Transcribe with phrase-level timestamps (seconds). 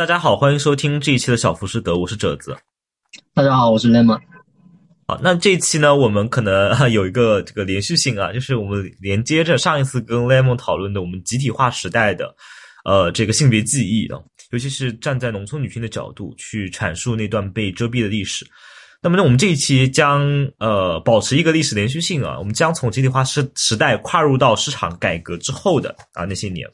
[0.00, 2.56] 大家好，欢迎收听这一期的小浮士德，我是褶子。
[3.34, 4.18] 大家好，我是 Lemon。
[5.06, 12.34] 好，那这一期呢，我们可能有一个这个连续性啊，就是我们连接着上一次跟 Lemon 讨论的我们集体化时代的
[12.86, 14.18] 呃这个性别记忆啊，
[14.52, 18.46] 尤其是站在农村女性的角度去阐述那段被遮蔽的历史。
[19.02, 26.66] 那么呢，我们这一期将呃保持一个历史连续性啊，我们将从集体化时时代跨入到市场改革之后的啊那些年。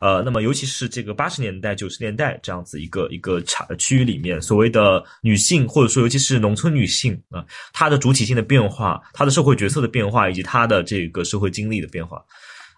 [0.00, 12.22] 呃，那么尤其是这个八十年代、九十年代这样子一个一个产区域里面，所谓的女性或者说尤其是农村女性啊，她的主体性的变化、她的社会角色的变化以及她的这个社会经历的变化。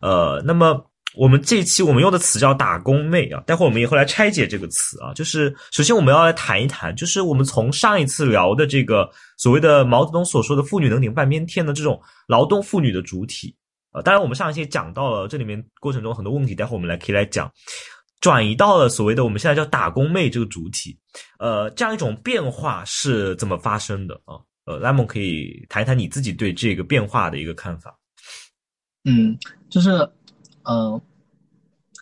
[0.00, 0.82] 呃，那么
[1.14, 5.12] 我们这一期我们用的词叫“打工妹”啊，待会儿我们也会来拆解这个词啊。
[5.12, 13.54] 就是首先我们要来谈一谈，就是我们从上一次聊的这个所谓的毛泽东所说的“妇女能顶半边天”的这种劳动妇女的主体。
[13.92, 17.50] 呃，当然，我们上一期讲到了这里面过程中很多问题，待会我们来可以来讲，
[18.20, 20.96] 转移到了所谓的我们现在叫打工妹这个主体，
[21.40, 24.38] 呃，这样一种变化是怎么发生的啊？
[24.66, 27.98] 呃，拉蒙可以谈一谈你自己对这个变化的一个看法。
[29.04, 29.36] 嗯，
[29.68, 29.90] 就是，
[30.62, 31.02] 呃，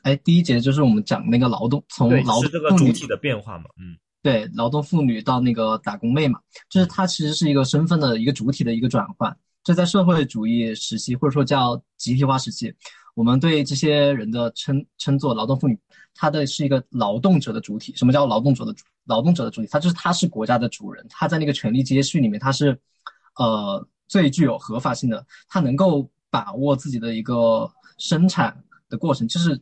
[0.03, 9.35] 哎，第一节就是我们讲那个劳动，从劳动这个主体的变化嘛，嗯，对，劳动妇女到那个打工妹嘛，就是它其实是一个身份的一个主体的一个转换。
[9.69, 12.73] 这在社会主义时期，或者说叫集体化时期，
[13.15, 15.79] 我们对这些人的称称作劳动妇女，
[16.15, 17.93] 她的是一个劳动者的主体。
[17.95, 19.69] 什么叫劳动者的主劳动者的主体？
[19.71, 22.81] 他就是他是国家的主人，他在那个权力阶序里面，他是
[23.37, 29.61] 呃最具有合法性的，他能够把握自己的一个生产的过程，就是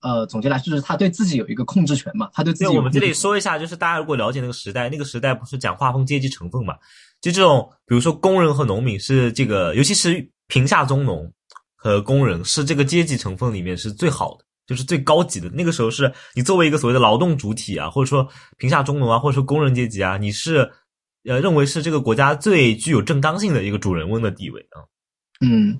[0.00, 2.76] 呃总结来就是他对自己有一个控制权嘛，他对自己。
[2.76, 6.76] 我们这里说一下，就是大家如果了解那个时代，那个时代不是讲划分阶级成分嘛？
[7.24, 11.32] 就这种，比如说工人和农民是这个，尤其是贫下中农
[11.74, 15.48] 和工人是这个阶级成分里面是最好的，就是最高级的。
[15.48, 20.70] 那个时候是你作为一个所谓的劳动主体啊，或者说贫下中农啊，或者说工人阶级啊，你是
[21.26, 24.84] 呃认为是这个国家最具有正当性的一个主人翁的地位啊。
[25.40, 25.78] 嗯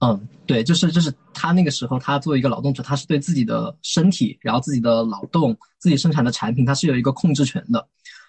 [0.00, 7.86] 嗯，对，就是就是他那个时候，他作为一个劳动者，他是对自己的身体，然后自己的劳动、自己生产的产品，他是有一个控制权的。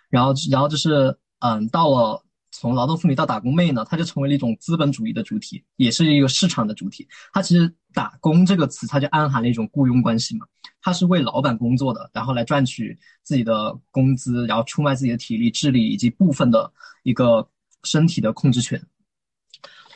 [0.09, 2.21] 然后然后就是嗯，到了。
[2.53, 7.07] 从劳动妇女到打工妹呢，她就成为了一种资本主义的主体，也是一个市场的主体。
[7.33, 10.45] 它其实“打工”这个词，它就暗含了一种雇佣关系嘛。
[10.81, 16.71] 它是为老板工作的，然后来赚取自己的工资，然后出卖自己的体力、智力以及部分的
[17.03, 17.47] 一个
[17.83, 18.81] 身体的控制权。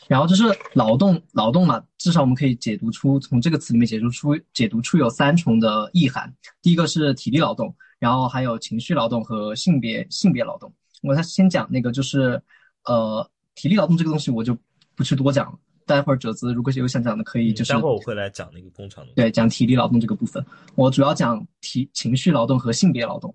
[0.08, 6.34] 然后就是劳动，劳动嘛，至少我们可以解读出从这个词里面解读出解读出有三重的意涵。
[6.62, 10.74] 第一个是体力劳动，然后还有情绪劳动和性别性别劳动。
[11.04, 12.42] 我他先讲那个，就是，
[12.86, 14.58] 呃，体力劳动这个东西，我就
[14.96, 15.58] 不去多讲了。
[15.86, 17.72] 待会儿褶子如果有想讲的，可以就是。
[17.72, 19.14] 待会儿我会来讲那个工厂的。
[19.16, 23.34] 对，讲体力劳动这个部分，我主要讲体情绪劳动和性别劳动。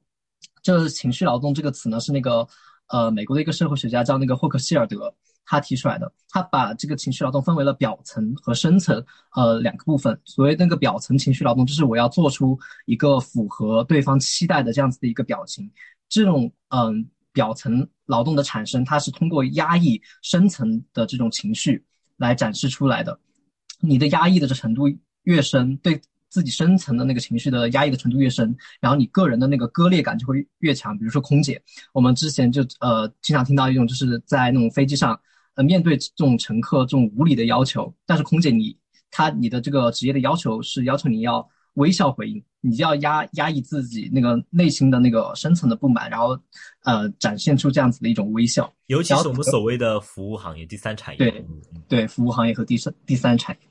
[0.62, 2.46] 这情绪劳动这个词呢，是那个
[2.88, 5.14] 呃美国的一个社会学家叫那个霍克希尔德
[5.46, 6.12] 他提出来的。
[6.28, 9.02] 他把这个情绪劳动分为了表层和深层
[9.34, 10.20] 呃两个部分。
[10.24, 15.70] 所谓那个表层情绪劳动，就是我要做出一个符合对方期待的这样子的一个表情。
[16.08, 17.08] 这种嗯。
[17.32, 21.84] 表层劳动的产生，它是通过压抑深层的这种情绪
[22.16, 23.18] 来展示出来的。
[23.80, 24.84] 你的压抑的这程度
[25.24, 30.96] 越深，对自己深层的那个情绪的压抑的程度越深，然后你个人的那个割裂感就会越强。
[30.96, 31.60] 比如说空姐，
[31.92, 35.18] 我们之前就呃经常听到一种，就是在那种飞机上，
[35.54, 38.76] 呃面对这种乘客这种无理的要求，但是空姐你
[39.10, 41.48] 她你的这个职业的要求是要求你要。
[41.74, 46.38] 微笑回应，你就要压压抑自己那个内心的那个深层的不满，然后，
[46.84, 48.70] 呃，展现出这样子的一种微笑。
[48.86, 51.30] 尤其是我们所谓的服务行业、第三产业。
[51.30, 51.46] 对，
[51.88, 53.68] 对，服务行业和第三第三产业。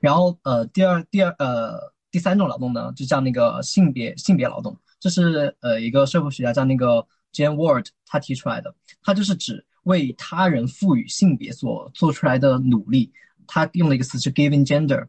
[0.00, 1.78] 然后，呃，第二第二呃
[2.10, 8.72] 第三种劳动呢，就叫那个性别性别劳动，这是呃一个社会学家叫那个 Jane Ward 他提出来的，
[9.02, 13.12] 他就是指为他人赋予性别所做出来的努力。
[13.46, 15.04] 他用了一个词是 giving gender。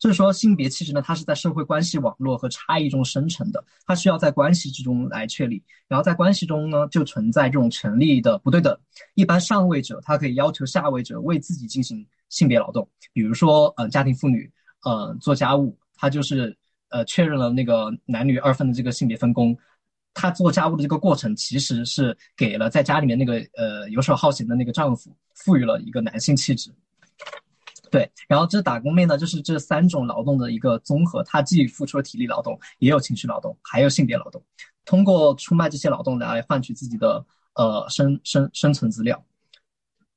[0.00, 5.62] 就是说，性别气质呢，它是在社会关系网络和差异中生成的，它需要在关系之中来确立。
[5.86, 8.74] 然后在关系中呢，就存在这种权利的不对等。
[9.14, 14.50] 一般上位者，他可以要求下位者为自己进行性别劳动，比如说，呃，家庭妇女，
[14.84, 16.56] 呃，做家务，他就是
[16.88, 19.54] 呃确认了那个男女二分的这个性别分工。
[20.14, 26.72] 他做家务的这个过程，其实是给了在家里面那个呃游手好闲的那个丈夫赋予了一个男性气质。
[27.90, 34.42] 对，然后这打工妹呢，就是这三种劳动的一个综合，她既付出了体力劳动，也有情绪劳动，还有性别劳动，
[34.84, 39.22] 通过出卖这些劳动来换取自己的呃生生生存资料。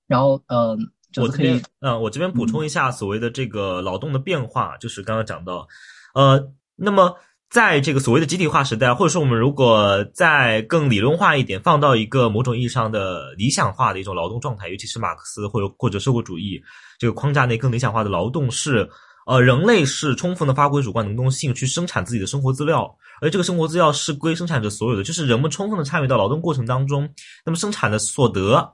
[0.06, 0.78] 然后嗯，
[1.18, 5.68] 我这边嗯，我这边补充一下所谓的这个劳动的变化，就是刚刚讲到，
[6.14, 7.16] 呃，那么
[7.54, 16.60] 在这个所谓的集体化时代，或者说我们如果再更理论化一点，放到一个某种意义上的理想化的一种劳动状态，尤其是马克思或者或者社会主义
[16.98, 18.90] 这个框架内更理想化的劳动是，
[19.28, 22.92] 呃，人类是充分的发挥主观能动性去生产自己的生活资料，
[23.22, 27.08] 而这个生活资料是归生产者所有的，就是人们充分的参与到劳动过程当中，
[27.46, 28.68] 那么生产的所得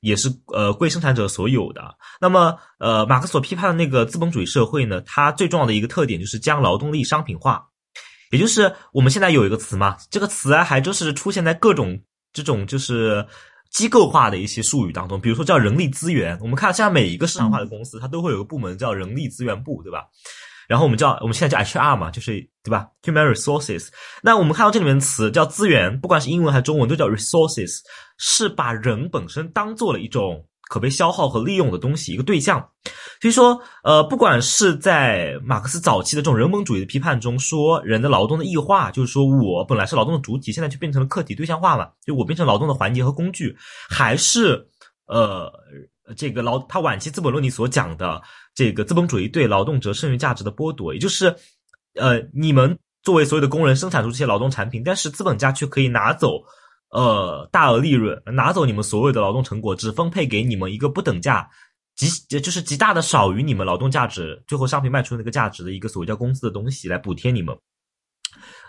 [0.00, 1.82] 也是呃归生产者所有的。
[2.20, 7.68] 那么呃，马克思所批判的那个资本主义社会呢，它最重要的一个特点就是将劳动力商品化。
[8.34, 11.96] 也就是我们现在有一个词嘛，这个词啊，还就是出现在各种
[12.32, 13.24] 这种就是
[13.70, 16.36] 机构化的一些术语当中，比如说叫人力资源。
[16.40, 20.04] 我们看现在每一个市场化的公司，它都会有个部门叫人力资源部，对吧？
[20.66, 23.88] 然后我们叫我们现在叫 HR 嘛，就是对吧？Human resources。
[24.22, 27.78] 那我们看到这里面的词叫资源，不管是英文还是中文，都叫 resources，
[28.18, 30.44] 是把人本身当做了一种。
[30.74, 32.58] 可被消耗和利用的东西，一个对象。
[33.20, 43.56] 所以说，呃，不管是在马克思早期的这种人本主义的批判中，说人的劳动的异化，就是说我本来是劳动的主体，现在却变成了客体对象化嘛，就我变成劳动的环节和工具，
[43.88, 44.66] 还是
[45.06, 45.48] 呃，
[46.16, 48.20] 这个劳他晚期资本论里所讲的
[48.52, 51.32] 这个资本主义对劳动者剩余价值的剥夺，也就是
[51.94, 56.42] 呃，你们作为所有的工人生产出这些劳动产品，但是资本家却可以拿走。
[56.94, 61.50] 呃，大额利润拿走你们所有的劳动成果，只分配给你们一个不等价，
[61.96, 62.08] 极
[62.40, 67.52] 就是极大的少于你们劳动价值，最后商品卖出那个价值的一个所谓叫工资的东西来补贴你们。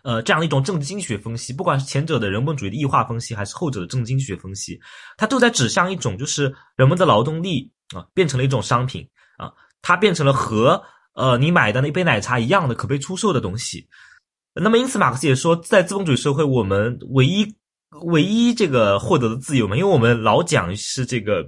[0.04, 4.80] 呃，这样的一种政治经济学分析，不管是前者的人本主义的异化分析，还是后者的政治经济学分析，
[5.18, 9.07] 它都在指向一种，就是人们的劳动力啊变成了一种商品
[9.38, 10.81] 啊，它变成了和
[11.13, 13.88] 呃你买的那杯奶茶一样的可被出售的东西。
[14.56, 17.56] 那么因此，马克思也说，在资本主义社会，我们唯一。
[18.03, 21.45] 唯一这个获得的自由嘛，因为我们老讲是这个，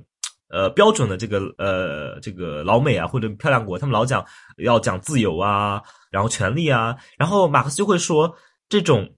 [0.49, 4.25] 呃，标准的这个呃这个老美啊或者漂亮国，他们老讲
[4.57, 8.33] 要讲自由啊，然后权利啊，然后马克思就会说，
[8.69, 9.09] 这种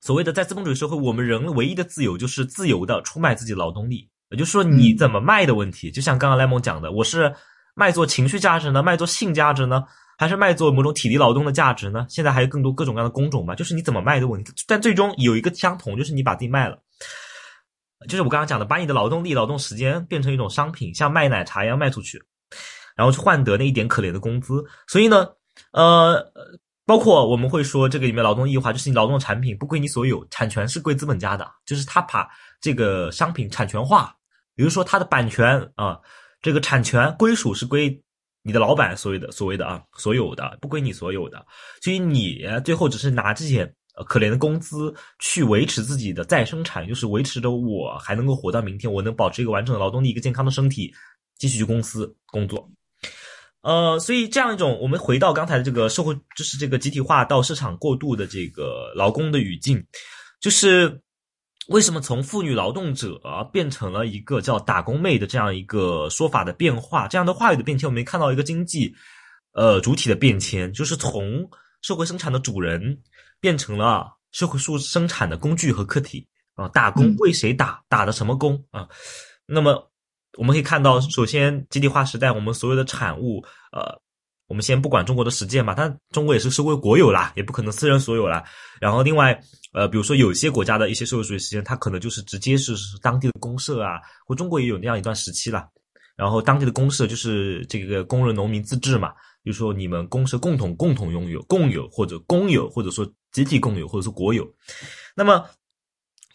[0.00, 7.32] 所谓的在资本主义社会，我们人唯一的自由就是自由的出卖自己劳动力，也就是说你怎么卖的问题，就像刚刚莱蒙讲的，我是
[7.74, 9.84] 卖做情绪价值呢，卖做性价值呢？
[10.20, 12.04] 还是卖做某种体力劳动的价值呢？
[12.10, 14.52] 现在还有更多各种各样的工种吧，就是你怎么卖的问题。
[14.66, 16.78] 但最终有一个相同，就是你把自己卖了，
[18.06, 22.22] 就是我刚刚讲的，把你的劳动力、劳动时间变成一种商品，像卖奶茶一样卖出去，
[22.94, 24.62] 然后去换得那一点可怜的工资。
[24.86, 25.26] 所以呢，
[25.72, 26.22] 呃，
[26.84, 32.28] 包括我们会说这个里面劳动异化，就是你劳动产品不归你所有，产权是归资本家的，就是他把
[32.60, 34.14] 这个商品产权化，
[34.54, 35.98] 比如说它的版权啊，
[36.42, 37.98] 这个产权归属是归。
[38.42, 41.44] 你的老板所谓的所谓的啊，所有的不归你所有的，
[41.82, 43.70] 所以你最后只是拿这些
[44.06, 50.92] 可怜的工资去维持自己的再生产，就是维持着我还能够活到明天，我能保持一个完整的劳动力，一个健康的身体，
[51.38, 52.70] 继续去公司工作。
[53.62, 59.84] 呃，所以这样一种，我们回到刚才的这个社会，就是这个集体化到市场过渡的这个劳工的语境，
[60.40, 61.00] 就是。
[61.70, 63.20] 为什么从妇女劳动者
[63.52, 67.06] 变成了一个叫打工妹的这样一个说法的变化？
[67.06, 68.92] 这样的话语的变迁，我们看到一个经济，
[69.52, 71.48] 呃，主体的变迁，就是从
[71.80, 72.98] 社会生产的主人
[73.40, 76.66] 变成了社会数生产的工具和客体啊。
[76.70, 77.80] 打工为谁打？
[77.88, 78.88] 打的什么工啊？
[79.46, 79.88] 那么
[80.36, 83.96] 我们可以看到，首先集体化时代，我们所有的产物，呃。
[84.48, 88.42] 我们先不管中国的实践嘛，但中国也是社会国有啦，也不可能私人所有啦。
[88.80, 89.40] 然后另外，
[89.72, 95.68] 呃，比如说有些国家的一些社会主义实践，它可能就是直接是当地的公社啊，或中国也有那样一段时期了。
[96.16, 99.10] 然后当地的公社就是这个工人农民自治嘛，
[99.42, 104.46] 比如说你们公社共同共同拥有、共有或者公有，或者说集体共有，或者说国有。
[105.14, 105.48] 那么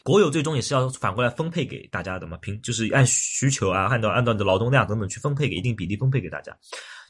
[0.04, 6.56] 国有最终也是要反过来分配给大家的嘛，平就是按需求啊，按照按照你的劳动量等等去分配给一定比例分配给大家。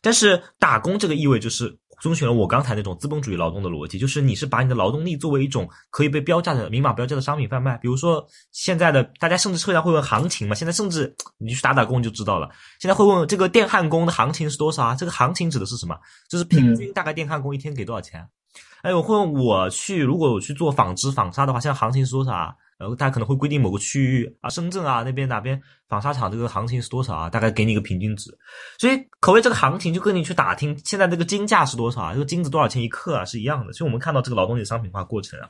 [0.01, 7.77] 但是打工这个意味就是遵循了我刚才那种资本主义劳动的逻辑，就是你是把你的劳动力作为一种可以被标价的明码标价的商品贩卖。
[7.77, 12.49] 比如说现在的大家甚至车上会问行情嘛，现在甚至你去打打工就知道了。
[12.79, 14.95] 现在会问这个电焊工的行情是多少啊？
[14.95, 15.97] 这个行情指的是什么？
[16.29, 18.27] 就是平均大概电焊工一天给多少钱？
[18.81, 22.53] 哎，我会问我去如果我去做纺织纺纱的话，现在行情是多少啊？
[22.85, 27.27] 然后他可能会规定某个区域啊，深圳啊那边哪边纺纱厂这个行情是多少啊？
[27.27, 28.29] 大概给你一个平均值，
[28.77, 32.13] 所以可谓这个行情就跟你去打听现在这个金价是多少啊？
[32.13, 33.25] 这个金子多少钱一克啊？
[33.25, 33.73] 是一样的。
[33.73, 35.49] 所以我们看到这个劳动力商品化过程啊，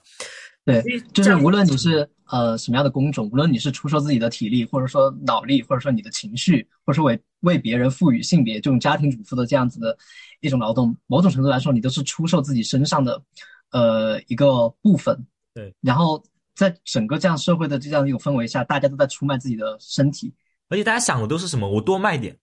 [0.64, 9.98] 对，就是无论你是呃什么样的工种，无论你是出售自己的体力，或者说脑力，或者说你的情绪，或者说为为别人赋予性别这种家庭主妇的这样子的
[10.40, 13.22] 一种劳动，某种程度来说，你都是出售自己身上的
[13.72, 15.22] 呃一个部分。
[15.54, 16.24] 对，然后。
[16.56, 20.34] 在整个这样社会的这样一种氛围下，大家都在出卖自己的身体，
[20.70, 21.70] 而且大家想的都是什么？
[21.70, 22.36] 我多卖点，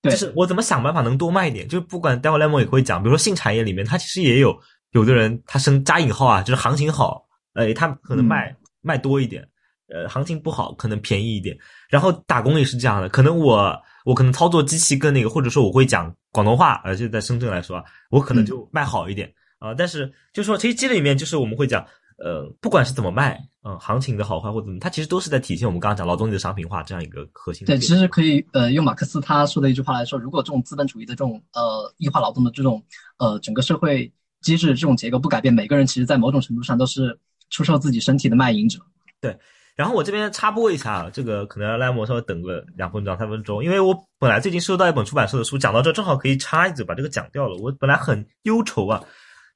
[0.00, 1.68] 对，就是我怎么想办法能多卖一点？
[1.68, 4.58] 就不管待会莱蒙也会讲，比如说性产业里面，它其实也有
[4.92, 9.42] 有的人他生加引号啊，就是行情好，哎，他可能卖、嗯卖多一点，
[9.88, 11.56] 呃，行情不好可能便宜一点。
[11.88, 13.74] 然后打工也是这样的，可能我
[14.04, 21.82] 我可能操作机器跟那个，或者说我会讲广东话，而且在深圳来说啊，我可能就卖好一点啊、但是就是说，其实这里面就是我们会讲，
[22.18, 32.82] 呃，不管是怎么卖，嗯、行情的好坏或者怎么，它其实都是在体现我们刚刚讲劳动力的商品化这样一个核心对，其实可以呃用马克思他说的一句话来说，如果这种资本主义的这种呃异化劳动的这种
[33.18, 37.18] 呃整个社会机制这种结构不改变，每个人其实在某种程度上都是
[37.50, 38.78] 出售自己身体的卖淫者。
[39.20, 39.36] 对
[39.74, 47.56] 然后我这边插播一下啊，这个可能要赖莫稍微等个两分钟、两三分钟，因为我本来最近收到一本出版社的书，讲到这正好可以插一嘴把这个讲掉了。
[47.56, 49.02] 我本来很忧愁啊，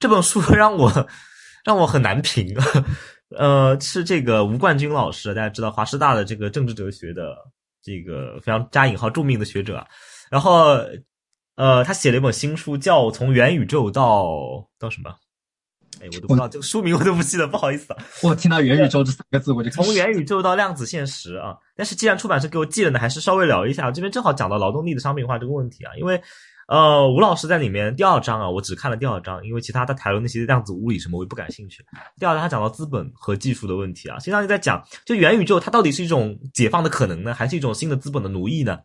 [0.01, 0.91] 这本书 让我
[1.69, 2.57] 让我很难评。
[3.37, 7.37] 呃，是这个吴冠军老师，大家知道华师大的这个政治哲学的
[7.83, 9.87] 这个非常加引号著名的学者啊，
[10.31, 10.79] 然后
[11.57, 15.11] 呃，他写了一本新书，叫《从元宇宙到到什么》。
[16.01, 17.99] 哎，我都不知道这个书名，我都不记得，不好意思啊。
[18.23, 21.55] 我听到元宇宙这三个字，我就从元宇宙到量子现实啊。
[21.77, 23.91] 但是既然出版社给我寄了呢，还是稍微聊一下。
[23.91, 26.19] 这边正好讲到劳动力的商品化这个问题啊，因为
[26.69, 31.83] 呃，吴老师在里面第二章啊，我只看了第二章，因为其他他谈论那些量子物理什么我也不感兴趣。
[32.19, 38.79] 第二章他讲到资本和技术的问题啊，实际上就在讲，就元宇宙它到底是一种解放的可能呢，还是一种新的资本的奴役呢？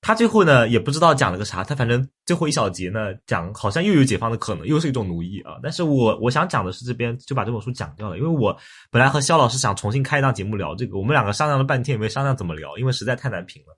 [0.00, 5.52] 他最后呢也不知道讲了个啥，他反正最后一小节呢讲好像又有解放的可能，又是一种奴役啊。
[5.62, 8.54] 但是我我想讲的是这边就把这本书讲掉了，因为我
[8.90, 13.76] 本来和肖老师想重新开一档节目聊这个，我们两个商量了半天也没商量怎么聊，因为实在太难评了。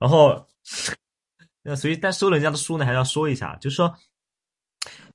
[0.00, 0.44] 然后，
[1.68, 3.94] 那所以但收人家的书呢，还是要说一下，就是说。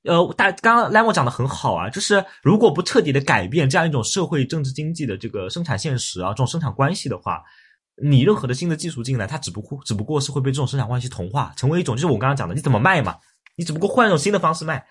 [0.04, 7.42] 呃，大刚刚 Lemo 讲的很好啊，就是如果不彻底的改变这样一种社会、政治、经济的这个生产现实啊，这种生产关系的话，
[8.04, 13.16] 你任何的新的技术进来，它只不过只不过是会被这种生产关系同化，成为一种就是我刚刚讲的，你怎么卖嘛？
[13.56, 14.86] 你只不过换一种新的方式卖。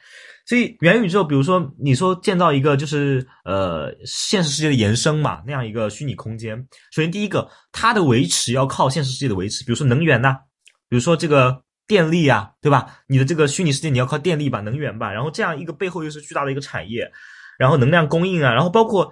[0.47, 6.57] 所以元宇宙，比如说你说建造一个就是呃现实世界的延伸嘛，那样一个虚拟空间。
[6.91, 10.39] 首先第一个，它的维持要靠现实世界的维持，比如说能源呐、
[10.93, 12.99] 比如说这个电力啊，对吧？
[13.07, 17.11] 你的这个虚拟世界你要靠电力吧、能源吧，然后这样一个背后又是巨大的一个产业，
[17.59, 19.11] 然后能量供应啊，然后包括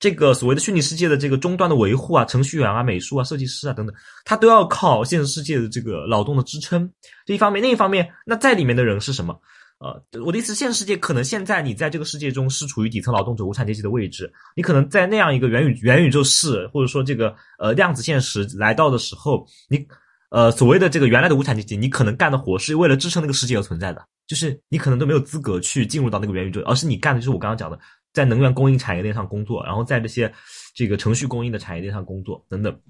[0.00, 3.94] 这个所谓的虚拟世界的这个终端的维护啊，程序员啊、美术啊、设计师啊等等，
[4.24, 6.90] 它都要靠现实世界的这个劳动的支撑。
[7.26, 9.38] 这一方面，另一方面，那在里面的人是什么？
[9.80, 19.86] 呃，我的意思，现实世界可能现在你在这个世界中是处于底层劳动者、无产阶级的位置，你可能在那样一个元宇元宇宙式，或者说这个呃量子现实来到的时候，你
[20.30, 27.78] 呃所谓的这个原来的无产阶级，你可能干的活是为了支撑那个世界而存在的，就是你可能都没有资格去进入到那个元宇宙，而是你干的就是我刚刚讲的，
[28.12, 30.32] 在能源供应产业链上工作，然后在这些
[30.74, 32.80] 这个程序供应的产业链上工作等等。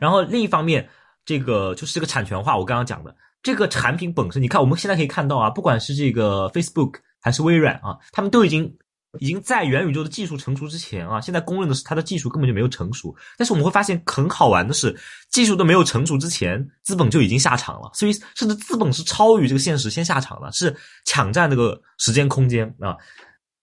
[0.00, 0.88] 然后另一方面，
[1.24, 8.74] 这个就是这个产权化，我刚刚讲的这个产品本身，你看我们现在可以看到啊，不管是这个 Facebook 还是微软啊，他们都已经
[9.20, 13.14] 已经在元宇宙的技术成熟之前啊，现在公认的是它的技术根本就没有成熟。
[13.36, 14.94] 但是我们会发现很好玩的是，
[15.30, 22.96] 技术都没有成熟之前，资本就已经下场了，所以甚至资本是超于这个现实先下场了，是抢占这个时间空间啊。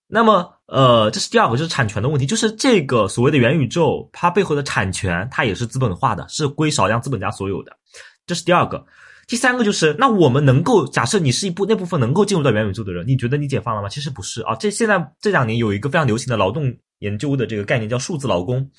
[0.08, 7.76] 那么，呃，这是第二个，就是产权的问题，就是这个所谓的元宇宙，它背后的产权，它也是资本化的，是归少量资本家所有的，
[8.28, 8.86] 这是第二个。
[9.28, 13.90] 第三个就是，那我们能够假设你是一部那部分能够进入到元宇宙的人，你觉得你解放了吗？
[13.90, 14.56] 其实不是啊。
[14.56, 18.70] 这现在这两年有一个非常流行的劳动研究的这个概念叫数字劳工，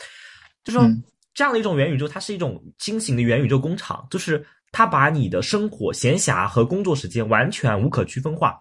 [0.64, 1.02] 就说嗯
[1.34, 8.56] 这样的一种元宇宙，它是一种新型的元宇宙工厂，就是它把你的生活闲暇和工作时间完全无可区分化。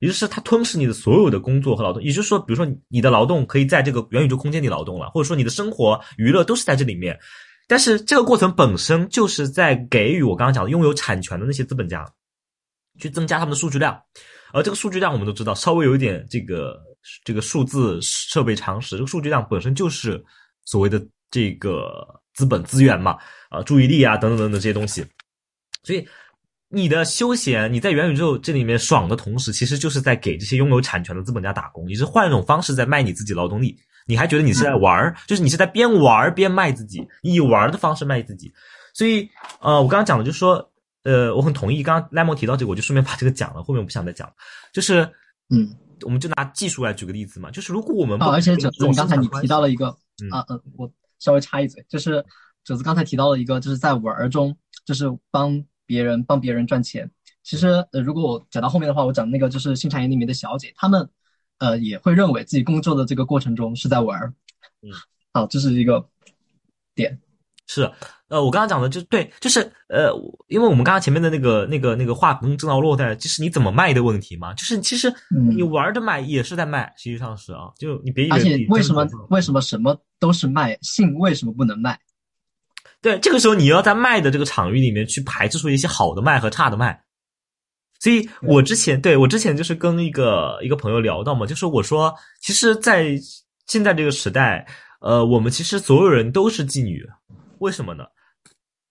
[0.00, 7.18] 也就是它吞噬你的所有的工作和劳动，也就是说，比如说你的劳动可以在这个元宇宙空间里劳动了，或者说你的生活娱乐都是在这里面。
[7.70, 12.04] 但是这个过程本身就是在给予我刚刚讲的拥有产权的那些资本家
[12.98, 13.96] 去增加他们的数据量，
[14.52, 16.76] 而这个数据量我们都知道，稍微有一点这个
[17.24, 20.20] 这个数字设备常识，这个数据量本身就是
[20.64, 21.00] 所谓的
[21.30, 23.16] 这个资本资源嘛，
[23.50, 25.06] 啊，注意力啊等等等等这些东西，
[25.84, 26.04] 所以。
[26.72, 31.84] 你的休闲，你在元宇宙这里面爽的同时，其实就是在给这些拥有产权的资本家打工。
[31.88, 33.76] 你是换一种方式在卖你自己劳动力，
[34.10, 38.52] 你还觉得你是在玩儿，就是你是在边玩儿边卖自己，你以玩儿的方式卖自己。
[38.92, 40.70] 所以，呃，我刚刚讲的就是说，
[41.04, 41.80] 呃，我很同意。
[41.80, 44.34] 刚刚 Lemon 提到这个，我就顺便把这个讲了，后面我不想再讲了。
[44.72, 45.08] 就是，
[45.48, 45.70] 嗯，
[46.02, 50.90] 我们就拿技术来举个例子嘛，就是如果我们啊，而且九子，这种你刚才你提到了一个嗯啊呃，我
[51.20, 52.24] 稍微插一嘴，就是
[52.64, 57.08] 九子刚才提到了一个，就是在玩儿中，就是帮别人帮别人赚钱。
[57.44, 61.08] 其实呃，如果我讲到后面的话，我讲那个就是新产业里面的小姐，她们
[61.60, 64.34] 呃也会认为自己工作的这个过程中是在玩儿。
[64.82, 64.90] 嗯，
[65.32, 66.04] 好，这是一个
[66.96, 67.16] 点。
[67.68, 67.88] 是，
[68.26, 70.10] 呃，我刚刚讲的就对，就是呃，
[70.48, 75.14] 因为我们刚刚前面的那个那个那个话更正到落在，就是你怎么卖的问题嘛，就是其实
[75.54, 78.36] 你玩的卖也是在卖，实际上是啊，就你别以为。
[78.36, 81.96] 而且为什么为什么什么都是卖，性为什么不能卖？
[83.00, 87.00] 对，这个时候你要在卖的这个场域里面去排斥出一些好的卖和差的卖。
[88.00, 93.14] 所以我之前对我之前就是跟一个一个朋友聊到嘛，就是我说，其实，在
[93.66, 94.66] 现在这个时代，
[95.00, 97.06] 呃，我们其实所有人都是妓女。
[97.58, 98.04] 为什么呢？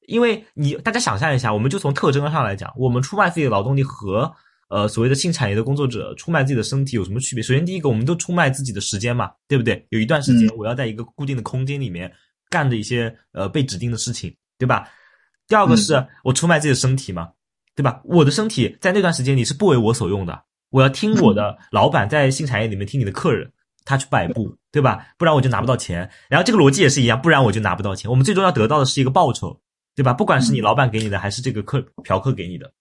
[0.08, 4.32] 因为你大家想象一下，我们就从特征上来讲，我们出卖自己的劳动力和
[4.70, 7.42] 呃所谓的性产业的工作者出卖自己的身体有什么区别？
[7.42, 9.84] 首先，第一个，我们都出卖自己的时间嘛，对不对？
[9.89, 12.12] 有一段时间，我要在一个固定的空间里面
[12.48, 14.88] 干的一些呃被指定的事情，对吧？
[15.48, 17.30] 第二个是我出卖自己的身体嘛，
[17.80, 18.02] 对吧？
[18.04, 23.50] 我的身体在那段时间里是不为我所用的，我要听我的老板在新产业里面听你的客人。
[23.86, 25.08] 他去摆布，对吧？
[25.18, 26.08] 不然我就拿不到钱。
[26.30, 28.12] 然后这个逻辑也是一样，不然我就拿不到钱。
[28.12, 29.58] 我们最终要得到的是一个报酬，
[29.96, 30.14] 对吧？
[30.14, 32.72] 不管是你老板给你的，还是这个客嫖客给你的。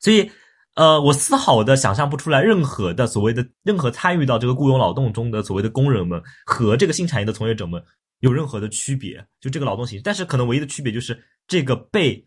[0.00, 0.30] 所以，
[0.74, 7.82] 呃，我丝毫的想象不出来，任何的所谓的任何参与到这个雇佣劳动中的所谓的工人们和这个新产业的从业者们
[8.20, 9.22] 有任何的区别。
[9.38, 12.26] 就这个劳动形式，但是可能唯一的区别就是这个被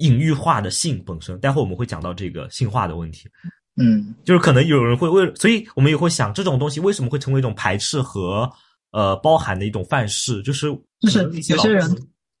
[0.00, 1.38] 隐喻化的性本身。
[1.40, 3.28] 待会我们会讲到这个性化的问题。
[3.76, 8.50] 嗯，就是可能有人会为，所以我们也会想，这种东西为什么会成为一种排斥和
[8.90, 10.42] 呃包含的一种范式？
[10.42, 10.66] 就是
[11.00, 11.88] 就是有些人，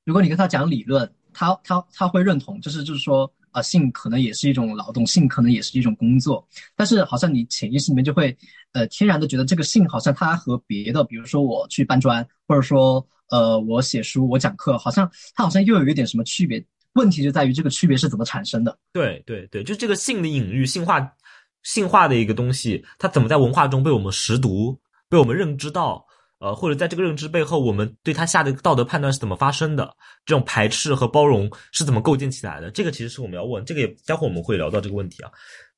[0.04, 8.36] 如果你跟他讲理论，他他他会认同，就是就是说啊，性可能也是一种劳动，性可能也是一种工作，但是好像你潜意识里面就会
[8.72, 16.62] 呃天然的觉得这个性好像它和别的，比如说我去搬砖，或者说呃我写书我讲课，好像它好像又有一点什么区别。
[16.94, 18.78] 问题就在于这个区别是怎么产生的？
[18.92, 21.12] 对对对，就这个性的隐喻、性化、
[21.62, 26.04] 性化的一个东西，它怎么在文化中被我们识读、被我们认知到？
[26.40, 29.94] 呃，或者在这个认知背后，我们对它下的道德判断是怎么发生的？
[30.24, 32.70] 这种排斥和包容是怎么构建起来的？
[32.70, 35.30] 这个其实是我们要问，这个也待会我们会聊到这个问题啊。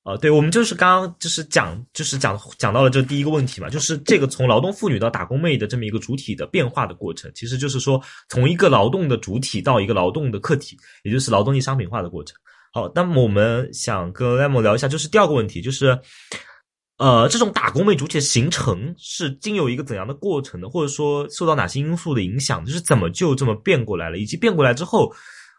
[0.05, 12.37] 呃，对，我们就是刚刚就是讲，就是讲讲到了这第一个问题嘛，就是这个从劳动妇女到打工妹的这么一个主体的变化的过程，其实就是说从一个劳动的主体到一个劳动的客体，也就是劳动力商品化的过程。
[12.73, 15.97] 好，那么我们想跟 Lemo 聊一下，就是第二个问题，就是
[16.99, 25.12] 呃，这种打工妹主体的形成是经有一个怎样的过程的，或者说受到哪些因素的影响，就是怎么就这么变过来了，以及变过来之后，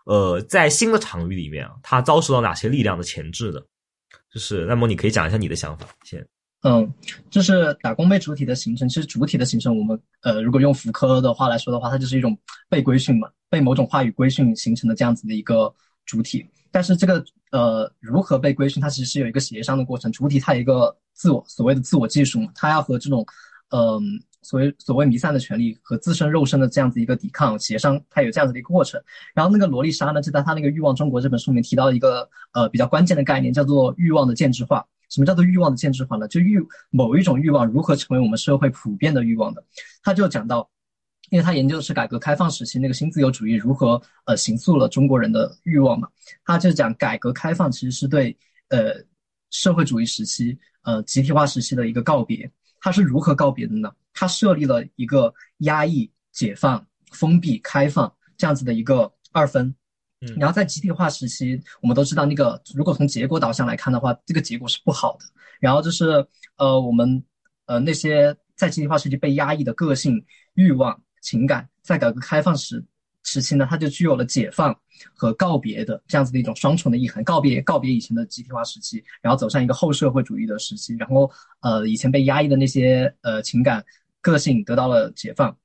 [0.06, 3.66] 呃，在新的场域里面啊，它遭受到哪些力量的钳制的？
[4.34, 6.26] 就是，那么你可以讲一下你的想法先。
[6.64, 6.92] 嗯，
[7.30, 12.38] 就是打工被主体的形成，其实主体的形成，我们呃，如果用福柯的话来说的话，它就是一种
[12.70, 15.72] 被规训嘛，被某种话语规训形成的这样子的一个
[16.06, 16.44] 主体。
[16.72, 20.12] 但是这个呃，如何被规训，它其实是有一个协商的过程。
[20.12, 23.26] 主体它有一个自我所谓的自我技术嘛，它要和这种
[23.70, 24.02] 嗯
[24.44, 29.02] 所谓所谓弥散的权利和自身肉身的这样子一个抵抗协商，它有这样子的一个过程。
[29.34, 34.86] 然后那个罗丽莎呢，就在他那个《欲望中国》这本书里面提到一个呃比较关键的概念，叫做欲望的建制化。
[35.10, 36.28] 什么叫做欲望的建制化呢？
[36.28, 39.64] 就欲某一种欲望如何成为我们社会普遍的欲望的？
[40.02, 40.68] 他就讲到，
[41.30, 46.08] 因为他研究的是改革开放时期那个新自由主义如何呃形塑了中国人的欲望嘛。
[46.44, 48.36] 他就讲改革开放其实是对
[48.70, 48.94] 呃
[49.52, 52.50] 社会主义时期呃集体化时期的一个告别。
[52.84, 53.90] 它是如何告别的呢？
[54.14, 59.74] 他设立了一个压抑、解放、封闭、开放这样子的一个二分。
[60.38, 65.26] 然后在集体化时期，我们都知道那个，如果从结果导向来看的话，这个结果是不好的。
[65.62, 67.24] 然后就是呃，我们
[67.68, 72.84] 呃那些在集体化时期被压抑的个性、欲望、情感，在改革开放时
[73.24, 74.78] 时期呢，它就具有了解放
[75.16, 77.24] 和告别的这样子的一种双重的意涵。
[77.24, 81.30] 告别告别以前的集体化时期，然后走上一个后社会主义的时期，然后
[81.62, 83.84] 呃以前被压抑的那些呃情感、
[84.22, 85.56] 个性得到了解放。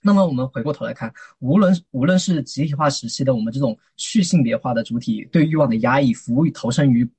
[0.00, 7.10] 那么我们回过头来看，无论无论是集体化时期的我们这种去性别化的主体对欲望的压抑，服务于投身于，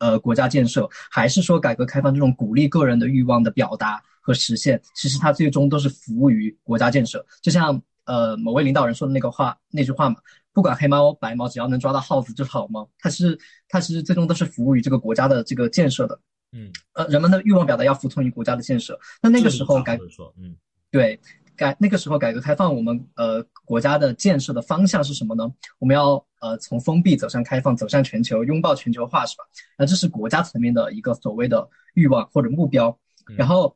[0.00, 7.24] 呃国家建设，还是说改革开放这种鼓励个人的欲望的表达和实现，其实它最终都是服务于国家建设。
[7.40, 10.16] 就像呃某位领导人说的那个话那句话嘛，
[10.52, 12.88] 不管黑猫白猫，只要能抓到耗子就好猫？
[12.98, 13.38] 它是
[13.68, 16.18] 它其实最终都是服务于这个国家的这个建设的。
[16.52, 18.98] 嗯，呃人们的欲望表达要服从于国家的建设。
[19.20, 20.56] 那那个时候改说，嗯，
[20.90, 21.20] 对。
[21.58, 25.50] 改那个时候改革开放，我们呃国家的建设的方向是什么呢？
[25.78, 29.44] 我们要呃从封闭走向开放，走向全球，拥抱全球化，是吧？
[29.78, 32.94] 那这是国家层面的一个所谓的欲望或者目标。
[33.38, 33.74] 然后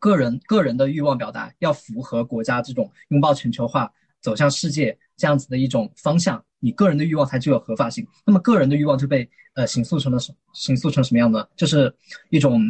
[0.00, 3.88] 个人个人的欲望表达要符合国家这种拥抱全球化、
[4.20, 8.04] 走向世界这样子的一种方向，你个人的欲望才具有合法性。
[8.26, 11.46] 那么个人的欲望就被呃形塑成了什形塑成什么样呢？
[11.54, 11.94] 就是
[12.30, 12.60] 一种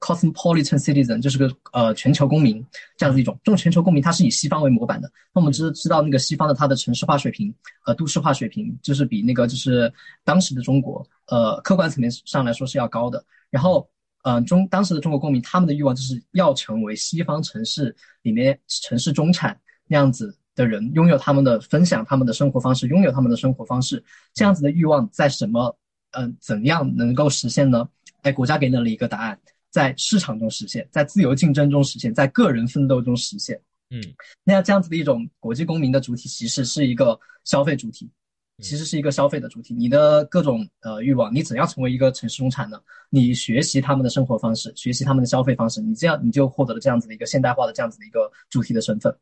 [0.00, 2.64] cosmopolitan citizen，就是个呃全球公民
[2.96, 3.38] 这样子一种。
[3.44, 5.08] 这种全球公民它是以西方为模板的。
[5.32, 7.54] 那我们知知道那个西方的它的城市化水平，
[7.86, 9.92] 呃都市化水平，就是比那个就是
[10.24, 13.24] 当时的中国，呃客观层面上来说是要高的。
[13.50, 13.88] 然后，
[14.22, 24.02] 呃中当时的中国公民他们的欲望就是要成为西方城市里面城市中产那样子的人，拥有他们的分享他们的生活方式，拥有他们的生活方式。
[24.34, 25.76] 这样子的欲望在什么？
[26.12, 27.88] 嗯，怎样能够实现呢？
[28.22, 29.38] 哎，国家给了一个答案，
[29.70, 33.60] 在市场中实现，在自由竞争中实现，在个人奋斗中实现。
[33.90, 34.02] 嗯，
[34.42, 38.10] 那这样子的一种国际公民的主体，其实是一个消费主体，
[38.60, 39.74] 其实是一个消费的主体。
[39.74, 42.78] 你的各种呃欲望，你怎样成为一个城市中产呢？
[43.08, 49.14] 你学习他们的生活方式，学习他们的消费方式，你这样你就获得了这样子的一个现代化的这样子的一个主体的身份。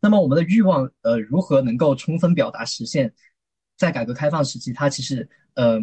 [0.00, 3.12] 那么我们的欲望呃如何能够充分表达实现？
[3.76, 5.80] 在改革开放时期，它其实呃。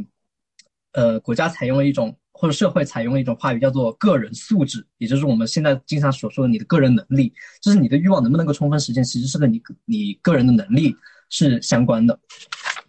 [0.94, 10.96] 呃，国家采用了一种，或者社会采用了一种话语，叫做个人素质，也就是我们现在经常所说的你的个人能力，就是你的欲望能不能够充分实现，其实是跟你你个人的能力
[11.30, 12.20] 是相关的。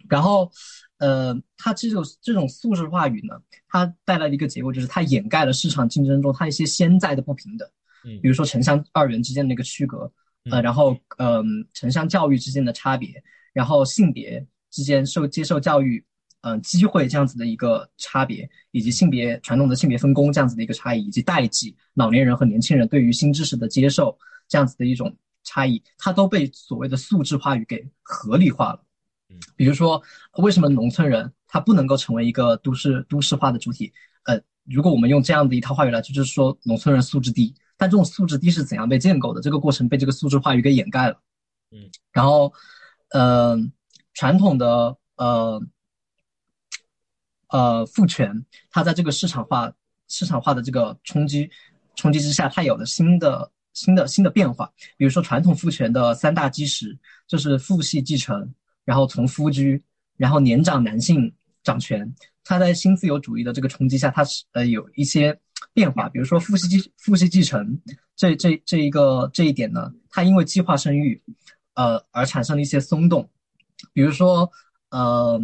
[0.09, 0.51] 然后，
[0.97, 7.69] 呃，它这种这种素质话语呢，它带来的一个结果就是它掩盖了市场竞争中它一些先在的不平等，
[8.03, 10.11] 嗯，比如说城乡二元之间的一个区隔，
[10.51, 16.03] 呃，然后嗯，城乡教育之间的差别，然后性别之间受接受教育。
[16.41, 24.17] 嗯，机会这样子的一个差别，以及性别传统的性别分工这样子的一个差异，以及代际老年人和年轻人对于新知识的接受
[24.47, 28.81] 这样子的一种差异，它都被所谓的素质话语给合理化了。
[29.29, 30.01] 嗯，比如说，
[30.37, 33.93] 为什么农村人他不能够成为一个都市都市化的主体？
[34.23, 39.41] 呃，如果我们用这样的一套话语来，就是说农村人素质低，但这种素质低是怎样被建构的？
[39.41, 41.21] 这个过程被这个素质话语给掩盖了。
[41.71, 42.53] 嗯，然后，
[43.09, 43.71] 嗯，
[44.13, 45.61] 传统的呃。
[47.51, 49.73] 呃，父权它在这个市场化、
[50.07, 51.49] 市场化的这个冲击
[51.95, 54.71] 冲击之下，它有了新的、新的、新的变化。
[54.97, 56.95] 比如说，传统父权的三大基石
[57.27, 58.53] 就是父系继承，
[58.89, 59.79] 然后从夫居，
[60.17, 62.11] 然后年长男性掌权。
[62.43, 65.39] 他在新自由主义的这个冲击下，他是呃有一些
[65.75, 66.09] 变化。
[66.09, 67.79] 比如说，父系继父系继承
[68.15, 71.21] 这这这一个这一点呢，他因为计划生育，
[71.75, 73.29] 呃而产生了一些松动。
[73.93, 74.51] 比如说，
[74.89, 75.39] 呃。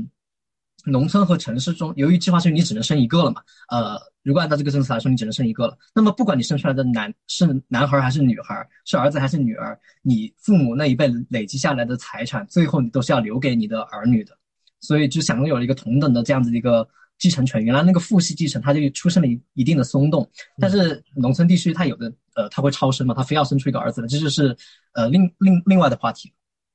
[0.86, 3.41] 农村和城市中，由于计划生育，你只能生一个了嘛？
[3.69, 5.76] 呃，如果按照这个政策来说，你只能生一个了。
[5.93, 14.38] 那么，不管你生出来的男是男孩还是女孩，是儿子还是女儿，你父母那一辈累积下来的财产，最后你都是要留给你的儿女的。
[14.80, 17.63] 所以，就享有了一个同等的这样子的一个继承权。
[17.63, 20.30] 原来那个父系继承，它就出现了一一定的松动。
[20.60, 24.56] 但是，农村地区它有的呃，它会超生嘛，它非要生出一个儿子来，这就是
[24.93, 26.32] 呃另另另外的话题。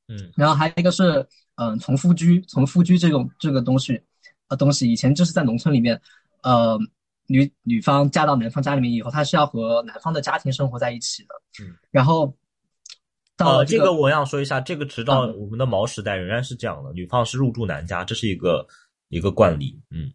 [0.09, 1.25] 嗯，然后还有一个是。
[1.61, 4.01] 嗯，从夫居，从夫居这种这个东西，
[4.49, 6.01] 呃，东西以前就是在农村里面，
[6.43, 6.79] 呃，
[7.27, 11.35] 女女方嫁到男方家里面以后，她是要和男方的家庭生活在一起的。
[11.63, 12.35] 嗯，然后，
[13.37, 18.67] 呃，这个我想说一下，这个直到我们的毛时代仍然是这样的，女方是入住男家，这是一个
[19.11, 19.79] 一个惯例。
[19.91, 20.11] 嗯，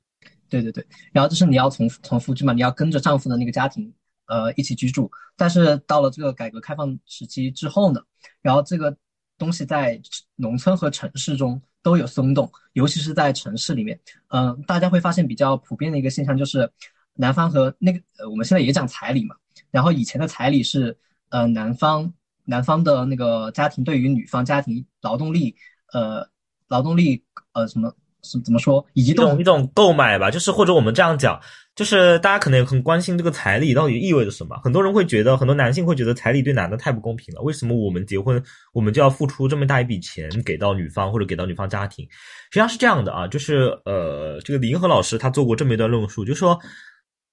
[0.50, 3.94] 对对对，然后就是你要从从夫居嘛，你要跟着丈夫的那个家庭，
[4.26, 5.12] 呃，一起居住。
[5.38, 8.02] 但是到了这个改革开放时期之后呢，
[8.42, 8.98] 然后这个。
[9.38, 10.00] 东西在
[10.36, 16.70] 农村和城市中都有松动，尤其是在城市里面，嗯，大家会发现比较普遍的一个现象就是，
[17.14, 19.36] 男方和那个呃，我们现在也讲彩礼嘛，
[19.72, 20.98] 然后以前的彩礼是，
[21.30, 22.14] 呃，男方
[22.46, 25.56] 男方的那个家庭对于女方家庭劳动力，
[25.94, 26.28] 呃，
[26.68, 31.42] 劳动力呃什么怎怎么说移动一种购买吧，就是或者我们这样讲。
[31.76, 34.56] 就是大家可能也很关心这个彩礼到底意味着什么？
[34.64, 37.42] 很多人会觉得，很多男性会觉得彩礼对男的太不公平了。
[37.42, 42.08] 为什么我们结婚，我们就要付出这么大一笔钱给到女方或者给到女方家庭？
[42.50, 46.58] 实际上是这样的啊，就是呃，这个李银河老师他做过这么一段论述，就说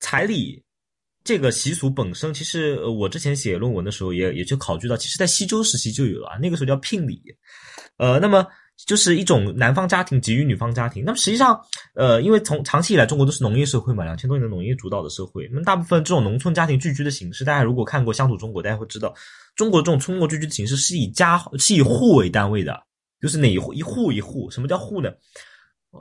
[0.00, 0.60] 彩礼
[1.22, 7.22] 这个习俗本身，其实我之前写论文的时候也也去考据到，其实在西周时期就有了，那个时候叫聘礼，
[7.96, 8.44] 呃，那么。
[8.86, 11.60] 就是一种男方家庭给予女方家庭，那么实际上，
[11.94, 19.14] 呃，因为从长期以来中国都是农业社会嘛，两千多年的农业主导的社会，那么大部分这种农村家庭聚居的形式，大家如果看过《乡土中国》，大家会知道，
[19.54, 22.76] 中国这种村落聚居的形式是以家是以户为单位的，
[23.20, 25.10] 就是哪一户一户一户，什么叫户呢？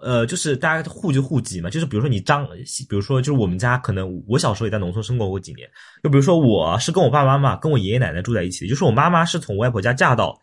[0.02, 2.48] 呃，就是大家户就户籍嘛，就是比如说你张，
[2.90, 5.70] 比如说就是我们家可能我小时候也在农村生活过几年，
[6.02, 10.36] 就比如说我是跟我爸爸妈妈跟我爷爷奶奶住在一起，就是我妈妈是从外婆家嫁到。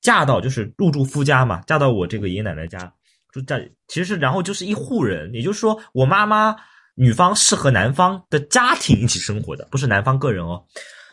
[0.00, 2.92] 嫁到就是入住夫家嘛，嫁到我这个爷爷奶奶家，
[3.32, 6.54] 就在其实是然后就是一户人，也就是说我妈妈
[6.94, 10.64] 女方是和男方的家庭一起生活的，不是男方个人哦。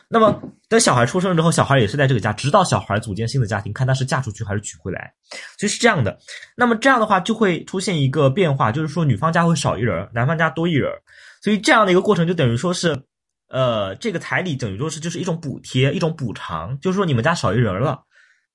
[0.08, 5.12] 那么等小孩出生之后，小孩也是在这个家，直到小孩组建新的家庭，看他是嫁出去还是娶回来，
[5.58, 6.18] 所以是这样的。
[6.56, 10.90] 那么这样的话就会出现一个变化，就是说女方家会少一人，男方家多一人，
[11.42, 13.04] 所以这样的一个过程就等于说是。
[13.50, 18.02] 呃，这个彩礼等于说是就是一种补贴，一种补偿，就是说你们家少一人了，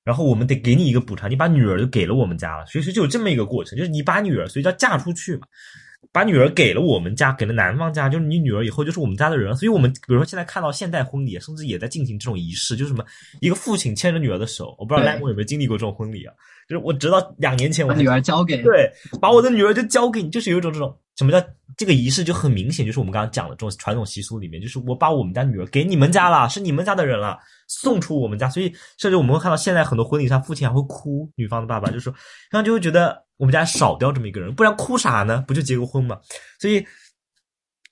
[0.04, 5.42] 然后我们得给你一个补偿，你把女儿就给了我们家了，所以说就有这么一个过程，就是你把女儿，所以叫嫁出去嘛。
[6.12, 9.54] 把女儿给了我们家，给了男方家，就是你女儿以后就是我们家的人。
[9.56, 13.06] 所以，我们比如说现在看到现代婚礼，甚至也在进行这种仪式，就是什么
[13.42, 14.76] 一个父亲牵着女儿的手。
[14.80, 16.34] 我不知道莱蒙有没有经历过这种婚礼啊？
[16.70, 21.44] 就是我直到两年前，我女儿交给对，把我的女儿就交给你，就是有一种这种什么叫
[21.76, 28.48] 这个仪式就很明显，就是我们刚刚讲的这种传统习俗里面，就是我把我们家女儿给你们家了，是你们家的人了，送出我们家。
[28.50, 32.14] 所以，甚至我们会看到现在很多婚礼上，父亲还会哭，女方的爸爸就说，
[32.50, 33.26] 然后就会觉得。
[33.40, 35.46] 我们家少掉这么一个人，不然哭啥呢？
[35.48, 36.20] 不就结个婚吗？
[36.60, 36.86] 所以，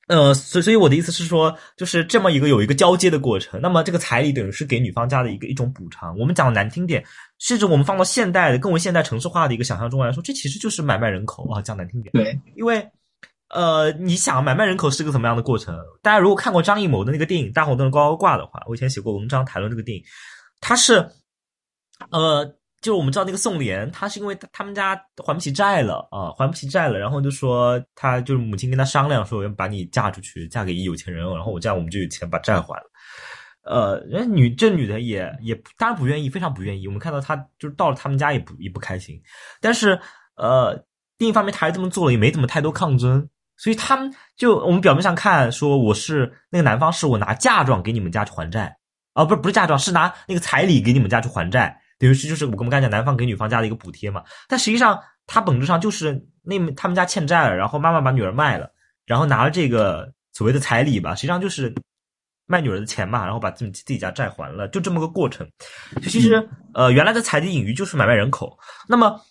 [0.10, 3.62] 呃，所所以我的意思是说，就是这么一个有一个交接的过程。
[3.62, 6.18] 那么这个彩礼等于是给女方家的一个一种补偿。
[6.18, 7.02] 我们讲的难听点，
[7.40, 11.62] 甚至我们放到现代的更为现代城市化的一个想象中来说，这其实就是买卖人口啊。
[11.62, 12.88] 讲难听点，对，因为
[13.50, 15.78] 呃，你想买卖人口是个怎么样的过程？
[16.02, 20.04] 大家如果看过张艺谋的那个电影《大红灯笼高高挂》的话，我以前写过文章谈论这个电影，
[20.62, 21.10] 它是
[22.12, 22.56] 呃。
[22.80, 24.96] 就是我们知道那个宋濂，他是因为他们家
[25.26, 32.84] 还不起债了啊，还不起债了，然后就说他就是母亲跟他商量说，要把你嫁出去，嫁给一有钱人，然后我这样我们就有钱把债还了。
[33.68, 36.88] 呃，人女这女的也也当然不愿意，非常不愿意。
[36.88, 39.22] 我们看到她就是到了他们家也不也不开心，
[39.62, 40.00] 但是
[40.36, 40.84] 呃，
[41.18, 43.28] 另一方面她还这么做了，也没怎么太多抗争，
[43.58, 48.76] 所以他们就我们表面上看说我是那个男方是我拿嫁妆给你们家去还债。
[49.14, 51.76] 啊，不是不是嫁妆，是拿那个彩礼给你们家去还债。
[51.98, 58.72] 等于是就是我跟我们刚才讲，男方给女方家的一个补贴嘛，但实际上他本质上就是那他们家欠债了，然后妈妈把女儿卖了，
[59.08, 61.74] 然后拿了这个所谓的彩礼吧，实际上就是
[62.48, 65.48] 卖女儿的钱嘛，然后把自己自己家债还了，就这么个过程。
[66.02, 68.58] 其实呃，原来的彩礼隐喻就是买卖人口，
[68.88, 69.22] 那么。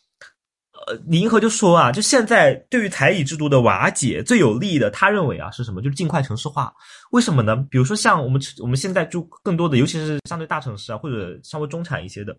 [0.87, 5.83] 呃，李银河就说啊，就现在对于彩礼制度的瓦解最有利的，他认为啊是什么？
[5.83, 6.73] 就是尽快城市化。
[7.11, 7.57] 为什么呢？
[7.69, 12.37] 比如说像我们我们现在就更多的，尤其是相对大城市啊，或者稍微中产一些的，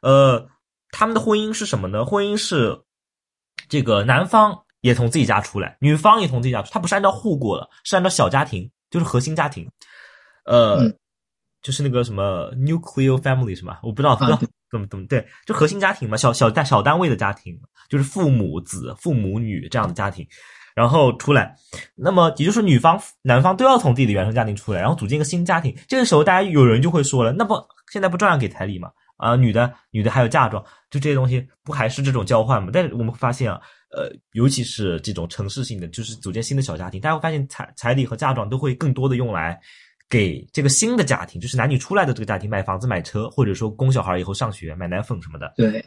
[0.00, 0.48] 呃，
[0.92, 2.02] 他们的婚姻是什么呢？
[2.02, 2.80] 婚姻是
[3.68, 9.68] 这个男方也从自己家出来，女方也从自己家出，他不是按照户过了，是按照小家庭，就是核心家庭，
[10.44, 10.92] 呃，
[11.62, 13.78] 就是那个什么 nuclear family 是吗？
[13.82, 14.40] 我不知道，不知道。
[14.70, 20.24] 怎么怎么对，就核心家庭嘛，小小单小单位的家庭，就是父母子、父母女这样的家庭，
[20.76, 21.56] 然后出来，
[21.96, 25.76] 那么也就是女方、男方都要从自己的原生家庭出来，然后组建一个新家庭。
[25.88, 27.54] 这个时候，大家有人就会说了，那不
[27.90, 28.92] 现在不照样给彩礼吗？
[29.16, 32.70] 啊，女的女的还有嫁妆，就这些东西不还是这种交换吗？
[32.72, 39.60] 但是我们会发现啊，呃，尤其是这种城市性的，就是组建新的小家庭，大家会发现彩彩礼和嫁妆都会更多的用来。
[40.10, 45.54] 给这个新的家庭，就是男女出来的这个家庭买房子、买车，或者说供小孩以后上学、买奶粉什么的。
[45.56, 45.82] 对，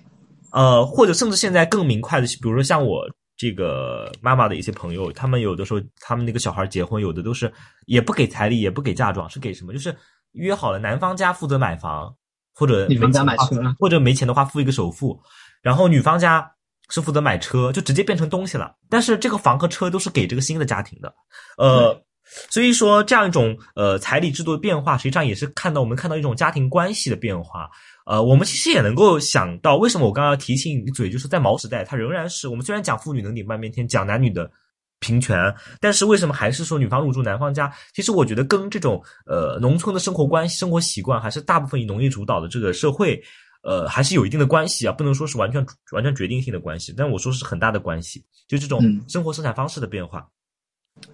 [0.54, 3.06] 呃，或者甚至现在更明快的，比如说像我
[3.36, 7.52] 这个妈妈的一些朋友，他们有的时候他们那个小孩结婚，有的都是
[7.86, 9.74] 也不给彩礼，也不给嫁妆，是给什么？
[9.74, 9.94] 就是
[10.32, 12.16] 约好了男方家负责买房，
[12.56, 15.20] 或者女方家买车，或者没钱的话付一个首付，
[15.62, 16.50] 然后女方家
[16.88, 18.74] 是负责买车，就直接变成东西了。
[18.90, 21.14] 但是这个房和车都是给这个新的家庭的，
[21.58, 22.02] 呃。
[22.50, 27.70] 所以说，这样一种呃彩礼制度的变化，实际上也是看到我们看到一种家庭关系的变化。
[28.06, 34.52] 呃，我们其实也能够想到，为什么我刚刚提醒一嘴，就是在毛时代，它仍然是我们虽然讲妇女能顶半边天，讲男女的
[35.00, 35.38] 平权，
[35.80, 37.72] 但是为什么还是说女方入住男方家？
[37.94, 43.22] 其实我觉得跟这种呃农村的生活关系、生活习惯，还是大部分以农业主导的这个社会，
[43.64, 50.28] 呃，还是有一定的关系啊，不能说是完全完全决定性的关系，但我说是很大的关系，就这种生活生产方式的变化。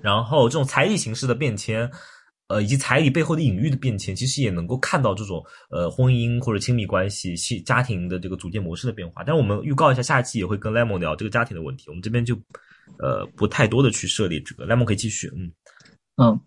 [0.01, 1.89] 然后这种彩礼形式的变迁，
[2.47, 9.23] 呃，以及彩礼背后的隐喻的变迁，其实也能够看到这种呃婚姻或者亲密关系、系家庭的这个组建模式的变化。
[9.23, 11.85] 但是我们预告一下，下一期也会跟 Lemon 聊这个家庭的问题。
[11.89, 12.33] 我们这边就
[12.97, 15.29] 呃不太多的去涉猎这个，Lemon 可以继续。
[15.35, 15.51] 嗯
[16.17, 16.39] 嗯，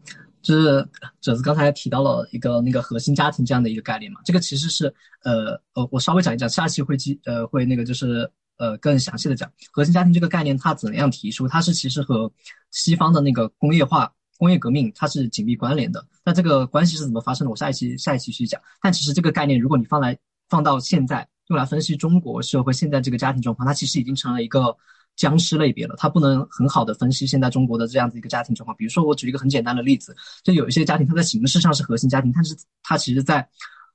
[0.43, 0.89] 就是
[1.21, 4.87] 褶子刚才提到了一个那个核心家庭这样的一个概念嘛，这个其实是
[5.25, 8.31] 呃呃，我稍微讲一讲，下期会继呃会那个就是。
[8.63, 11.49] 呃，更详细的讲核心家庭这个概念，它怎样提出？
[11.49, 12.31] 它是其实和
[12.71, 16.07] 西方的那个工业化、工业革命它是紧密关联的。
[16.25, 17.51] 那这个关系是怎么发生的？
[17.51, 18.61] 我下一期下一期去讲。
[18.81, 20.17] 但其实这个概念，如果你放来
[20.49, 24.77] 放到现在，用来分析中国社会现在这个家庭状况，它其实已经成了一个
[25.17, 25.97] 僵尸类别了。
[25.99, 28.77] 它不能很好的分析现在中国的这样子一个家庭状况。
[28.77, 33.45] 比如说，我举一个很简单的例子，就有一些家庭，它在形式上是核心家庭，但是它其实在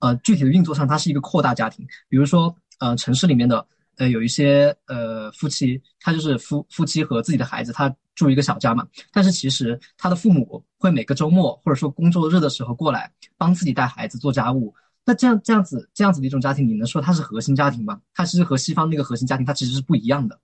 [0.02, 1.88] 呃具体的运作上，它是一个扩大家庭。
[2.10, 3.66] 比如说，呃，城市里面的。
[3.98, 8.88] 呃，有一些呃夫妻，他就是夫夫妻和自己的孩子，他住一个小家嘛。
[9.12, 14.74] 但是其实他的父母会每个周末或者说工作日的时候过来帮自己带孩子做家务。
[15.06, 18.00] 那这样这样子这样子的一种家庭，你能说它是核心家庭吗？
[18.14, 20.40] 它其实和西方那个核心家庭，它其实是不一样的。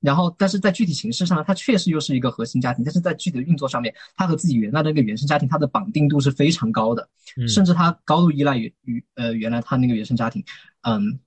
[0.00, 7.08] 然后，但是在具体形式上，它确实又是一个核心家庭，但是在具体的运作上面，它和自己原来的那个原生家庭，它的绑定度是非常高的，
[7.48, 10.44] 甚至它高度依赖于于呃原来它那个原生家庭，
[10.82, 11.18] 嗯，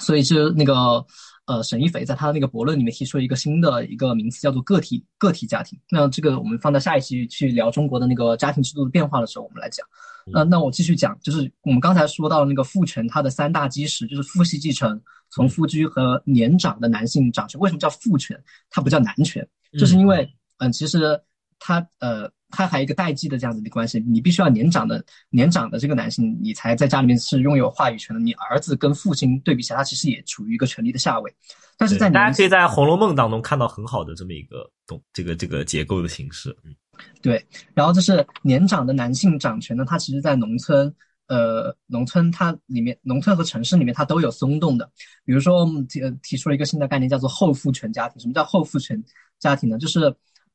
[0.00, 1.04] 所以是那个
[1.46, 5.78] 呃沈一斐在他的那个博论里面提出了一个新的一个名词，叫做个体个体家庭。
[5.90, 9.86] 那这个我们放到下一期去聊中国的那个家庭制度的变化的时候，我们来讲。
[10.26, 15.00] 那那我继续讲，就是我们刚才说到那个父权，它的三大基石就是父系继承。
[15.28, 18.40] 从夫居和年长的男性掌权，为什么叫父权？
[18.70, 20.26] 它不叫男权，就是因为，
[20.58, 21.20] 嗯，其实
[21.58, 23.98] 它，呃，他还有一个代际的这样子的关系。
[24.00, 28.20] 你必须要年长的年长的这个男性，你才在家里面是拥有话语权的。
[28.20, 31.34] 你儿子跟父亲对比起来，他其实也处于一个权力的下位。
[31.76, 36.56] 但是在大家可以在《红楼梦》当中看到很好的这么一个动这个这个结构的形式。
[36.64, 36.74] 嗯，
[37.20, 37.44] 对。
[37.74, 40.94] 然后就是年长的男性掌权呢，他其实在农村。
[41.28, 44.88] 呃，农村它里面，农村和城市里面它都有松动的。
[45.24, 48.20] 比如说，我们提提出了一个新的概念，叫做后父权家庭。
[48.20, 49.02] 什么叫后父权
[49.40, 49.76] 家庭呢？
[49.76, 50.02] 就是，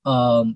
[0.03, 0.47] 呃，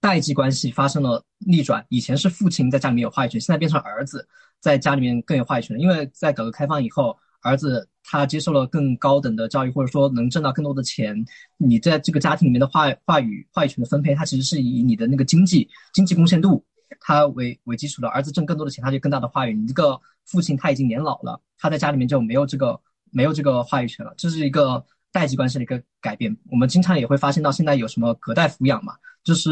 [0.00, 1.84] 代际关系发生了逆转。
[1.88, 4.26] 以前是父亲在家里面有话语权，现在变成儿子
[4.60, 5.78] 在家里面更有话语权。
[5.78, 11.24] 因为在改革开放以后，儿子他接受了更高等的教育，或者说能挣到更多的钱，
[11.56, 16.64] 你在这个家庭里面的话话语话语权的分配，它其实是以你的那个经济经济贡献度。
[17.00, 19.54] 他为为基础的儿子挣更多的钱，他就更大的话语。
[19.54, 22.78] 你这个父亲他已经年老了，他在家里面就没有这个
[23.10, 24.12] 没有这个话语权了。
[24.16, 26.36] 这是一个代际关系的一个改变。
[26.50, 29.50] 我们经常也会发现到现在有什么隔代抚养嘛，就是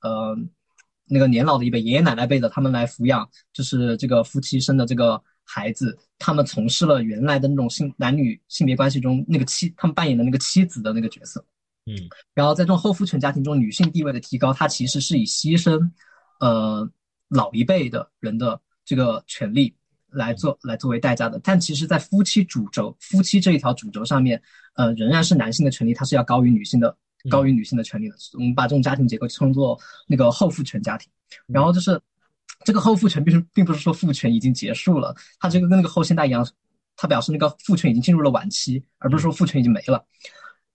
[0.00, 0.36] 呃
[1.06, 11.44] 那个年老的一辈爷爷奶奶辈的，他们来抚养，就是这个夫妻生的这个孩子，他们从事了原来的那种性男女性别关系中那个妻，他们扮演的那个妻子的那个角色。
[11.86, 11.96] 嗯，
[12.34, 15.90] 然后在这种后父权家庭中，女性地位的提高，它其实是以牺牲。
[16.40, 16.88] 呃，
[17.28, 19.76] 老一辈的人的这个权利
[20.08, 24.40] 来做来作为代价的，但其实，在夫妻主轴、夫妻这一条主轴上面，
[24.74, 26.96] 呃，仍然是男性的权利，它是要高于女性的，
[27.28, 28.14] 高于女性的权利的。
[28.34, 31.10] 我们把这种家庭结构称作那个后父权家庭。
[31.46, 32.00] 然后就是
[32.64, 36.46] 这个后父权，并并不是说父权已经结束了，它这个跟那个后现代一样，
[36.96, 40.04] 它表示那个父权已经进入了晚期，而不是说父权已经没了。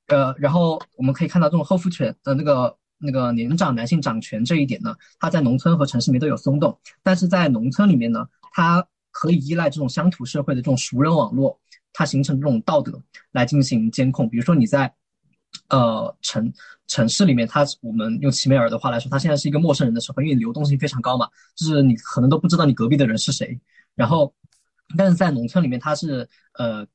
[0.08, 2.78] 呃，然后我们可以看到这种后父权的那个。
[2.98, 11.60] 那个年长男性掌权这一点呢，它在农村和城市里面都有松动，但是在农村里面呢，它可以依赖这种乡土社会的这种熟人网络，
[11.92, 13.00] 它形成这种道德
[13.34, 14.30] 来进行监控。
[14.30, 14.92] 比如说你在，
[15.70, 16.54] 呃城
[16.88, 23.60] 城市里面，他我们用齐美尔的话来说，他现在是一个陌生人的社会，因为流动性非常高嘛，就是你可能都不知道你隔壁的人是谁。
[23.96, 24.34] 然后，
[24.98, 26.86] 但是在农村里面，他是呃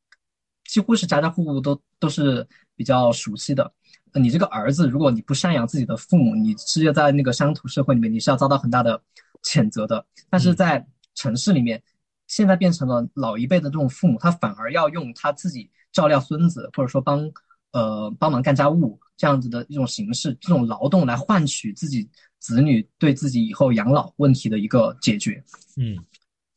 [0.65, 3.73] 几乎是家家户户都都是比较熟悉的。
[4.15, 9.01] 你这个儿子，如果你不赡养自己的父母，你是要在那个乡土社会里面，你是要遭到很大的
[9.43, 10.05] 谴责的。
[10.29, 11.83] 但是在城市里面，
[12.27, 17.31] 现在变成了老一辈的这种父母，他反而要用他自己照料孙子，或者说帮
[17.73, 25.43] 呃帮忙干家务这样子的一种形式，这种劳动来换取自己子女对自己以后养老问题的一个解决。
[25.77, 25.97] 嗯，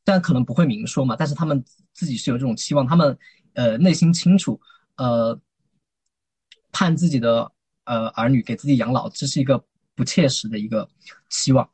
[0.04, 3.18] 但可能不会明说嘛，但是他们自己是有这种期望，他们
[3.54, 4.60] 呃内心清楚，
[4.98, 5.40] 呃。
[6.76, 7.52] 盼自己的
[7.84, 10.90] 呃儿女给自己养老，这是一个不切实的一个
[11.30, 11.70] 期望。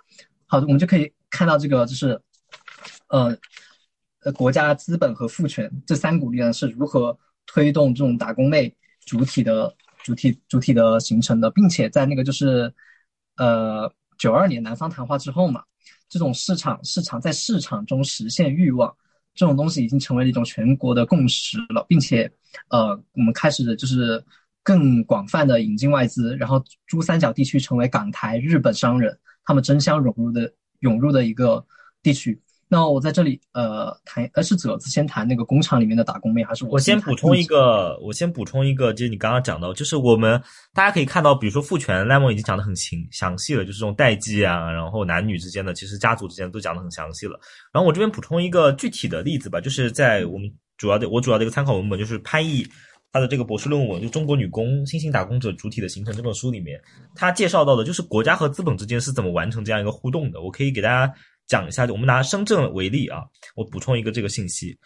[0.46, 2.22] 好的，我们就可以看到这个就是，
[3.08, 3.34] 呃
[4.24, 8.76] 呃国家资本和父权这三股力量是如何推动这种打工妹
[9.10, 12.72] 主体的主体主体的形成的，并且在那个就是
[13.38, 15.64] 呃九二年南方谈话之后嘛，
[16.08, 18.96] 这种市场市场在市场中实现欲望
[19.34, 22.32] 这种东西已经成为了一种全国的共识了，并且
[22.70, 24.24] 呃我们开始的就是。
[24.62, 31.66] 更广泛的引进外资，然后珠三角地区成为港台日本商人他们争相融入的涌入的一个
[32.04, 32.40] 地区。
[32.72, 37.98] 那我在这里呃谈，呃是褶子先谈那个工厂里面的打工妹，还是我先补充一个？
[38.00, 40.40] 我先补充一个，就是你刚刚讲到，就是我们
[40.72, 47.40] 大家可以看到，比如说父权，赖梦已经讲的很清详细了，就是这种代际啊，然后男女之间的，其实家族之间都讲的很详细了。
[47.74, 50.48] 然后我这边补充一个具体的例子吧，就是在我们
[50.78, 52.64] 主要的我主要的一个参考文本就是潘毅。
[53.12, 56.80] 他的这个博士论文就《中国女工新型打工者主体的形成》这本书里面，
[57.16, 60.44] 他介绍到的就是国家和资本之间是怎么完成这样一个互动的。
[60.44, 61.12] 我可以给大家
[61.50, 63.24] 讲一下，我们拿深圳为例啊，
[63.56, 64.78] 我补充一个这个信息，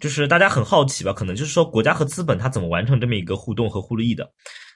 [0.00, 1.12] 就是大家很好奇吧？
[1.12, 4.30] 可能就是说国家和资本它怎么完成这么一个互动和互利的？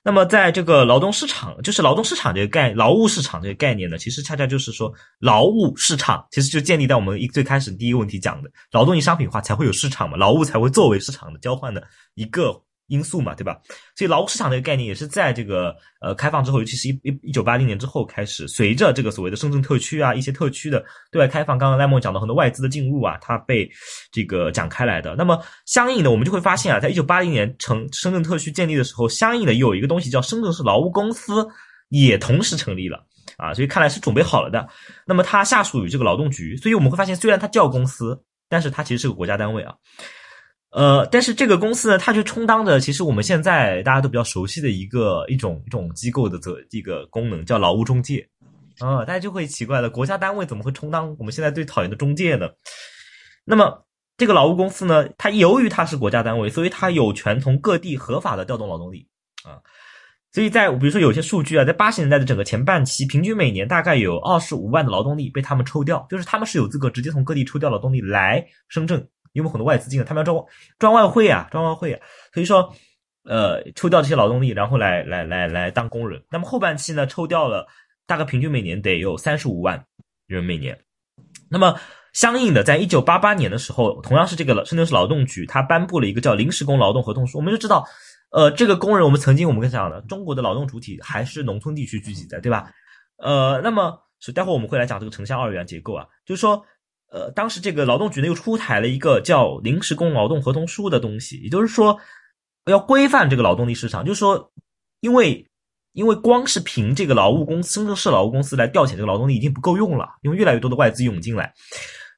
[0.04, 11.82] 那么在这个劳动市场，就是劳动市场这个概劳务市场这个概念呢，其实恰恰就是说劳务市场其实就建立在我们一最开始第一个问题讲的劳动力商品化才会有市场嘛，劳务才会作为市场的交换的
[12.14, 12.60] 一个。
[12.88, 13.58] 因素嘛，对吧？
[13.96, 23.70] 所以劳务市场这个概念也是在这个呃开放之后，尤其是一一一九八零年之后开始，随着这个所谓的深圳特区啊一些特区的对外开放，刚刚赖梦讲到很多外资的进入啊，它被
[24.10, 25.14] 这个讲开来的。
[25.16, 31.46] 那么相应的，我们就会发现啊，在一九八零年成深圳特区建立的时候，相应的有一个东西叫深圳市劳务公司
[31.90, 33.04] 也同时成立了
[33.36, 34.66] 啊，所以看来是准备好了的。
[35.06, 38.18] 那么它下属于这个劳动局，所以我们会发现，虽然它叫公司，
[38.48, 39.74] 但是它其实是个国家单位啊。
[40.70, 48.28] 呃，但是这个公司呢，它就充当着其实我们现在大家都比较熟悉的一个一种一种机构的责一个功能，叫劳务中介。
[48.78, 52.48] 啊，大家就会奇怪了，国家单位怎么会充当我们现在最讨厌的中介呢？
[53.44, 53.82] 那么
[54.18, 59.08] 这个劳务公司呢，它由于它是国家单位，所以它有权从各地合法的调动劳动力
[59.44, 59.56] 啊。
[60.30, 69.08] 所以在比如说有些数据啊，在八十年代的整个前半期，平均每年大概有二十五万的劳动力被他们抽调，就是他们是有资格直接从各地抽调劳动力来深圳。
[69.38, 70.46] 因为很多外资进来，他们要招
[70.78, 72.00] 赚外汇啊，赚外汇啊，
[72.34, 72.74] 所以说，
[73.24, 76.20] 呃，抽调这些劳动力，然后来来来来当工人。
[76.28, 77.66] 那么后半期呢，抽调了
[78.06, 79.84] 大概平均每年得有三十五万
[80.26, 80.76] 人每年。
[81.48, 81.78] 那么
[82.12, 87.38] 相应的，在一九八八年的时候，同样是这个深圳市劳动局，它颁布了一个叫《临时工劳动合同书》。
[87.40, 87.86] 我们就知道，
[88.32, 92.72] 呃，这个工人，我们曾经我们跟讲的，中国的劳动主体还是农村地区聚集的，对吧？
[93.18, 96.64] 呃，那么是待会我们会来讲这个城乡二元结构啊，就是说。
[97.10, 101.98] 呃，当时这个劳动局呢又出台了一个叫《临时工劳动合同书》的东西，也就是说，
[102.66, 104.04] 要规范这个劳动力市场。
[104.04, 104.52] 就是说，
[105.00, 105.46] 因为
[105.92, 111.50] 因为光是凭这个劳务公司、深圳市劳务公司来调遣这个劳动力已经不够用了，因为越来越多的外资涌进来，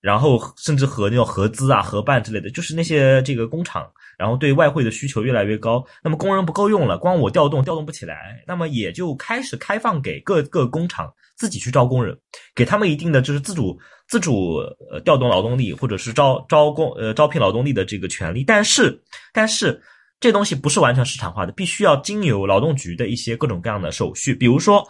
[0.00, 3.88] 然后甚至和那种合资啊、合办之类的，就是那些这个工厂，
[4.18, 12.18] 然后对外汇的需求越来越高，那么工人不够用了，光我调动调动不起来，那么也就开始开放给各个工厂自己去招工人，
[12.56, 13.78] 给他们一定的就是自主。
[14.10, 14.56] 自主
[14.90, 19.00] 呃调动劳动力或者是招招工呃招聘劳动力的这个权利，但是
[19.32, 19.80] 但是
[20.18, 24.84] 这东西不是完全市场化的，必须要经由劳动局的一些各种各样的手续，比如说，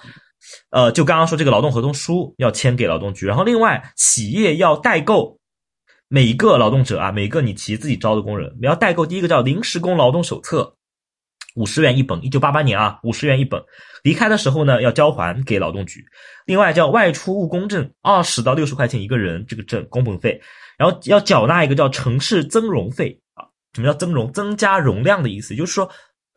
[0.70, 5.38] 呃，就刚刚说这个劳动合同书要签给劳动局，然后另外企业要代购
[6.08, 10.74] 每一个劳动者啊，每个你企业自己招的工人，你要代购第一个叫临时工劳动手册。
[11.56, 13.62] 五十元一本，一九八八年啊，五十元一本。
[14.02, 16.04] 离开的时候呢，要交还给劳动局。
[16.46, 20.40] 另外叫外出务工证，二十到六十块钱一个人，这个证工本费。
[20.78, 23.44] 然后要缴纳一个叫城市增容费啊。
[23.74, 24.32] 什么叫增容？
[24.32, 25.90] 增加容量的意思，就是说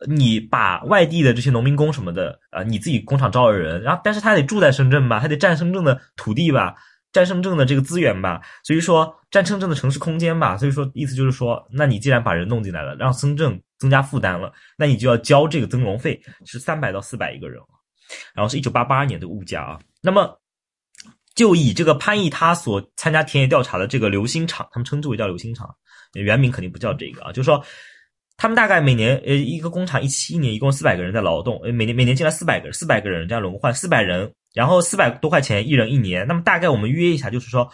[0.06, 6.74] 你把外地的这些农民工什么的啊，你自己工厂招了人，然后但是他得住在深圳吧，他得占深圳的土地吧。
[7.14, 17.62] 占深圳的这个资源吧，所以说占深圳的城市空间吧，所以说意思就是说，那你既然把人弄进来了，让深圳增加负担了，那你就要交这个增容费，是三百到四百一个人，
[18.34, 19.78] 然后是一九八八年的物价啊。
[20.02, 20.40] 那么
[21.36, 25.72] 就以这个潘毅他所参加田野调查的这个流星厂，他们称之为叫流星厂，
[26.14, 27.64] 原名肯定不叫这个啊，就是说
[28.36, 34.32] 他们大概每年呃一个工厂一七年一共四百个人在劳动，呃每年每年进来四百个人，四百个人这样轮换，四百人。
[34.54, 37.68] 然后四百多块钱一人一年，那么大概我们约一下，就是说，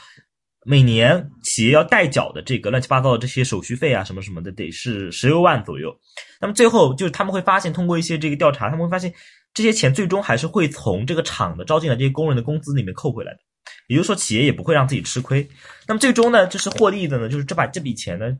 [0.65, 5.95] 每年企业要代缴的这个乱七八糟的这些手续费啊，什么什么的，得是十六万左右。
[6.41, 9.13] 那么最后就是他们会发现，通过一些这个调查，他们会发现
[9.53, 13.39] 这些钱最终还是会从这个厂的招进来这些工人的工资里面扣回来的，
[13.89, 15.47] 也就是说企业也不会让自己吃亏。
[15.87, 18.35] 那么最终呢，就是获利的呢，就是这把这笔钱呢。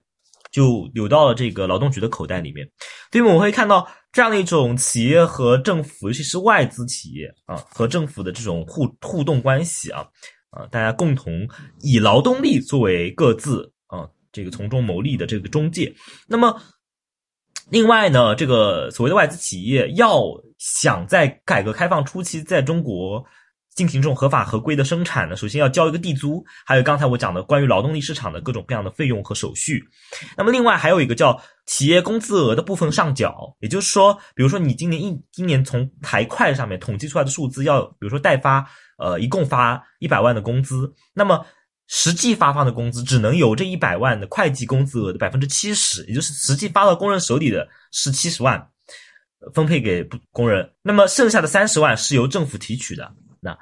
[0.51, 2.69] 就流到了这个劳动局的口袋里面，
[3.13, 10.07] 所以我们会看到这样的一种企业和政府，尤其是外资企业啊和政府的这种互互动关系啊
[10.51, 11.49] 啊，大家共同
[11.81, 15.95] 以劳动力作为各自啊这个从中牟利的这个中介。
[16.27, 16.61] 那么，
[17.71, 20.23] 另外呢，这个所谓的外资企业要
[20.59, 23.25] 想在改革开放初期在中国。
[23.75, 29.83] 进行这种合法合规的生产呢，首先要交一个地租，还有刚才我讲的关于劳动力市场的各种各样的费用和手续。
[30.37, 38.67] 那么另外还有一个叫企业工资额的部分上缴，也就是说，比如说你今年一今年从台会上面统计出来的数字要，比如说代发，
[38.99, 41.47] 呃，一共发一百万的工资，那么
[41.87, 48.69] 实际发放的工资只能由这一百万的会计工资额的百分之七十，也就是实际发到工人手里的是七十万，
[49.55, 53.11] 分配给工人，那么剩下的三十万是由政府提取的。
[53.41, 53.57] 那，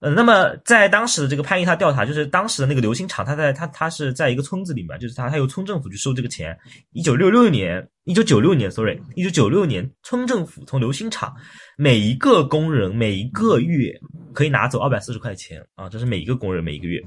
[0.00, 6.58] 呃，那么在当时的这个潘毅他调查，就是当时的那个流星厂，他在他他是在一个村子里面，就是他他由村政府去收这个钱。
[6.92, 11.32] 一九六六年，一九九六年，sorry，一九九六年，村政府从流星厂
[11.76, 13.92] 每一个工人每一个月
[14.34, 17.00] 可以拿走二百四十块钱啊，这是每一个工人每一个月。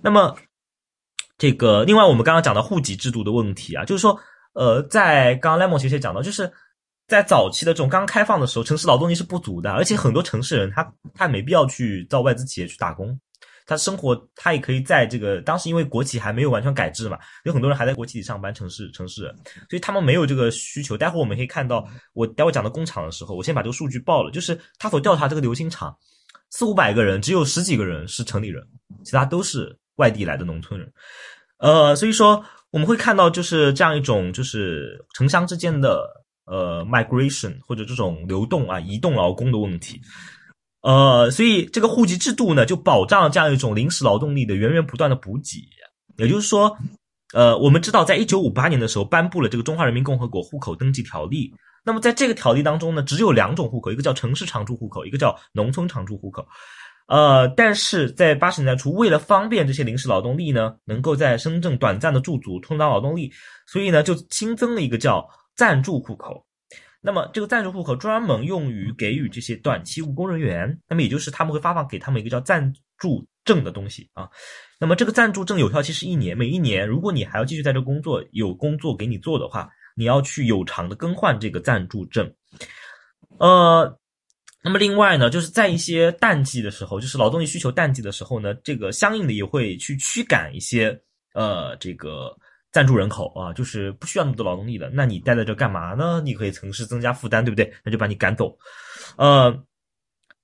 [0.00, 0.36] 那么，
[1.36, 4.16] 这个另外我们刚刚讲到户籍制度的问题啊，就是说，
[4.52, 6.52] 呃，在刚刚 lemon 其实也讲到，就是。
[7.10, 13.18] 在早期的这种刚开放的时候，城市劳动力是不足的，而且很多城市人他他也没必要去到外资企业去打工，
[13.66, 19.34] 他生活他也可以在这个当时因为国企还没有完全改制嘛，有很多人还在国企里上班，城市城市人，
[19.68, 20.96] 所以他们没有这个需求。
[20.96, 25.92] 待会儿我们可以看到，我待会讲到工厂的时候，我先把这个数据报了，就是他所调查这个流星厂，
[26.50, 28.64] 四五百个人，只有十几个人是城里人，
[29.04, 30.92] 其他都是外地来的农村人。
[31.58, 36.08] 呃，所以说我们会看到就是这样一种就是城乡之间的
[36.46, 40.00] 呃 migration 或者这种流动啊移动劳工的问题。
[40.82, 45.58] 呃，所以这个户籍制度呢，就保障了这样一种临时劳动力的源源不断的补给。
[46.16, 46.76] 也就是说，
[47.32, 51.48] 呃，我们知道，在一九五八年的时候颁布了这个《中华人民共和国户口登记条例》。
[51.84, 56.46] 那么在这个条例当中呢，只有两种户口，一个叫城市常住户口，一个叫农村常住户口。
[57.08, 63.32] 呃，但是在八十年代初，为了方便这些临时劳动力呢，能够在深圳短暂的驻足充当劳动力，
[63.66, 65.26] 所以呢，就新增了一个叫
[65.60, 66.42] 暂住户口。
[67.02, 74.26] 那么这个暂住户口专门用于给予这些短期务工人员，那么也就是他们会发放给他们一个叫暂住证的东西啊。
[74.78, 82.32] 那么这个暂住证有效期是一年，每一年如果你还要继续在这工作，有工作给你做的话，你要去有偿的更换这个暂住证。
[83.38, 83.98] 呃，
[84.64, 90.98] 那么另外呢，就是在一些淡季的时候，就是劳动力需求淡季的时候呢，这个相应的也会去驱赶一些
[91.34, 92.34] 呃这个。
[92.72, 96.20] 暂住人口啊，就是不需要那么多劳动力的，那你待在这干嘛呢？
[96.24, 97.72] 你可以城市增加负担，对不对？
[97.84, 98.56] 那就把你赶走。
[99.16, 99.52] 呃，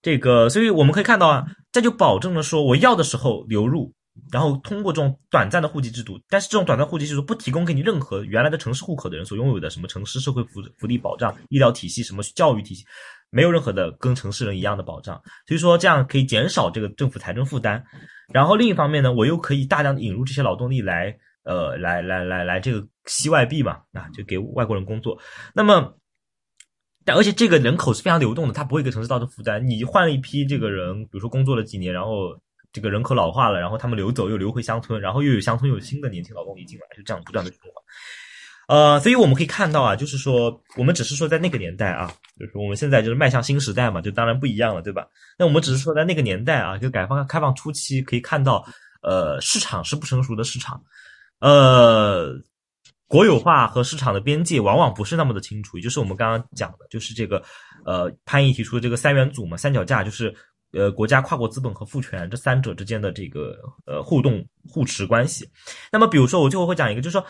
[0.03, 3.95] 这个，所以我们可以看到啊，这就保证了说我要的时候流入，
[4.33, 12.85] 然后通过这种短暂的户籍制度，但是这种短暂户籍制度不提供给你任何原来的城市户口的人所拥有的什么城市社会福福利保障、医疗体系、什么教育体系，
[13.31, 15.15] 没有任何的跟城市人一样的保障。
[15.47, 17.85] 所以说这样可以减少这个政府财政负担，
[18.33, 21.17] 然后另一方面呢，我又可以大量的引入这些劳动力来。
[21.47, 25.17] 呃，来来来来，这个吸外币嘛，啊，就给外国人工作。
[25.55, 25.97] 那么，
[27.05, 29.65] 但而且这个人口是非常流动的，它不会给城市造成负担。
[29.65, 32.37] 你换了一批这个人，比如说工作了几年，然后
[32.73, 37.71] 这个人口老化了，然后他们流走又流回乡村，然后又有乡村有新的年轻劳动力进来，就这样不断的循环。
[38.67, 45.07] 呃，所以我们可以看到啊，就是说，我们只是说在那个年代啊，就是我们现在就是迈向新时代嘛，就当然不一样了，对吧？
[45.39, 48.67] 那我们只是说在那个年代啊，就改放开放初期可以看到，
[49.03, 50.83] 呃，市场是不成熟的市场。
[51.41, 52.33] 呃，
[53.07, 57.43] 国有化和市场的边界往往不是那么的清楚，也就是我们刚刚讲的，就是这个
[57.85, 60.35] 呃潘毅提出的这个三元组嘛，三脚架，就是
[60.73, 65.49] 呃国家、跨国资本和父权这三者之间的这个呃互动互持关系。
[65.93, 67.25] 那么比如说，我最后会讲一个，就是说，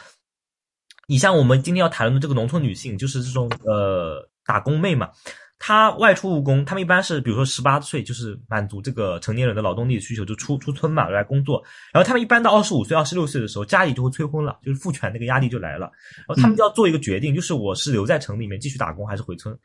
[1.09, 5.11] 你像我们今天要谈论的这个农村女性，就是这种呃打工妹嘛。
[5.59, 11.63] 他外出务工，他们一般是比如说十八岁，就是满足这个成年人的劳动力需求，就出出村嘛来工作。
[11.93, 15.91] 然后他们一般到二十五岁、二十六岁的时候，家里就会催婚了，就是父权那个压力就来了。
[16.29, 19.59] 然后他们就要做一个决定，就是我是留在城里面继续打工，还是回村。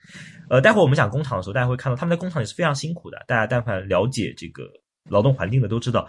[0.50, 3.22] 呃，待会儿我们讲工厂的时候，大家会看到他们在工厂也是非常辛苦的。
[3.28, 4.64] 大家但凡了解这个
[5.10, 6.08] 劳动环境的都知道。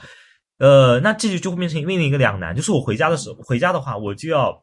[0.58, 4.62] 呃，那这就就会变成面临一个两难，就是我回家的时候，回家的话，我就要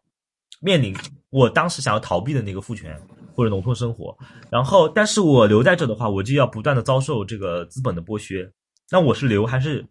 [0.61, 0.95] 面临
[1.29, 2.97] 我当时想要逃避的那个父权。
[3.39, 4.13] 或者农村生活，
[4.51, 8.45] 然后，但是我留在这的话，我就要不断的遭受这个资本的剥削。
[8.91, 9.85] 那我是留还是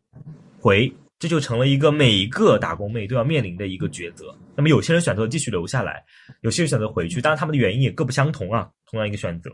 [0.61, 0.93] 回？
[1.19, 4.37] 这就成了一个每一个打工妹都要面临的一个抉择。
[4.55, 6.05] 那么有些人选择继续留下来，
[6.43, 8.69] 有些人选择回去，当然他们的原因也各不相同啊。
[8.91, 9.51] 同样一个选择，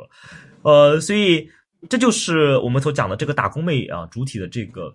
[0.62, 1.49] 呃，所以
[1.88, 4.92] 这就是我们所讲的这个打工妹啊主体的这个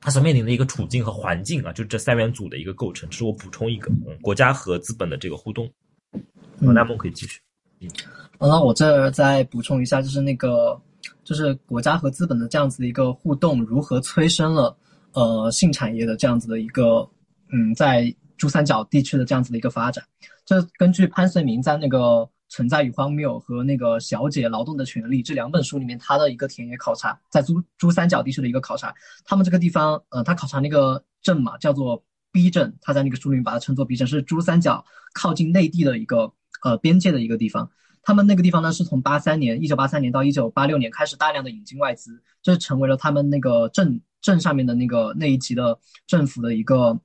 [0.00, 3.10] 他所面临的一个处境和环境啊，就这三元组的一个构成。
[3.10, 5.68] 这是我补充一个，嗯，国家和资本的这个互动。
[6.60, 7.40] 那梦可以继续。
[7.80, 7.88] 嗯。
[8.40, 10.80] 那我这儿再补充一下，就是那个，
[11.24, 14.76] 就是国家和资本的这样子的一个互动，如何催生了
[15.12, 17.08] 呃性产业的这样子的一个，
[17.52, 20.04] 嗯，在珠三角地区的这样子的一个发展。
[20.44, 21.98] 这根据潘绥铭在那个
[22.48, 32.00] 《存在与荒谬》和那个《小姐劳动的权利》这两本书里面，他的一个田野考察，在珠珠三角地区的一个考察，他们这个地方，呃，他考察那个镇嘛，叫做
[32.30, 37.70] B 镇，他在那个书里面把它称作 B 镇，是珠三角靠近内地的一个呃边界的一个地方。
[38.02, 46.98] 他们那个地方呢，是从八三年，一九八三年到一九八六年开始大量的引进外资，这成为了他们那个镇镇上面的那个那一级的政府的一个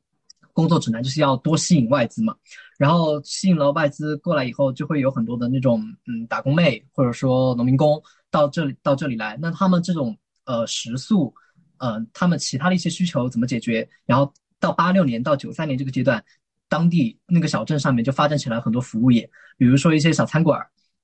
[0.53, 2.35] 工作指南，就是要多吸引外资嘛。
[2.77, 8.01] 然后吸引了外资过来以后，就会有很多的那种嗯打工妹或者说农民工
[8.31, 9.37] 到这里到这里来。
[9.41, 11.33] 那他们这种呃食宿，
[11.77, 13.87] 呃他们其他的一些需求怎么解决？
[14.05, 16.23] 然后到八六年到九三年这个阶段，
[16.67, 20.59] 当地那个小镇上面就发展起来很多服务业，比如说一些小餐馆。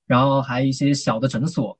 [0.06, 1.78] 然后还有一些小的诊所，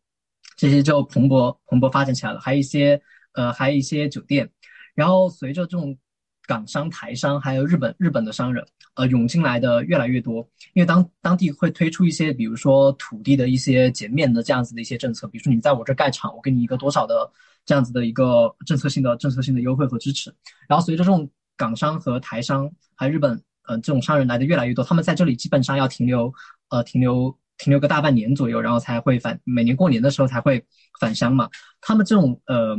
[0.57, 2.39] 这些就蓬勃蓬勃发展起来了。
[2.39, 3.03] 还有一些
[3.33, 4.49] 呃，还有一些酒店。
[4.95, 5.99] 然后随着这种
[6.47, 8.65] 港商、台商，还有日本日本的商人，
[8.95, 10.49] 呃，涌进来的越来越多。
[10.75, 17.29] 因为当当地会推出一些，比如说土地的一些减免的这样子的一些政策，比如说你在我这盖厂，我给你一个多少的
[17.67, 20.33] 这样子的一个政策性的政策性的优惠和支持。
[20.69, 26.33] 然后随着这种港商和台商还有日本呃这种商人来的越来越多，他们在这里基本上要停留
[26.71, 30.65] 呃停留停留个大半年左右，然后才会返每年过年的时候才会
[31.01, 31.49] 返乡嘛。
[31.81, 32.77] 他们这种呃。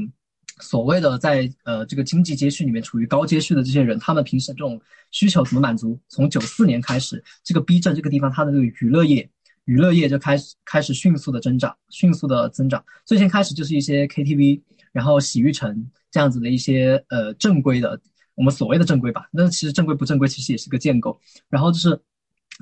[0.59, 4.79] 所谓的在呃这个经济街区里面处于高阶区的这些人，他们平时这种
[5.09, 5.99] 需求怎么满足？
[6.07, 9.27] 从九四年开始，这个 B 镇这个地方，它的这个娱乐业，
[9.65, 12.83] 娱乐业就开始开始迅速的增长，迅速的增长。
[13.07, 14.61] 最先开始就是一些 KTV，
[14.91, 17.99] 然后洗浴城这样子的一些呃正规的，
[18.41, 21.21] 我们所谓的正规吧，那其实正规不正规，其实也是个建构。
[21.47, 22.01] 然后就是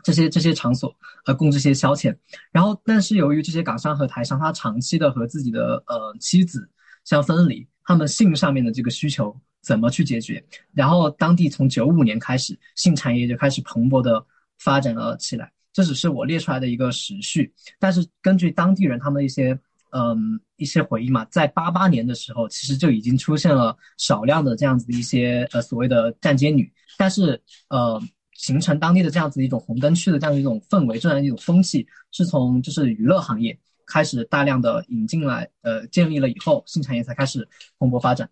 [0.04, 0.94] 这些这些场所
[1.26, 2.14] 呃供这些消遣。
[2.52, 6.70] 然后但是由于这些港商和台商，他长期的和自己的呃妻子
[7.06, 7.66] 相分离。
[7.86, 10.44] 他们性上面的这个需求怎么去解决？
[10.74, 14.26] 然后当地从九五年开始，性产业就开始蓬勃的
[14.58, 15.50] 发展了起来。
[15.72, 19.58] 这只是我列出来的一个时序，但是根据当地人他们的一些
[19.92, 28.00] 嗯一些回忆嘛，在八八年的时候，其实就已经出现了少量的这样子的一些呃所谓的站街女，但是呃
[28.34, 33.58] 形成当地的这样子一种红灯区的这样一种氛围，这样一种风气，是从就是娱乐行业。
[33.92, 37.50] 开始大量的引进来，呃，建立了以后，新产业才开始
[37.80, 38.30] 蓬勃发展。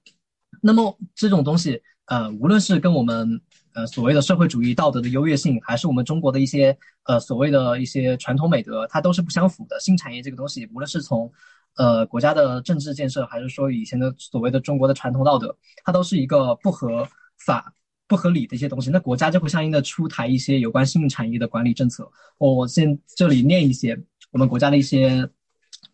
[0.61, 3.41] 那么这种东西，呃，无论是跟我们
[3.73, 9.79] 呃所谓的社会主义道德的优越性，还是我们中国的一些呃所谓的一些传统美德，它都是不相符的。
[9.79, 11.31] 新产业这个东西，无论是从
[11.77, 17.07] 呃国家的政治建设，还是说以前的所谓的中国的传统道德，它都是一个不合
[17.37, 17.73] 法、
[18.07, 18.89] 不合理的一些东西。
[18.89, 22.11] 那国家就会相应的出台一些有关性产业的管理政策。
[22.37, 23.97] 我先这里念一些
[24.31, 25.29] 我们国家的一些。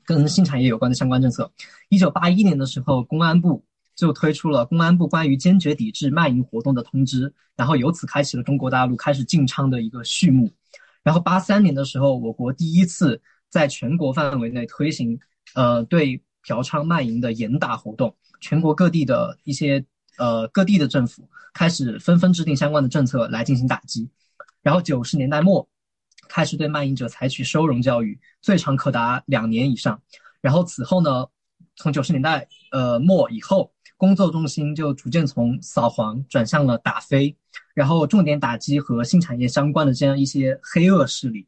[0.06, 1.50] 跟性产业有关的相关政策，
[1.88, 3.64] 一九八一年的时候，公安部
[3.96, 10.52] 就推出了《公安部关于坚决抵制卖淫活动的通知》，然后由此开启了中国大陆开始禁娼的一个序幕。
[11.04, 15.18] 然后八三年的时候，我国第一次在全国范围内推行，
[15.56, 19.86] 呃，对嫖娼卖淫的严打活动，全国各地的一些
[20.18, 24.10] 呃各地的政府开始纷纷制定相关的政策来进行打击。
[24.62, 25.68] 然后九十年代末。
[26.30, 30.02] 开始对卖淫者采取收容教育，最长可达两年以上。
[30.42, 31.28] 然后此后呢，
[31.76, 37.36] 从九十年代呃末以后，工作重心就逐渐从扫黄转向了打非，
[37.76, 41.46] 然后重点打击和性产业相关的这样一些黑恶势力。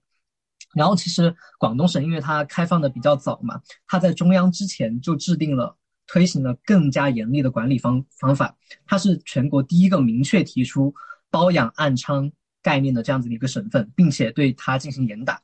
[0.76, 8.56] 然后其实广东省因为它开放的比较早嘛，它在中央之前就制定了推行了更加严厉的管理方方法，
[8.86, 10.94] 它是全国第一个明确提出
[11.32, 12.32] 包养暗娼。
[12.62, 15.40] 概念的这样子的一个省份，并且对它进行严打，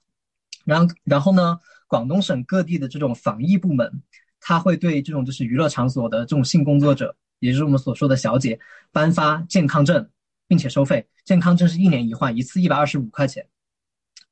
[0.66, 4.02] 然后然后呢，广东省各地的这种防疫部门，
[4.40, 8.60] 他会对这种就是娱乐场所的这种性工作者，也就是我们所说的小姐，
[8.92, 10.10] 颁发健康证，
[10.48, 11.08] 并且收费。
[11.24, 13.48] 健康证是一年一换，一次一百二十五块钱，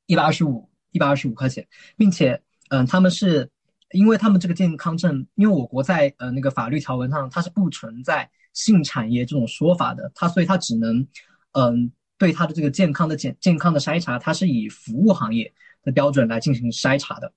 [0.06, 1.66] 一百二十五，一百二十五块钱，
[1.96, 3.50] 并且，嗯，他们是
[3.92, 11.06] 因为他们这个健康证，因为我国在呃那个法律条文上它是不存在性产业这种说法的，它所以它只能，
[11.52, 11.92] 嗯。
[12.20, 15.50] 对它的这个健康的健健康的筛查，它是以服务行业
[15.82, 17.32] 的标准来进行筛查的。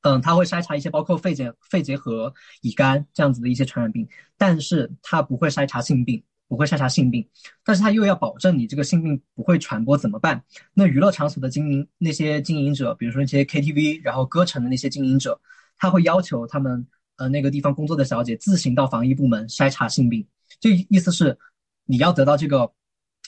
[0.00, 2.32] 嗯，它会筛查一些包括肺结肺结核、
[2.62, 4.08] 乙肝这样子的一些传染病，
[4.38, 7.28] 但是它不会筛查性病，不会筛查性病。
[7.64, 10.42] 但是他又要保证你这个性病不会传播，怎么办？
[10.74, 15.40] 那娱乐场所的经营那些经营者，比如说那些 KTV，然后歌城的那些经营者，
[15.78, 16.86] 他会要求他们
[17.16, 20.26] 呃那个地方工作的小姐自行到防疫部门筛查性病，
[20.60, 21.38] 就意思是
[21.84, 22.72] 你要得到这个。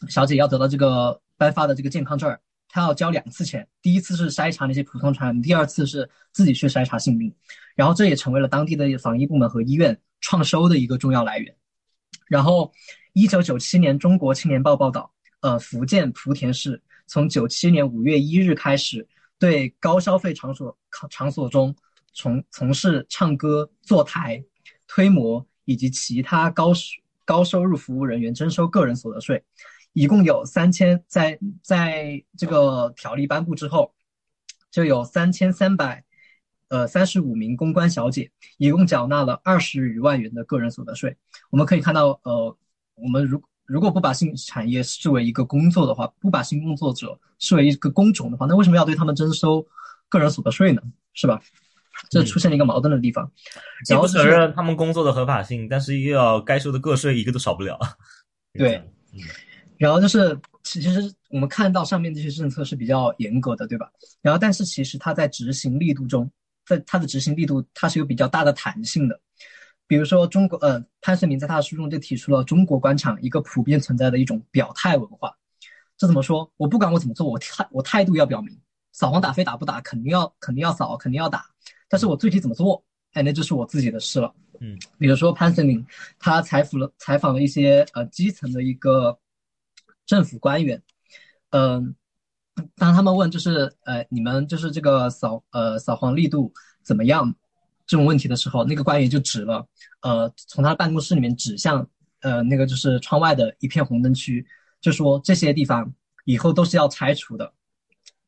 [0.08, 3.66] 小姐要得到这个颁发的这个健康证儿，她要交两次钱。
[3.82, 7.34] 第一次是筛查那些普通传染，第二次是自己去筛查性病。
[7.74, 11.52] 然后这也成为了当地的防疫部门和医院创收的一个重要来源。
[12.28, 12.72] 然后，
[13.18, 19.08] 一九九七年，《中国青年报》报道，呃，福建莆田市从九七年五月一日开始，
[19.40, 20.78] 对高消费场所
[21.10, 21.74] 场所中
[22.12, 24.44] 从从事唱歌、坐台、
[24.86, 26.72] 推模以及其他高
[27.24, 29.42] 高收入服务人员征收个人所得税。
[29.94, 33.92] 一共有三千，在在这个条例颁布之后，
[34.70, 36.04] 就有三千三百，
[36.68, 41.16] 呃，三十五名公关小姐，一共缴纳了二十余万元的个人所得税。
[41.50, 42.56] 我们可以看到，呃，
[43.02, 49.66] 我们如如果不把性产业视为一个工作的话，不把性工作者视为一个工种的话，那为什么要对他们征收
[50.08, 50.82] 个人所得税呢？
[51.12, 51.40] 是吧？
[52.10, 53.30] 这出现了一个矛盾的地方。
[53.88, 57.78] 然后承认他们工作的合法性，但是又要该收的个税一个都少不了。
[58.54, 58.76] 对，
[59.12, 59.20] 嗯。
[59.76, 63.90] 然后就是，其实我们看到上面这些政策是比较严格的，对吧？
[64.22, 66.30] 然后但是其实它在执行力度中，
[66.64, 69.20] 在它的执行力度，它是有比较大的弹性的。
[69.88, 75.34] 比如说中国，呃，潘绥铭在他的书中就提出了中国官场一个普遍存在的一种表态文化。
[75.96, 76.48] 这怎么说？
[76.56, 78.56] 我不管我怎么做，我态我态度要表明，
[78.92, 81.44] 扫黄打非打不打，肯定要肯定要扫，肯定要打。
[81.88, 82.84] 但是我具体怎么做？
[83.14, 84.32] 哎，那就是我自己的事了。
[84.60, 85.84] 嗯，比如说潘森林，
[86.18, 89.18] 他采访了采访了一些呃基层的一个
[90.04, 90.82] 政府官员，
[91.50, 91.94] 嗯、
[92.76, 97.34] 当他们问就是呃你们就是这个扫呃扫黄力度怎么样
[97.88, 99.66] 这种问题的时候，那个官员就指了
[100.02, 101.84] 呃从他的办公室里面指向
[102.20, 104.46] 呃那个就是窗外的一片红灯区，
[104.80, 105.92] 就说这些地方
[106.24, 107.52] 以后都是要拆除的。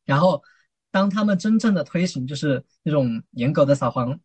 [0.03, 0.43] 然后
[0.89, 4.19] 当他们真正的推行就是那种严格的扫黄、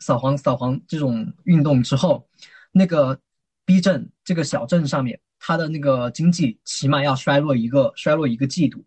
[0.00, 2.26] 扫黄、扫黄这种运动之后，
[2.72, 3.20] 那个
[3.64, 8.84] B 镇这个小镇上面，它的那个经济起码要衰落一个衰落一个季度。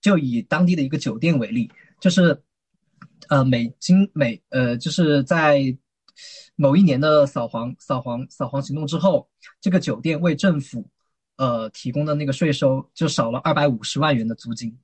[0.00, 1.70] 就以当地的一个酒店为例，
[2.00, 2.42] 就是
[3.28, 5.62] 呃每经每呃就是在
[6.56, 9.28] 某一年的扫黄扫黄扫黄行动之后，
[9.60, 10.88] 这个酒店为政府
[11.36, 14.76] 呃提供的那个税收就少了二百五十万元的租金。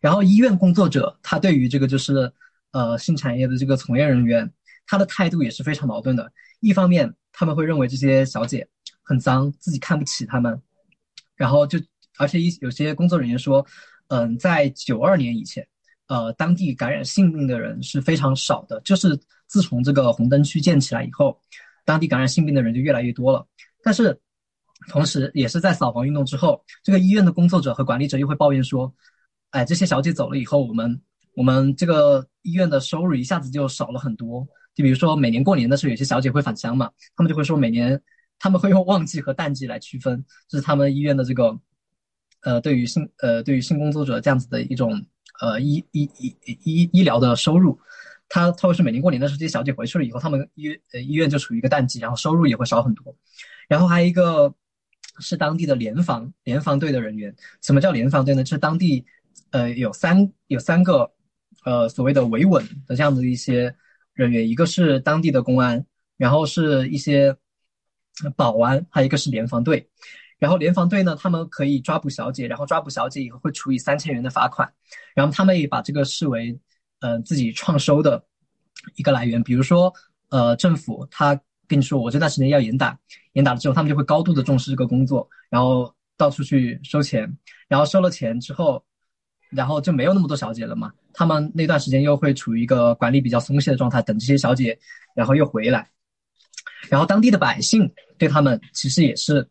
[0.00, 2.32] 然后医院工作者他对于这个就是
[2.72, 4.52] 呃性产业的这个从业人员，
[4.86, 6.32] 他的态度也是非常矛盾的。
[6.60, 8.66] 一方面他们会认为这些小姐
[9.02, 10.60] 很脏，自己看不起他们，
[11.36, 11.78] 然后就
[12.16, 13.66] 而且一有些工作人员说。
[14.10, 15.68] 嗯，在九二年以前，
[16.08, 18.80] 呃，当地感染性病的人是非常少的。
[18.80, 21.38] 就是自从这个红灯区建起来以后，
[21.84, 23.46] 当地感染性病的人就越来越多了。
[23.82, 24.18] 但是，
[24.88, 28.92] 同时也是在扫黄运动之后，这个医院的工作者和管理者又会抱怨说
[29.50, 31.00] ：“哎，这些小姐走了以后，我们
[31.34, 34.46] 我们这个医院的收入一下子就少了很多。
[34.74, 38.00] 就比如说每年过年的时候，有些小姐会返乡嘛，他们就会说每年
[38.38, 41.58] 他们会用旺季和淡季来区分，这是他们医院的这个。”
[42.42, 45.04] 呃，对于性呃，对于性工作者这样子的一种
[45.40, 47.78] 呃医医医医医疗的收入，
[48.28, 53.14] 他他会是每年过年的时候，这些小姐回去了以后，他们医呃医院就处于一个淡季，然后收入也会少很多。
[53.68, 54.54] 然后还有一个
[55.20, 57.34] 是当地的联防联防队的人员。
[57.62, 58.42] 什么叫联防队呢？
[58.42, 59.04] 就是当地
[59.50, 61.10] 呃有三有三个
[61.64, 63.74] 呃所谓的维稳的这样的一些
[64.14, 65.84] 人员，一个是当地的公安，
[66.16, 67.36] 然后是一些
[68.36, 69.88] 保安，还有一个是联防队。
[70.38, 74.72] 然后联防队呢，他们可以抓捕小姐，然后抓捕小姐以后会处以三千元的罚款，
[75.14, 76.56] 然后他们也把这个视为，
[77.00, 78.24] 呃，自己创收的
[78.94, 79.42] 一个来源。
[79.42, 79.92] 比如说，
[80.28, 81.34] 呃，政府他
[81.66, 82.96] 跟你说我这段时间要严打，
[83.32, 87.36] 严打了之后，他们就会高度的重视这个工作，然后到处去收钱，
[87.66, 88.84] 然后收了钱之后，
[89.50, 94.78] 然后就没有那么多小姐了嘛，他们那段时间又会处于一个管理比较松懈的状态，等这些小姐
[95.16, 95.90] 然后又回来，
[96.88, 99.48] 然后当地的百姓对他们其实也是。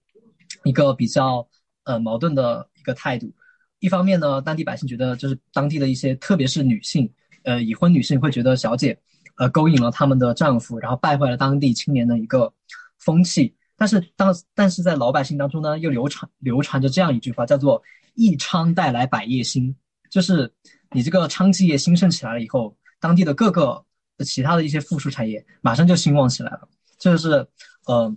[0.68, 1.48] 一个比较
[1.86, 3.34] 呃矛盾的一个态度，
[3.80, 7.12] 一方面呢，当地百姓觉得就是当地的一些，特别是女性，
[7.44, 9.00] 呃，已婚女性会觉得小姐，
[9.38, 12.52] 呃，勾引了他们的丈夫，然后败坏了当地青年的一个
[12.98, 13.56] 风气。
[13.80, 17.82] 但是当但是在老百姓当中呢，又流传流传着这样一句话，叫做
[18.16, 19.76] “一娼带来百业兴”，
[20.10, 20.52] 就是
[20.92, 23.86] 你这个娼妓业兴盛起来了以后，当地的各个
[24.26, 26.68] 其他的一些附属产业马上就兴旺起来了。
[26.98, 27.48] 这就是
[27.86, 28.12] 呃，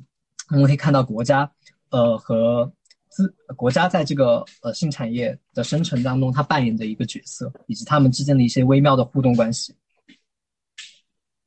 [0.48, 1.52] 我们可以看到国家。
[1.90, 2.72] 呃，和
[3.08, 9.74] 资国家在这个呃性产业的生成当中，它扮演的一个角色，以及他们之间的一些微妙的互动关系。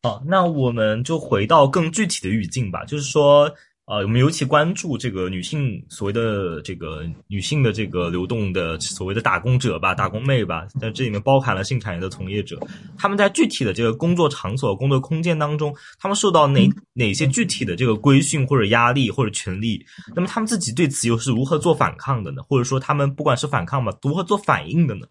[0.01, 3.53] 好，那我们就回到更具体的语境吧，就是说。
[3.85, 12.57] 啊，我们尤其关注这个女性所谓的这个女性的这个流动的所谓的打工者吧，打工妹吧，在这里面包含了性产业的从业者，
[12.97, 19.85] 他们在具体的这个工作场所、工作空间当中，他们受到哪哪些具体的这个规训或者压力或者权利？
[20.15, 22.41] 那么他们自己对此又是如何做反抗的呢？
[22.43, 25.05] 或者说他们不管是反抗吧，如何做反应的呢？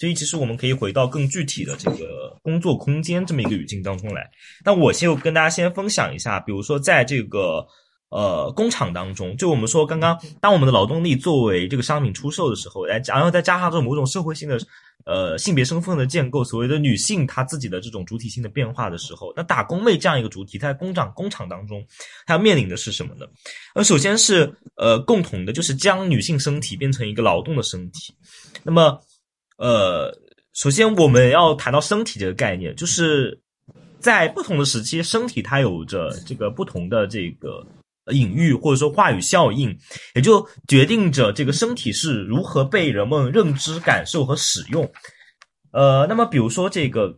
[0.00, 4.28] 所以其实我们可以回到更具体的这个工作空间这么一个语境当中来。
[4.64, 7.64] 那我先跟大家先分享一下，比如说在这个。
[8.08, 14.56] 呃，工厂当中，就我们说刚刚，当我们的劳动力作为这个商品出售的时候，来，然后再加上这种某种社会性的，
[15.04, 21.84] 呃，性别身份的建构，所谓的女性她自己的这种主体性的变化的时候，那打工妹这样一个主体，在工厂工厂当中，
[22.26, 23.26] 它要面临的是什么呢？
[23.74, 28.14] 呃，首先是呃，共同的，就是将女性身体变成一个劳动的身体。
[28.62, 29.00] 那么，
[29.58, 30.16] 呃，
[30.54, 33.36] 首先我们要谈到身体这个概念，就是
[33.98, 37.66] 在不同的时期，身体它有着这个不同的这个。
[38.12, 39.76] 隐喻或者说话语效应，
[40.14, 44.88] 也就决定着这个身体是如何被人们认知、感受和使用。
[45.72, 47.12] 呃，那么比如说这个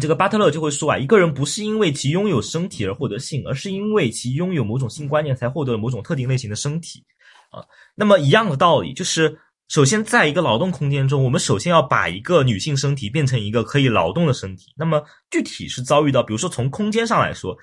[0.00, 7.04] 这个巴特勒就会说啊，一个人不是因为其拥有身体而获得性，而是因为其拥有某种性观念才获得某种特定类型的身体
[7.50, 7.60] 啊。
[7.94, 9.38] 那么一样的道理，就是
[9.68, 14.72] 首先在一个劳动空间中，我们首先要把一个女性身体变成一个可以劳动的身体。
[14.76, 17.54] 那么具体是遭遇到，比如说从空间上来说，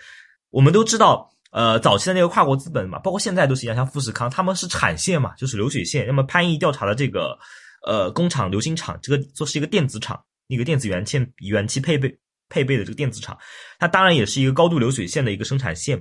[0.52, 1.34] 我们都知道。
[1.58, 6.06] 呃，早期的那个跨国资本嘛，包括现在都是一样，像富士康，他们是产线嘛，就是流水线。
[6.06, 7.36] 那么潘毅调查的这个
[7.84, 12.16] 呃工厂流星厂，这个做是一个电子厂，一个电子元件元器配备
[12.48, 13.36] 配备的这个电子厂，
[13.80, 16.00] 它当然也是一个高度流水线的一个生产线。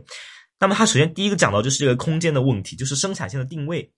[0.60, 3.90] 那么它首先第一个讲到就是这个空间的问题，就是生产线的定位，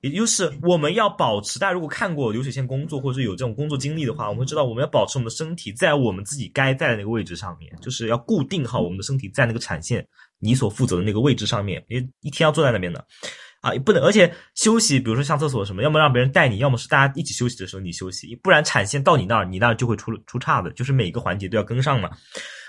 [0.00, 1.60] 也就是我们要保持。
[1.60, 10.04] 大家如果看过流水线工作或者是有这种工作经历的话，我们会知道我们要保持我们的身体在我们自己该在的那个位置上面，就是要固定好我们的身体在那个产线
[10.44, 13.04] 你所负责的那个位置上面，因为一天要坐在那边的。
[13.64, 22.10] 啊，不能，而且休息，比如说上厕所什么，要么让别人带你，要么是大家一起休息的时候你休息，不然产线到你那儿，你那儿就会出出岔子，就是每个环节都要跟上嘛。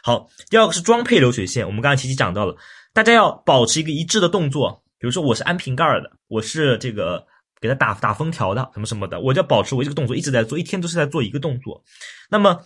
[0.02, 2.56] 好，第二个是装配流水线，我们刚才琪琪讲到了，
[2.94, 7.22] 大家要保持一个一致的动作，比如说我是安瓶盖的，我是这个
[7.60, 11.84] 给它打打封条的，什么什么的，我就要保持我这个动作一直在做，一天都是在做一个动作，
[12.30, 12.58] 那么。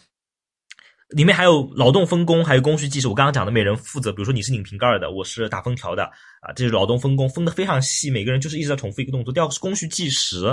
[1.10, 3.08] 里面还有劳动分工，还有工序计时。
[3.08, 6.04] 我刚刚讲的，每人负责，比如说你是拧瓶盖的，我是打封条的，
[6.40, 9.34] 啊，这是劳动分工，分得非常细，每个人就是一直在重复一个动作。
[9.34, 10.46] 第二个是工序计时，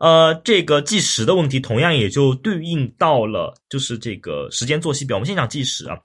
[0.00, 5.18] 呃，这个计时的问题，同样也就对应到了就是这个时间作息表。
[5.18, 5.98] 我们先讲计时啊，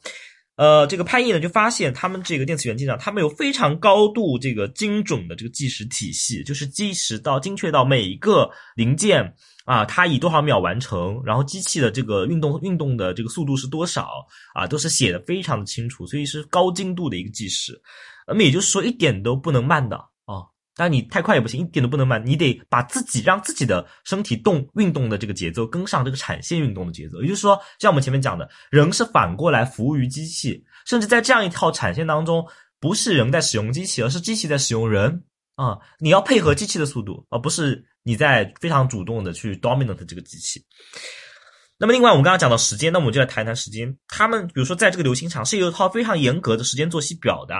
[0.55, 9.33] 呃，这个潘毅呢就发现他们这个电磁元件上，他们有非常高度这个精准的这个计时体系，就是计时到精确到每一个零件。
[9.63, 11.21] 啊，它以多少秒完成？
[11.23, 14.09] 然后机器的这个运动运动的这个速度是多少？
[14.55, 17.79] 啊，都是写的非常的清楚，所以是高精度的一个计时。
[18.27, 20.03] 那么也就是说，一点都不能慢的。
[20.75, 27.21] 当然你太快也不行，一点都不能慢，你得把自己让自己的身体动运动的这个节奏跟上这个产线运动的节奏。
[27.21, 32.45] 也就是说，像我们前面讲的，人是反过来服务于机器，甚至在这样一套产线当中，
[32.79, 35.23] 不是人在使用机器，而是机器在使用人
[35.55, 35.77] 啊。
[35.99, 37.85] 你要配合机器的速度，而不是。
[38.03, 40.59] 你在非常主动的去 dominate 这个机器。
[41.77, 43.95] 那么，另外我们刚刚讲到时间，那我们就来谈谈时间。
[44.07, 47.53] 他们比如说在这个流行厂是有一套非常严格的时间作息表的。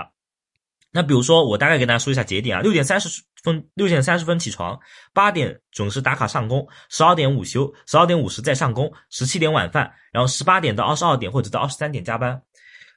[0.92, 3.08] 那比如说，我大概给大家说一下节点啊：六点三十
[3.42, 4.78] 分，六点三十分起床，
[5.12, 12.32] 八点准时打卡上工，十二点午休，十二点五十再上工，十七点晚饭，然后十八点到二十二点或者到二十三点加班。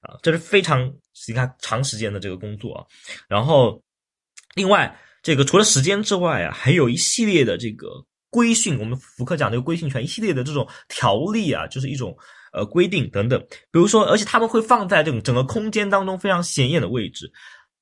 [0.01, 0.93] 啊，这是非常
[1.27, 2.85] 你看长时间的这个工作啊。
[3.27, 3.81] 然后，
[4.55, 4.95] 另外。
[5.25, 7.87] 这个除了时间之外啊，还有一系列的这个
[8.29, 12.15] 规训，我们福克讲这个规训权，一系列的这种条例啊，就是一种
[12.53, 13.43] 呃规定等等。
[13.71, 17.25] 比如说，而且他们会放在这种整个空间当中非常显眼的位置。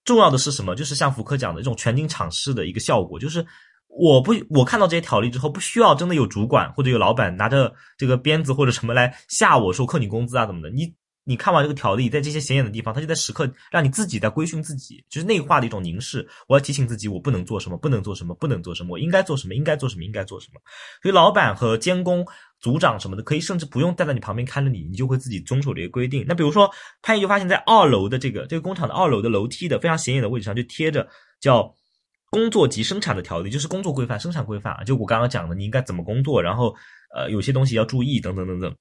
[0.03, 0.75] 重要的是什么？
[0.75, 3.45] 就是像福柯讲的这种全景敞视的一个效果，就是
[3.87, 10.93] 我不我看到这些条例之后，不需要真的有主管或者有老板拿着这个鞭子或者什么来吓我说扣你工资啊怎么的，你。
[11.25, 16.27] 你看完这个条例，在这些显眼的地方，他就在时刻让你自己在规训自己，就是内化的一种凝视。
[16.49, 20.59] 我要提醒自己，我不能做什么，不能做什么，不能做什么，我应该做什么，应该做什么，应该做什么。
[21.01, 22.25] 所以，老板和监工、
[22.59, 26.25] 组长什么的，可以甚至不用站在你旁边看着你，你就会自己遵守这些规定。
[26.27, 26.69] 那比如说，
[27.01, 31.07] 潘毅就发现，在二楼的这个这个工厂的二楼的楼梯的非常显眼的位置上，就贴着
[31.39, 31.73] 叫
[32.31, 34.83] “工作及生产”的条例，就是工作规范、生产规范啊。
[34.83, 36.75] 就我刚刚讲的，你应该怎么工作，然后
[37.15, 38.75] 呃，有些东西要注意，等等等等，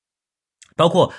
[0.75, 1.13] 包括。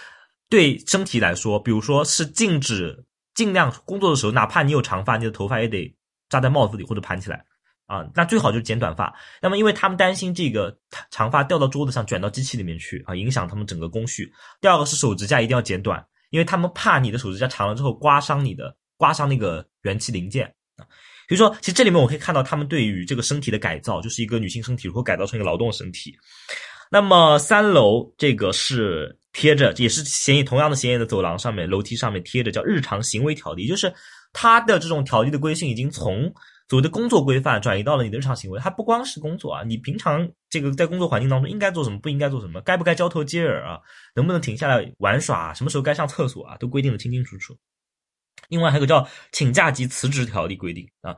[0.54, 5.92] 对身体来说，比如说是禁止尽量工作的时候，哪怕你有长发，你的头发也得
[6.30, 7.44] 扎在帽子里或者盘起来
[7.88, 8.06] 啊。
[8.14, 9.12] 那最好就是剪短发。
[9.42, 10.78] 那么，因为他们担心这个
[11.10, 14.32] 长发掉到桌子上卷到机器里面去啊，影响他们整个工序。
[14.62, 20.46] 第二个是手指甲一定要剪短，因为他们怕你的手指甲长了之后刮伤你的，刮伤那个元气零件
[20.78, 20.86] 啊。
[21.28, 26.16] 比如说，其实这里面我可以看到他们对于这个身体的改造，就是一个女性身体如何改造成一个劳动身体。
[26.90, 29.18] 那么三楼这个是。
[29.36, 33.92] 贴着也是显眼，同样的显眼的走廊上面、楼梯上面贴着叫日常行为条例，就是
[34.32, 36.32] 它的这种条例的规训已经从
[36.70, 38.60] 所谓的工作规范转移到了你的日常行为。
[38.60, 43.80] 它不光是工作啊，你平常这个在工作环境当中应该做什么，不应该做什么，该不该交头接耳啊，
[44.14, 47.58] 能不能停下来玩耍，啊什么时候该上厕所啊，都规定的清清楚楚。
[48.50, 51.16] 另外还有个叫请假及辞职条例规定啊，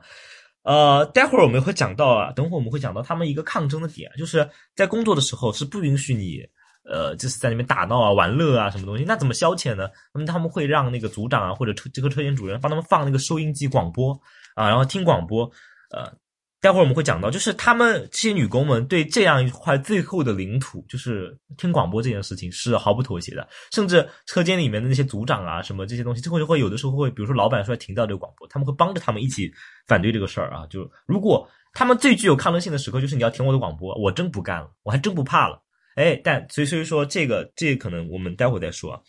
[0.66, 6.44] 呃，待会儿我们会讲到啊，等会儿我们会讲到他们一个抗争的点，就是在工作的时候是不允许你。
[6.88, 9.04] 呃，就是在那边打闹啊、玩乐啊，什么东西？
[9.04, 9.88] 那怎么消遣呢？
[10.14, 14.12] 那么他们会让那个组长啊，或者车这个车间主任帮他们放那个收音机广播
[14.54, 15.50] 啊，然后听广播。
[15.90, 16.12] 呃，
[16.60, 23.46] 待会儿我们会讲到，就是他们这些女工们对这样一块最后的领土，就是听广播这件事情是毫不妥协的。
[23.72, 29.52] 甚至车间里面的那些组长啊，什么这些东西，最后就会有的时候会，比如说老板说要停掉这个广播，他们会帮着他们一起
[29.86, 30.66] 反对这个事儿啊。
[30.68, 35.62] 就如果他们最具有抗争性的时刻，就是你要停我的广播，我真不干了，我还真不怕了。
[35.94, 39.02] 哎，但所以所以说这个这个可能我们待会儿再说，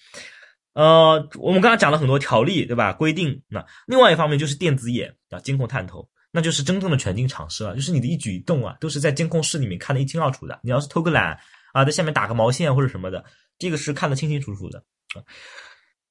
[0.73, 2.93] 呃，我们刚刚讲了很多条例，对吧？
[2.93, 10.59] 规定那另外一方面就是电子眼啊，监控探头，那就是真正的全景场视了，就是你的一举一动啊，都是在监控室里面看得一清二楚的。
[10.63, 11.37] 你要是偷个懒
[11.73, 13.23] 啊，在下面打个毛线或者什么的，
[13.57, 14.83] 这个是看得清清楚楚的。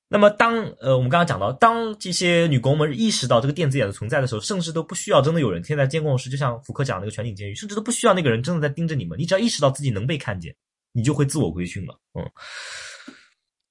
[0.08, 10.54] 那么当呃我们刚刚讲到，当这些女工们意识到这个电子眼的存在的时候，甚至都不需要真的有人贴在监控室，就像福柯讲那个全景监狱，甚至都不需要那个人真的在盯着你们，你只要意识到自己能被看见。
[10.92, 12.24] 你就会自我规训了，嗯。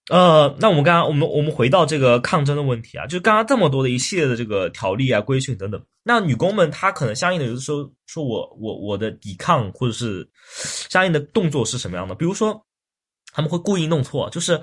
[0.09, 10.27] 呃，那我们刚刚我们我们回到这个抗争的问题啊，就刚刚这么多的一系列的这个条例啊、规训等等，那女工们她可能相应的有的时候说我我我的抵抗或者是
[10.89, 12.13] 相应的动作是什么样的？
[12.13, 12.65] 比如说
[13.33, 14.61] 他们会故意弄错，就是。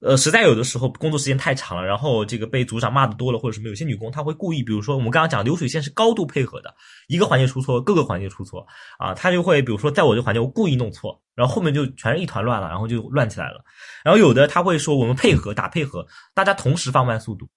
[0.00, 6.72] 呃，实在有的时候工作时间太长了，然后这个被组长骂的多了，或者什么，有些女工她会故意，比如说我们刚刚讲流水线是高度配合的，
[7.08, 8.64] 一个环节出错，各个环节出错
[8.98, 13.64] 啊，她就会比如说在我这环节我故意弄错，然后后面就全是一团乱了，然后就乱起来了。
[14.04, 17.48] 然后有的他会说我们配合打配合，大家同时放慢速度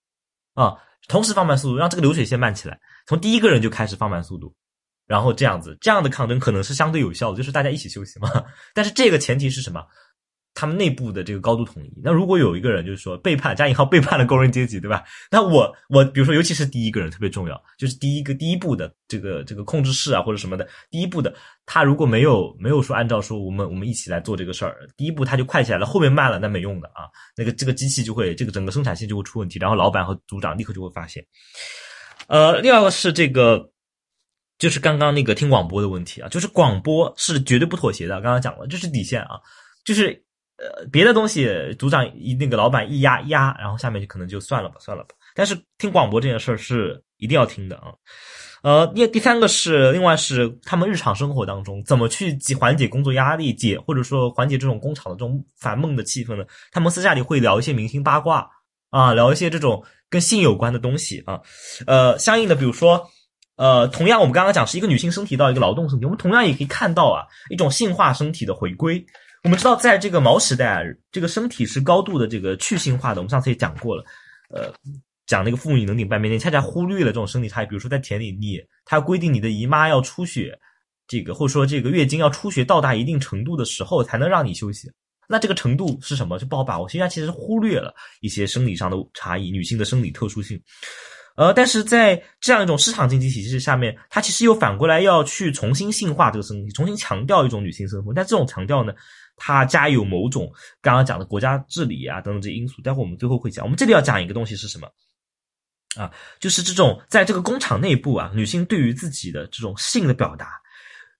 [0.55, 0.73] 啊，
[1.07, 4.51] 同时放慢速度，让这个流水线慢起来，从第一个人就开始放慢速度，
[5.05, 8.29] 然后这样子，这样的抗争可能是相对有效的，就是大家一起休息嘛。
[8.73, 9.85] 但是这个前提是什么？
[10.53, 11.91] 他们内部的这个高度统一。
[12.03, 15.03] 那如果有一个人就是说背叛加引号背叛了工人阶级，对吧？
[15.31, 21.33] 那我我比如说，尤其是第一个人特别重要，就是第一个第一步的这个这个控制室啊或者什么的，第一步的
[21.65, 31.25] 他如果没有没有说按照说我们我们一起来做这个事儿，第一步他就快起来了，后面慢了那没用的啊，那个这个机器就会这个整个生产线就会出问题，然后老板和组长立刻就会发现。
[32.27, 33.71] 呃，另外个是这个，
[34.59, 39.39] 就是刚刚那个听广播的问题啊，就是广播是绝对不妥协的，刚刚讲了，这是底线啊，
[39.85, 40.21] 就是。
[40.61, 41.49] 呃，别的东西
[41.79, 45.15] 组长一那个老板一压压，然后下面就可能就算了吧，算了吧。
[45.33, 47.91] 但是听广播这件事儿是一定要听的啊。
[48.61, 56.43] 呃，第第三个是，另外是他们日常生活当中怎么去解缓解工作压力，解或者说缓解这种工厂的这种烦闷的气氛呢？
[56.71, 58.47] 他们私下里会聊一些明星八卦
[58.91, 61.41] 啊，聊一些这种跟性有关的东西啊。
[61.87, 63.09] 呃，相应的，比如说，
[63.55, 69.03] 呃，同样我们刚刚讲是一个女性身体到一个劳动身体，我们同样也可以看到啊，一种性化身体的回归。
[69.43, 70.81] 我们知道，在这个毛时代啊，
[71.11, 73.21] 这个身体是高度的这个去性化的。
[73.21, 74.03] 我们上次也讲过了，
[74.49, 74.71] 呃，
[75.25, 77.65] 讲那个妇女能顶半边天，恰恰忽略了这种生理差异。
[77.65, 80.55] 比如说在田里，你它规定你的姨妈要出血，
[81.07, 84.91] 这个或者说这个月经要出血到达一定程度的时候才能让你休息。
[85.27, 86.37] 那这个程度是什么？
[86.37, 86.87] 就不好把握。
[86.87, 90.61] 现在，其实忽略了一些生理上的差异，女性的生理特殊性。
[91.35, 98.13] 呃，但是在这样一种市场经济体系下面，它其实又反过来要去重新性化这个身体，重新强调一种女性身份。
[98.13, 98.93] 但这种强调呢？
[99.43, 100.47] 它加有某种
[100.83, 103.65] 刚刚讲的国家治理啊等等这些因素，待会我们最后会讲。
[103.65, 104.87] 我们这里要讲一个东西是什么
[105.95, 106.11] 啊？
[106.39, 110.61] 就是这种在这个工厂内部啊，女性对于自己的这种性的表达。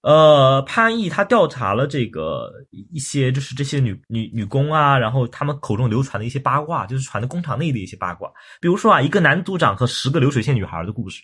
[0.04, 2.52] 呃，潘毅他调查了这个
[2.92, 8.32] 一些就是这些女女女工啊，然后他们口中流传的一些八卦，就是传的工厂内的一些八卦。
[8.60, 11.24] 比如说啊，一个男组长和十个流水线女孩的故事，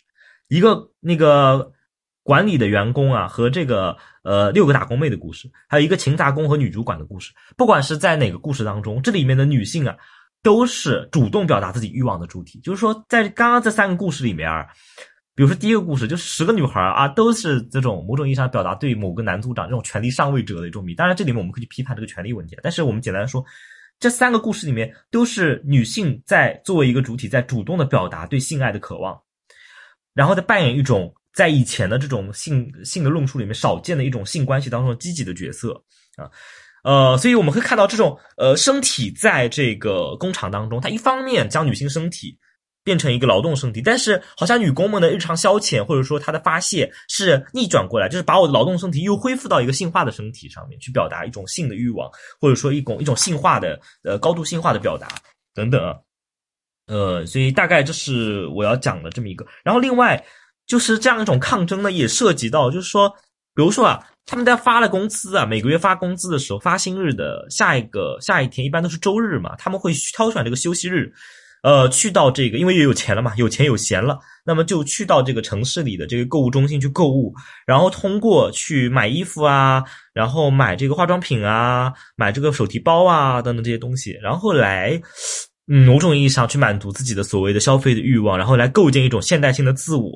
[0.50, 1.72] 一个那个。
[2.28, 7.32] 管理的员工啊，和这个呃六个打工妹的故事，还有一个勤杂工和女主管的故事。
[7.56, 9.96] 不管是在哪个故事当中，这里面的女性啊，
[10.44, 12.60] 都是主动表达自己欲望的主体。
[12.60, 14.66] 就是说，在刚刚这三个故事里面啊，
[15.36, 20.94] 比如说第一个故事，就是十个女孩啊，都是这种某种意义上表达对某个男组长这种权力上位者的一种迷。
[20.94, 22.58] 当然，这里面我们可以批判这个权力问题。
[22.62, 23.42] 但是我们简单说，
[24.02, 29.18] 这三个故事里面都是女性在作为一个主体，在主动的表达对性爱的渴望，
[30.14, 31.14] 然后再扮演一种。
[31.38, 35.72] 在以前的这种性性的论述里面，少见的一种性关系当中积极的角色
[36.16, 36.26] 啊，
[36.84, 42.36] 呃，所以我们会看到这种呃身体在这个工厂当中，它一方面将女性身体
[42.84, 52.10] 变成一个劳动身体，但是好像女工们的日常消遣或者说她的发泄是逆转过来，就是把我的劳动身体又恢复到一个性化的身体上面去表达一种性的欲望，
[52.42, 55.08] 或者说一种一种性化的呃高度性化的表达
[55.54, 55.94] 等等啊，
[56.88, 60.26] 呃，所以大概这是我要讲的这么一个，然后另外。
[60.68, 63.10] 就是这样一种抗争呢，也涉及到，就是说，
[63.56, 71.10] 比如说啊，他们在发了工资啊，每个月发工资的时候，发薪日的下一个下一天，一般都是周日嘛，他们会挑选这个休息日，
[71.64, 77.34] 呃，去到这个，因为也有钱了嘛，有钱有闲了，那么就去到这个城市里的这个购物中心去购物，
[77.66, 79.82] 然后通过去买衣服啊，
[80.14, 85.02] 然后买这个化妆品啊，买这个手提包啊等等这些东西，然后来。
[85.70, 90.12] 嗯，某种意义上去满足自己的所谓的消费的欲望，然后来构建一种现代性的自我。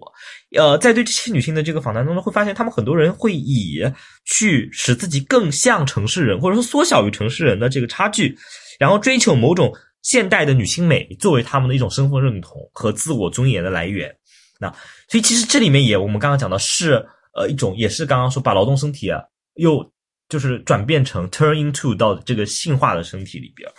[0.57, 3.83] 呃，在对这些女性的这个访谈当中，会发现她们很多人会以
[4.25, 8.37] 去使自己更像城市人，或者说缩小与城市人的这个差距，
[8.79, 9.73] 然后追求某种
[10.03, 14.09] 现代的女性美作为他们的一种身份认同和自我尊严的来源。
[14.57, 14.73] 那
[15.09, 19.19] 所以其实这里面也我们刚刚讲的是呃一种也是刚刚说把劳动身体啊
[19.55, 19.85] 又
[20.29, 23.69] 就是转变成 turn into 到这个性化的身体里边。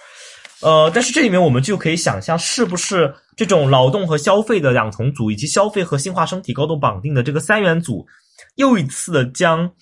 [0.63, 8.07] 呃，但是这里面我们就可以想象，是不是这种劳动和消费的两重组，以及消费和性化身体高度绑定的这个三元组，
[8.55, 9.73] 又一次的将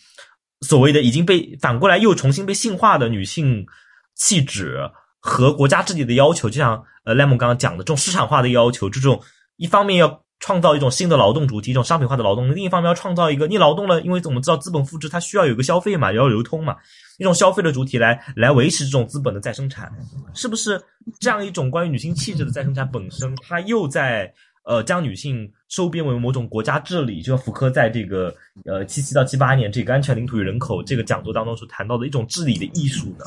[0.62, 3.66] 所谓的已经被反过来又重新被性化的女性
[4.14, 4.78] 气质
[5.18, 9.20] 和国家治理的要求，就像呃莱蒙刚刚讲的这种市场化的要求，这种
[9.56, 16.76] 一方面要创造一种新的劳动主体，一种商品化的劳动；另一方面要创造一个你劳动了，因为我们知道资本复制它需要有一个消费嘛，也要流通嘛，
[17.18, 19.92] 一种消费的主体来来维持这种资本的再生产，
[20.34, 20.82] 是不是
[21.20, 24.32] 这样一种关于女性气质的再生产本身，它又在
[24.64, 27.20] 呃将女性收编为某种国家治理？
[27.20, 28.34] 就像福柯在这个
[28.64, 33.26] 呃七七到七八年这个安全领土与人口这个讲座当中所谈到的一种治理的艺术呢？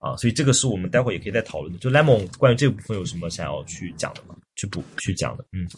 [0.00, 1.78] 啊，所以这个是我们待会也可以再讨论的。
[1.78, 4.34] 就 Lemon 关于这部分有什么想要去讲的吗？
[4.56, 5.44] 去补去讲的？
[5.52, 5.68] 嗯。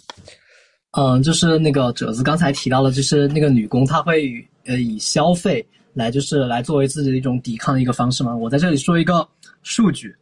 [0.92, 5.64] 嗯，就是那个褶子刚才提到了，就是那个女工她会呃以消费
[5.94, 8.34] 来就是来作为自己的一种抵抗的一个方式嘛。
[8.34, 9.26] 我在这里说一个
[9.62, 10.12] 数据，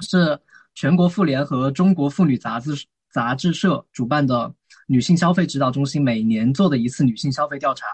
[0.00, 0.38] 是
[0.74, 2.72] 全国妇联和中国妇女杂志
[3.12, 4.50] 杂志社主办的
[4.86, 7.84] 女性消费指导中心每年做的一次女性消费调查。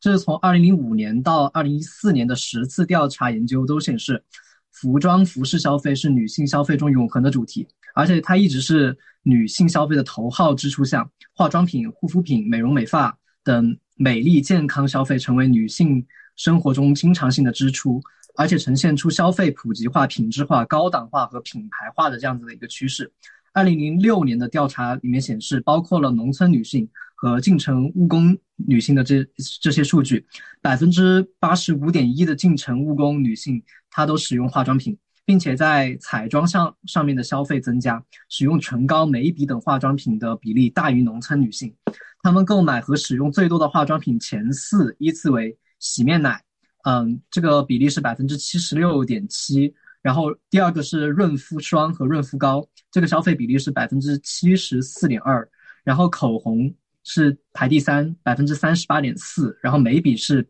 [0.00, 4.22] 这是从二零零五年到二零一四年的十次调查研究都显示，
[4.70, 7.66] 服装服饰消费是女性消费中永恒的主题。
[7.96, 18.02] 而且它一直是女性消费的头号支出项，化妆品、护肤品、美容美发等美丽健康消费成为女性生活中经常性的支出，
[18.36, 23.10] 而且呈现出消费普及化、品质化、高档化和品牌化的这样子的一个趋势。
[23.54, 29.26] 二零零六年的调查里面显示，包括了农村女性和进城务工女性的这
[29.62, 30.26] 这些数据，
[30.60, 34.98] 百分之八十五点一的进城务工女性她都使用化妆品。
[35.26, 41.74] 并且在彩妆上上面的消费增加，使用唇膏、眉笔等化妆品的比例大于农村女性。
[42.22, 46.42] 她们购买和使用最多的化妆品前四依次为洗面奶，
[46.84, 49.74] 嗯，这个比例是百分之七十六点七。
[50.00, 55.48] 然后第二个是润肤霜和润肤膏，这个消费比例是百分之七十四点二。
[55.82, 56.72] 然后口红
[57.02, 59.58] 是排第三，百分之三十八点四。
[59.60, 60.48] 然后眉笔是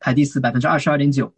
[0.00, 1.30] 排第四，百分之二十二点九。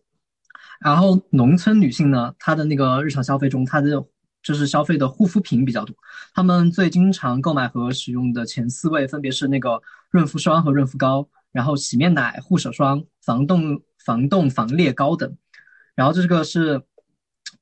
[0.80, 4.04] 然后农村女性呢，她的那个日常消费中，她的
[4.42, 5.94] 就是消费的护肤品比较多。
[6.34, 15.36] 她们最经常购买和使用的前四位分别是那个润肤霜和润肤膏，然后洗面奶、护手霜、防冻、防冻、防裂膏等。
[15.94, 16.82] 然后这个是。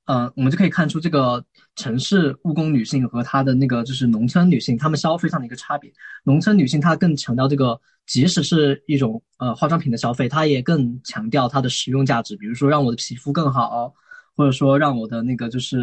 [0.06, 1.42] 呃，我们就可以看出这个
[1.76, 5.90] 城市务工女性和她的那个就是农村女性，她们消费上的一个差别。
[6.24, 13.94] 农村女性她更强调这个，即使是一种呃化妆品的消费，她也更强调它的实用价值，比如说让我的皮肤更好，
[14.36, 15.80] 或者说让我的那个就是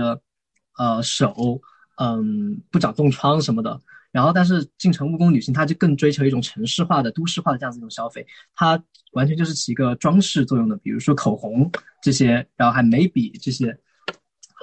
[0.78, 1.60] 呃手
[1.98, 3.82] 嗯不长冻疮什么的。
[4.12, 8.80] 然后，但是进城务工女性，她就更追求一种城市化的、都市化的这样子一种消费，它
[9.14, 11.72] 完全就是起一个装饰作用的，比如说口红
[12.04, 13.76] 这些，然后还眉笔这些。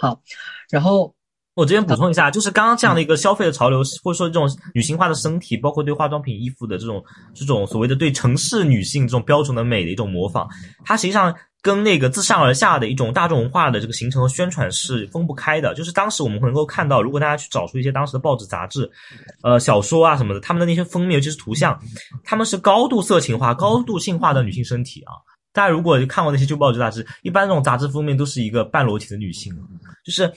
[0.00, 0.20] 好，
[0.70, 1.12] 然后
[1.54, 7.02] 我这边补充一下，就是刚刚这样的一个消费的潮流，或者说这种女性化的身体，包括对化妆品、衣服的这种
[7.34, 10.48] 这种所谓的对城市女性这种标准的美的一种模仿，
[10.84, 15.74] 它实际上跟那个自上而下的一种大众文化的这个形成和宣传是分不开的。
[15.74, 18.88] 就是当时我们能够看到，如果大家去找出一些当时的报纸、杂志、
[19.42, 21.76] 呃小说啊什么的，他们的那些封面，尤其是图像，
[22.22, 25.12] 他们是高度色情化、高度性化的女性身体啊。
[25.58, 29.52] 大家如果看过那些旧报纸杂志，一般这种杂志封面都是一个半裸体的女性，
[30.04, 30.32] 就是。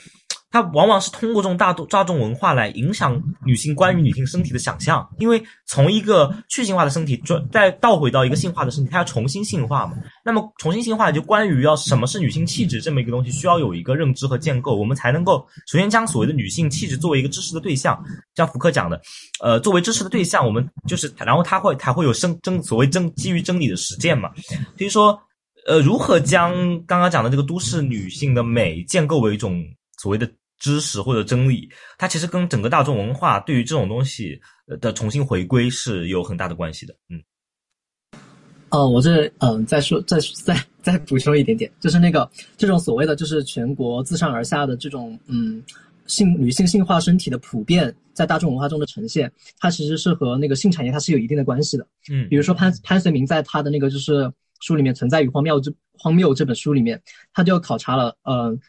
[0.51, 9.93] 它往往是通过这种大众大众文化来影响女性关于女性身体的想象，因为从一个去性化的身体转再倒回到一个性化的身体，它要重新性化嘛。
[10.25, 17.97] 那么重新性化就关于要什么是女性气质这么一个东西，需要有一个认知和建构，我们才能够首先将所谓的女性气质作为一个知识的对象，
[18.35, 19.01] 像福柯讲的，
[19.41, 24.29] 呃，作为知识的对象，我们就是然后它会才会有生真所谓真基于真理的实践嘛。
[24.77, 25.17] 所以说，
[25.65, 26.53] 呃，如何将
[26.85, 29.63] 刚刚讲的这个都市女性的美建构为一种
[29.97, 30.29] 所谓的。
[30.61, 34.39] 知识或者真理，它其实跟整个大众文化对于这种东西
[34.79, 36.95] 的重新回归是有很大的关系的。
[37.09, 37.19] 嗯，
[38.69, 45.63] 哦，我这嗯再说再再再补充一点点，就是那个这种所谓的就是全国自上而下的这种嗯
[46.05, 51.87] 性女性性化身体的普遍在大众文化中的呈现，它其实是和那个性产业它是有一定的关系的。
[52.11, 57.01] 嗯，比如说潘潘绥明在他的那个就是书里面《存在与荒谬》这荒谬这本书里面，
[57.33, 58.59] 他就考察了嗯。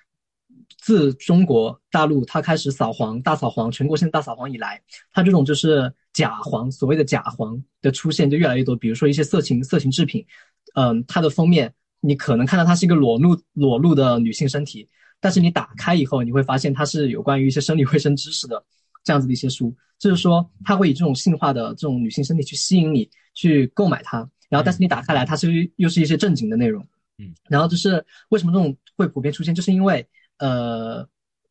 [0.83, 4.83] 自中国大陆它开始扫黄大扫黄全国性大扫黄以来，
[5.13, 8.75] 它这种就是假黄所谓的假黄的出现就越来越多。
[8.75, 10.27] 比如说一些色情色情制品，
[10.75, 14.89] 嗯，它的封面你可能看到它是一个裸露裸露的女性身体，
[15.21, 18.61] 但是你打开以后你会发现它是有关于一些生理卫生知识的
[19.05, 26.85] 这样子的一些书，就是说它会以这种性化的这种女性身体去吸引你去购买它，然后但是你打开来它是又是一些正经的内容，
[27.19, 30.05] 嗯，然后就是为什么这种会普遍出现，就是因为。
[30.39, 31.07] 呃，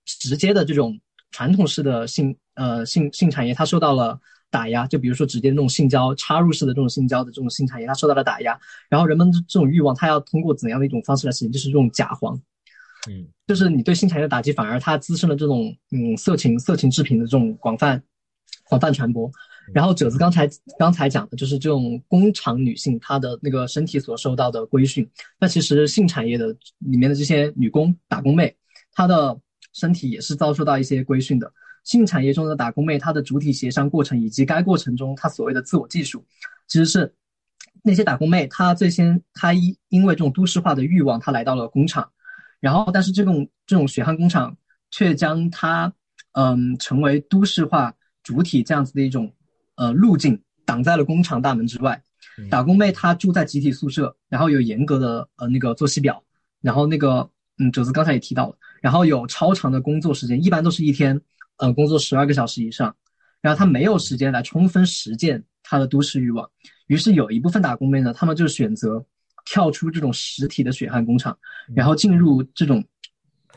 [0.05, 0.99] 直接的这种
[1.31, 4.85] 传统式的性呃性性产业，它受到了打压。
[4.87, 8.59] 就比如说直接那种性交插入式的这种性交的这种性产业，它受到了打压。
[8.89, 11.51] 然后人们这种欲望，它要通过怎样的一种方式来实现？
[11.51, 12.35] 就是这种假黄，
[13.09, 18.01] 嗯，就是你对性产业的打击，反而它滋生了这种嗯色情色情制品的这种广泛
[18.65, 19.31] 广泛传播。
[19.73, 25.07] 然后褶子刚才刚才讲的就是这种工厂女性她的那个身体所受到的规训，
[25.39, 26.47] 那其实性产业的
[26.79, 28.53] 里面的这些女工打工妹，
[28.91, 29.39] 她的
[29.73, 31.51] 身体也是遭受到一些规训的。
[31.83, 36.23] 性产业中的打工妹，她的主体协商过程以及该过程中她所谓的自我技术，
[36.67, 37.11] 其实是
[37.81, 42.07] 那些打工妹她最先她因因为这种都市化的欲望，她来到了工厂，
[42.59, 44.55] 然后但是这种这种血汗工厂
[44.91, 45.91] 却将她
[46.33, 47.91] 嗯成为都市化
[48.21, 49.33] 主体这样子的一种
[49.75, 51.99] 呃路径挡在了工厂大门之外。
[52.49, 56.23] 打工妹她住在集体宿舍，然后有严格的呃那个作息表，
[56.61, 57.27] 然后那个
[57.57, 61.21] 嗯哲子刚才也提到了，然后有超长的工作时间，一般都是一天。
[61.57, 62.95] 呃，工作十二个小时以上，
[63.39, 66.49] 然后他没有时间来充分实践他的都市欲望，
[66.87, 69.05] 于是有一部分打工妹呢，他们就选择
[69.45, 71.37] 跳出这种实体的血汗工厂，
[71.75, 72.83] 然后进入这种。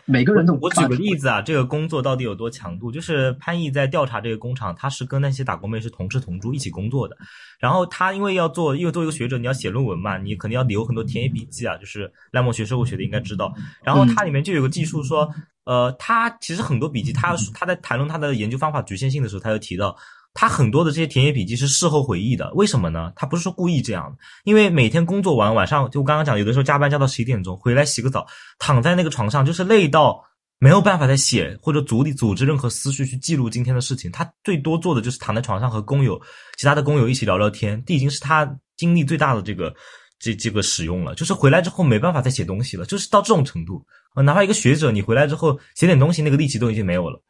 [0.06, 2.92] 每个人都我举个例子啊，这个工作到底有多强度？
[2.92, 7.16] 就是潘毅在调查这个工厂，他是跟那些打工妹是同吃同住一起工作的。
[7.58, 11.76] 然后他因为要做，因为作为一个学者，你要写论文嘛，你肯定要留很多田野笔记啊。
[11.76, 13.54] 就是赖莫学社会学的应该知道。
[13.82, 15.28] 然后它里面就有个技术说，
[15.64, 19.96] 呃，他其实很多笔记，他他在谈论他的研究方法局限性的时候，他就提到。
[20.34, 23.12] 他很多的这些田野笔记是事后回忆的，为什么呢？
[23.14, 28.26] 他不是说故意这样，因为每天工作完晚上，就我刚刚讲，有的时候加班加到十一点钟，回来洗个澡，
[28.58, 30.20] 躺在那个床上，就是累到
[30.58, 34.10] 没有办法再写或者组里组织任何思绪去记录今天的事情。
[34.10, 36.20] 他最多做的就是躺在床上和工友、
[36.56, 39.72] 其他的工友一起聊聊天，这已经是他精力最大的这个
[40.18, 41.14] 这这个使用了。
[41.14, 43.86] 就是回来之后没办法再写东西了，就是到这种程度。
[44.16, 47.22] 呃，哪怕一个学者，你回来之后写点东西，那个力气都已经没有了。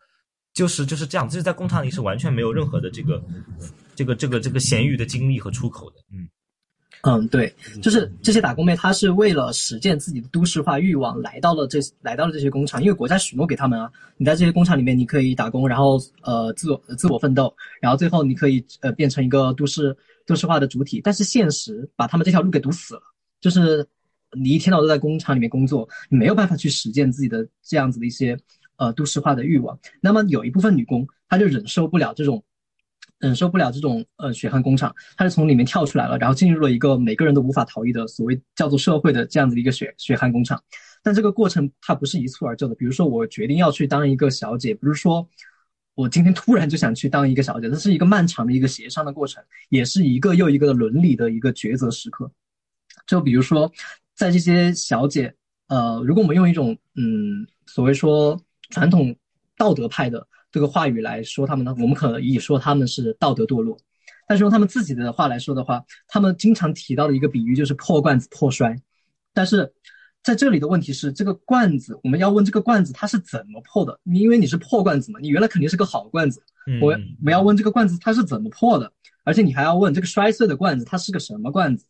[0.54, 3.20] 就是就是这样，就是在工厂里是完全没有任何的这个，
[3.96, 5.96] 这个这个这个闲余的精力和出口的。
[6.12, 6.28] 嗯
[7.02, 19.94] 嗯，对，就是这些打工妹，她是为了实践自己的都市化欲望，来到了这来到了这些工厂，因为国家许诺给他们啊，你在这些工厂里面你可以打工，然后呃自我自我奋斗，然后最后你可以呃变成一个都市
[20.24, 21.00] 都市化的主体。
[21.04, 23.02] 但是现实把他们这条路给堵死了，
[23.40, 23.86] 就是
[24.32, 28.38] 你一天到晚都在工厂里面工作，你没有办法去实践自己的这样子的一些。
[28.76, 29.78] 呃，都市化的欲望。
[30.00, 32.42] 那么有一部分女工，她就忍受不了这种，
[33.18, 40.62] 忍受不了这种呃血汗工厂，她就从里面跳出来了，然后进入了一个每个人都无法逃逸的所谓叫做社会的这样子的一个血血汗工厂。
[41.02, 42.74] 但这个过程它不是一蹴而就的。
[42.74, 45.26] 比如说我决定要去当一个小姐，不是说
[45.94, 52.30] 我今天突然就想去当一个小姐，这是一个漫长的一个协商的过程，也是一个又一个的伦理的一个抉择时刻。
[53.06, 53.70] 就比如说
[54.14, 55.34] 在这些小姐，
[55.68, 58.40] 呃，如果我们用一种嗯所谓说。
[58.74, 59.14] 传统
[59.56, 63.78] 道德派的这个话语来说他们呢，我们可以说他们是道德堕落。
[64.26, 68.74] 但是用他们自己的话来说的话，他们经常提到的一个比喻就是破罐子破摔。
[69.32, 69.72] 但是
[70.22, 74.00] 在这里的问题是，这个罐子我们要问这个罐子它是怎么破的？
[74.02, 76.42] 你因为你是破罐子嘛，你原来肯定是个好罐子。
[76.80, 78.90] 我我们要问这个罐子它是怎么破的，
[79.24, 81.84] 而且你还要问这个摔碎的罐子它是个什么罐子？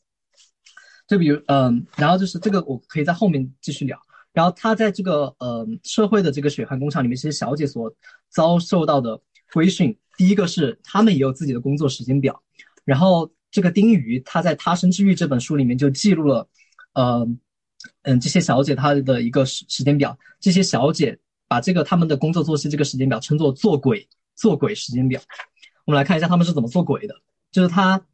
[1.07, 3.97] 就比如嗯，然后就是这个我可以在后面继续聊。
[4.35, 7.91] 然后他在这个呃社会的这个血汗工厂里面，其实小姐所
[8.29, 9.19] 遭受到的
[9.53, 12.43] 规训，第一个是他们也有自己的工作时间表。
[12.85, 16.49] 然后这个丁瑜他在《他生之欲》这本书里面就记录了，
[16.95, 17.27] 呃
[18.03, 20.19] 嗯这些小姐她的一个时时间表。
[20.41, 25.21] 这些小姐把这个他们的工作作息这个时间表称作“做鬼做鬼时间表”。
[25.87, 27.15] 我们来看一下他们是怎么做鬼的，
[27.53, 28.05] 就是他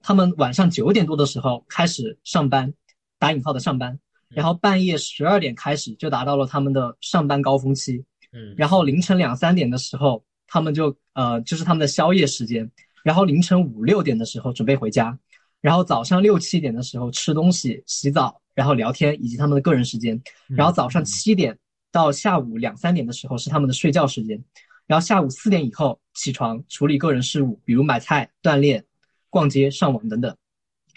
[0.00, 2.74] 他们晚上九点多的时候开始上班，
[3.18, 4.00] 打引号的上班。
[4.30, 12.70] 然后半夜十二点开始就达到了他们的上班高峰期，嗯，然后凌晨两三点的时候，他们就呃就是他们的宵夜时间，
[13.02, 15.18] 然后凌晨五六点的时候准备回家，
[15.60, 21.58] 然后早上六七点的时候吃东西、洗澡，然后聊天以及他们的个人时间，然后早上七点
[21.90, 24.42] 到下午两三点的时候是他们的睡觉时间，
[24.86, 28.84] 然后下午四点以后起床处理个人事务，比如买菜、锻炼、
[29.30, 30.36] 逛街、上网等等。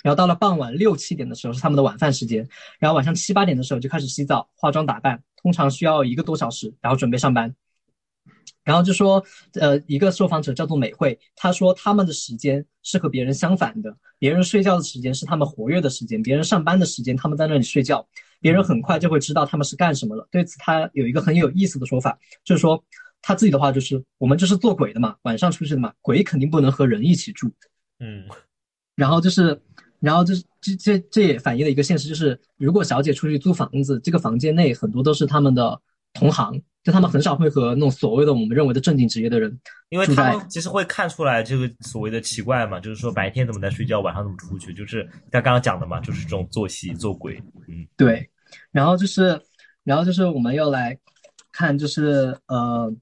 [0.04, 2.48] 然后到了傍晚六七点的时候是他们的晚饭时间，
[2.80, 7.54] 然后晚上七八点的时候就开始洗澡、化妆打扮，通常需要一个多小时，然后准备上班。
[8.64, 9.24] 然后就说，
[9.54, 18.08] 呃，一个受访者叫做美惠，他说他们的时间是和别人相反的，别人睡觉的时间是他们活跃的时间，别人上班的时间他们在那里睡觉，
[18.40, 20.28] 别人很快就会知道他们是干什么了。
[20.30, 22.84] 对此他有一个很有意思的说法，就是说
[23.22, 27.52] 他自己的话就是我们就是做鬼的嘛，晚上出去的嘛，鬼肯定不能和人一起住。
[28.00, 28.26] 嗯，
[28.96, 29.60] 然后就是。
[30.02, 35.80] 然后就是这这这也反映了一个现实，就是如果小姐出去租房子，这个房间内很多都是他们的
[36.14, 39.58] 同行，就他们很少会和那种所谓的我们认为的正经职业的人，
[39.90, 48.28] 因为他们其实会看出来这个所谓的奇怪嘛，就是说白天怎么在睡觉，晚上怎么出去，就是他刚刚讲的嘛，就是这种作息做鬼，嗯，对。
[48.72, 49.40] 然后就是，
[49.84, 50.98] 然后就是我们要来
[51.54, 52.94] 看，就是呃，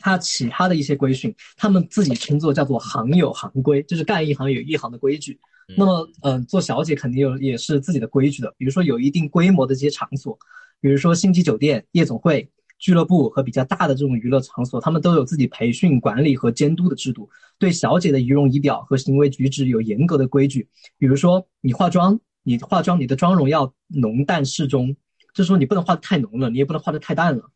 [0.00, 5.38] 他其他的一些规训，他们自己称作叫做行有行规，就是干一行有一行的规矩。
[5.76, 10.38] 那么，嗯，做小姐肯定有也是自己的规矩的，比如说有一定规模的这些场所，
[10.80, 17.28] 比如说星级酒店、夜总会、俱乐部和比较大的这种娱乐场所，他们都有自己培训、管理和监督的制度，
[17.58, 20.68] 对小姐的仪容仪表和行为举止有严格的规矩。
[20.96, 24.96] 比如说，你化妆，你化妆，你的妆容要浓淡适中，
[25.34, 27.50] 就是说你不能化的太浓了，你也不能化的太淡了。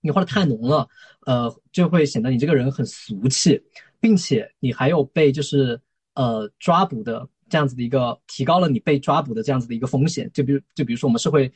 [0.00, 0.88] 你画的太浓了，
[1.26, 3.62] 呃，就会显得你这个人很俗气，
[4.00, 5.80] 并且你还有被就是
[6.14, 10.30] 呃抓捕的这样子的一个，提高了你被抓捕的这样子的一个风险。
[10.32, 11.52] 就比如就比如说我们社会，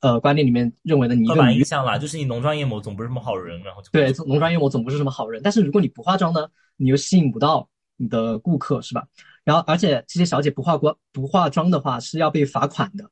[0.00, 5.40] 呃，观念里面认为的你一个印象啦，就是你浓妆艳抹总不是什么好人，然后对浓妆艳抹总不是什么好人。
[5.44, 9.06] 但是如果你不化妆呢，你又吸引不到你的顾客，是吧？
[9.44, 13.08] 然后而且这些小姐不化光不化妆的话是要被罚款的。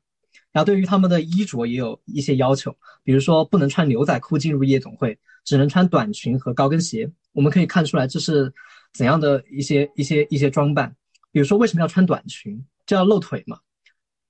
[0.51, 7.09] 然后对于他们的衣着也有一些要求，比如说不能穿牛仔裤进入夜总会，只能穿短裙和高跟鞋。
[7.31, 8.53] 我们可以看出来这是
[8.93, 10.93] 怎样的一些一些一些装扮。
[11.35, 13.59] 比如说为什么要穿短裙，就要露腿嘛。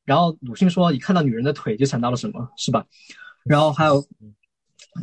[0.06, 2.84] 然后鲁迅说，一看到女人的腿就想到了什么，是吧？
[3.44, 4.04] 然后还有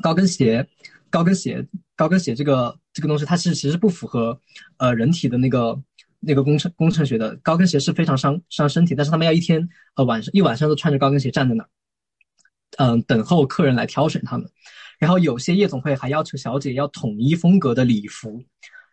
[0.03, 0.69] 高跟鞋，
[1.11, 1.65] 高跟鞋，
[1.95, 4.41] 高跟鞋这个这个东西，它是其实不符合
[4.79, 5.81] 呃人体的那个。
[6.25, 11.69] 那个工程工程学的高跟鞋是非常伤伤身体，但是他们要一天呃晚上一晚上都穿着高跟鞋站在那儿，
[12.79, 14.49] 嗯，等候客人来挑选他们。
[15.01, 18.41] 然后有些夜总会还要求小姐要统一风格的礼服，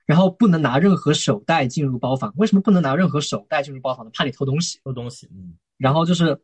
[0.09, 2.33] 然后不能拿任何手袋进入包房。
[2.37, 4.11] 为什么不能拿任何手袋进入包房呢？
[4.11, 4.79] 怕你偷东西。
[4.83, 5.53] 偷东西，嗯。
[5.77, 6.35] 然后就是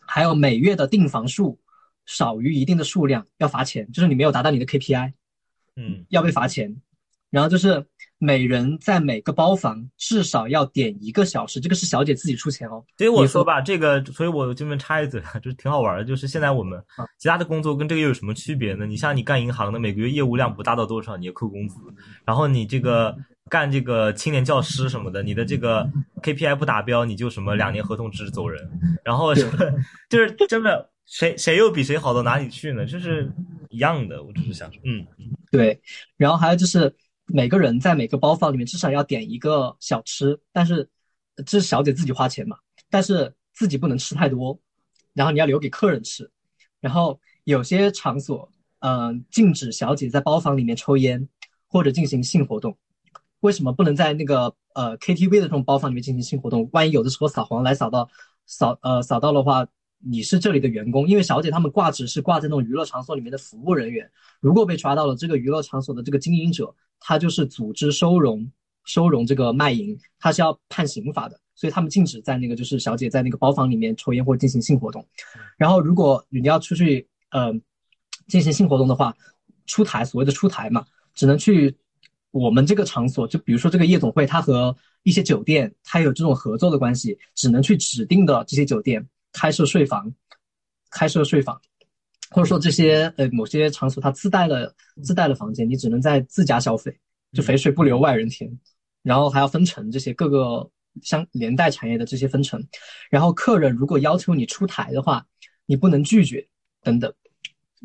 [0.00, 1.60] 还有每月的订房数
[2.06, 5.12] 少于一定的数量要罚钱，就是你没有达到你的 KPI，
[5.76, 6.74] 嗯，要被罚钱。
[7.28, 7.86] 然后就是。
[8.24, 12.80] 每人在每个包房至少要点一个小时，这个是小姐自己出钱哦。
[12.96, 16.04] 所以我说吧，这个，所以我这边插一嘴，就是挺好玩的。
[16.04, 16.80] 就是现在我们
[17.18, 18.86] 其他的工作跟这个又有什么区别呢？
[18.86, 21.80] 你像你干银行的，每个月业务量不大到多少，你要扣工资。
[22.24, 23.12] 然后你这个
[23.50, 25.84] 干这个青年教师什么的，你的这个
[26.22, 28.62] KPI 不达标，你就什么两年合同制走人。
[29.04, 29.58] 然后什么
[30.08, 32.86] 就是真的，谁谁又比谁好到哪里去呢？
[32.86, 33.28] 就是
[33.68, 34.22] 一样的。
[34.22, 35.04] 我只是想说，嗯，
[35.50, 35.80] 对。
[36.16, 36.94] 然后还有就是。
[37.26, 40.88] 每个人在每个包房里面至少要点一个小吃，但是
[41.46, 42.56] 这是小姐自己花钱嘛，
[42.90, 44.58] 但是自己不能吃太多，
[45.12, 46.30] 然后你要留给客人吃。
[46.80, 48.50] 然后有些场所，
[48.80, 51.28] 嗯，禁止小姐在包房里面抽烟
[51.66, 52.76] 或者进行性活动。
[53.40, 56.68] 为什么不能在那个呃 KTV 的这种包房里面进行性活动？
[56.72, 58.08] 万一有的时候扫黄来扫到，
[58.46, 59.66] 扫呃扫到的话。
[60.04, 64.10] 你是这里的员工，因为小姐他们挂职是挂在那种娱乐场所里面的服务人员。
[64.40, 66.74] 如果被抓到了，这个娱乐场所的这个经营者，
[67.04, 68.50] 他就是组织收容、
[68.84, 71.38] 收容这个卖淫，他是要判刑罚的。
[71.54, 75.06] 所以他们禁止在那个就是小姐在那个包房里面抽烟或进行性活动。
[75.56, 77.52] 然后，如果你要出去呃
[78.26, 79.14] 进行性活动的话，
[79.66, 80.84] 出台所谓的出台嘛，
[81.14, 81.76] 只能去
[82.30, 89.06] 我们这个场所，就比如说这个夜总会，它和一些酒店它有这种合作的关系，只能去指定的这些酒店。
[89.34, 90.12] 开设睡房，
[90.90, 91.58] 开设睡房，
[92.32, 96.96] 或者说这些呃某些场所它自带了自带了房间，你只能在自家消费，
[97.32, 98.50] 就肥水不流外人田，
[99.02, 100.70] 然后还要分成这些各个
[101.02, 102.62] 相连带产业的这些分成，
[103.10, 105.26] 然后客人如果要求你出台的话，
[105.66, 106.46] 你不能拒绝
[106.82, 107.12] 等等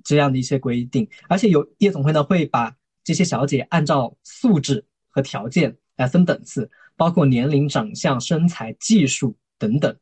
[0.03, 9.95] 这样的一些规定，而且有夜总会呢会把这些小姐按照素质和条件来分等次，包括年龄、长相、身材、技术等等。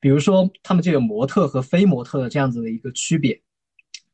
[0.00, 3.40] 比如说，他们就有模特和非模特的这样子的一个区别。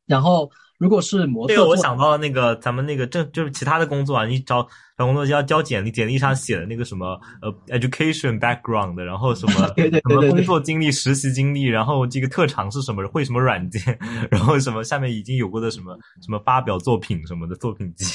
[0.05, 4.61] 然后，如果是模特，对我想到了那个咱们那个正就是其他的工作啊，你找
[4.97, 13.97] 找工作就要交简历，简历上写的那个什么呃 education background，然后什么 对对什么工作经历、实习经历，然后这个特长是什么，会什么软件，
[14.29, 18.05] 然后什么下面已经有过的什么什么发表作品什么的作品集，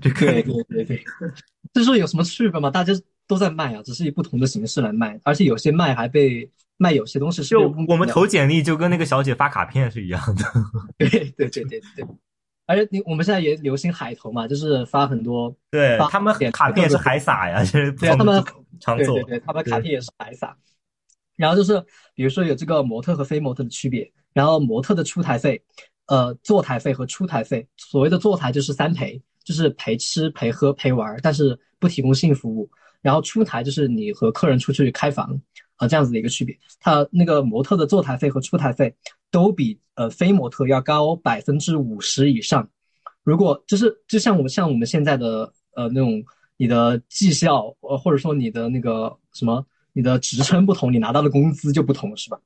[0.00, 1.04] 这个对对对对，
[1.72, 2.70] 这说有什么区别吗？
[2.70, 2.92] 大家
[3.26, 6.48] 都在卖啊，只是以不同的形式来卖，而且有些卖还被。
[6.76, 10.44] 卖有些东西是就我们投简历就跟那个小姐发卡片是一样的，
[10.98, 12.06] 对对对对对，
[12.66, 18.42] 而且你我们现在也流行海投嘛，就是发很多，对他们卡片是海撒呀，就是对他们
[18.80, 20.56] 常做，对对对，他们卡片也是海撒。
[21.36, 21.80] 然后就是
[22.14, 25.60] 比如说有这个模特和非模特的区别，然后模特的出台费，
[26.06, 32.70] 呃，坐台费和出台费，所谓的坐台就是三陪，就是陪吃陪喝陪玩，但是不提供性服务，
[33.02, 35.40] 然后出台就是你和客人出去开房。
[35.76, 38.94] 啊，这样子的一个区别，它那个模特的坐台费和出台费
[39.30, 42.68] 都比呃非模特要高百分之五十以上。
[43.22, 46.22] 如果就是就像我们像我们现在的呃那种
[46.56, 52.38] 你的绩效呃或者说你的那个什么你的职称不同，你拿到的工资就不同，是吧？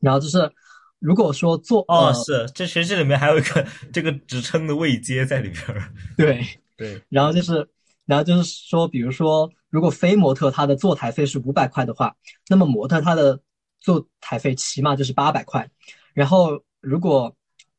[0.00, 0.50] 然后就是
[0.98, 5.92] 如果说做哦是，这其实这里面还有一个这个职称的位阶在里边儿。
[6.16, 6.46] 对，
[6.76, 7.66] 对，然后就是，
[8.06, 12.14] 然后就是说，比如说，如果非模特他的坐台费是五百块的话，
[12.48, 13.40] 那么模特他的
[13.80, 15.70] 坐台费起码就是八百块。
[16.12, 17.34] 然后如果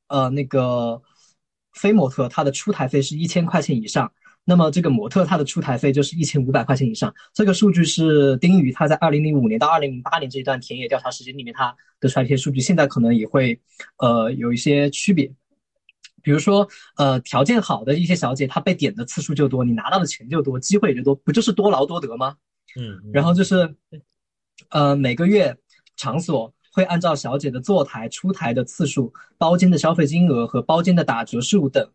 [0.07, 1.02] 呃那个
[1.73, 4.11] 非模特他的出台费是一千块钱以上，
[4.43, 7.14] 那么这个模特他的出台费就是一千五百块钱以上。
[7.34, 13.60] 这个数据是丁宇他在二零零五年到二零零八年这一段田野调查时间里面他得出来一些数据，现在可能也会
[13.97, 15.31] 呃有一些区别。
[16.26, 22.35] 比如说，呃，条件好的一些小姐，她被点的次数就多，你拿到的钱就多，机会也就多，不就是多劳多得吗？
[22.76, 23.76] 嗯，然后就是，
[24.69, 25.56] 呃，每个月
[25.95, 31.88] 场所会按照小姐的坐台、出台的次数、包间的消费金额和包间的打折数等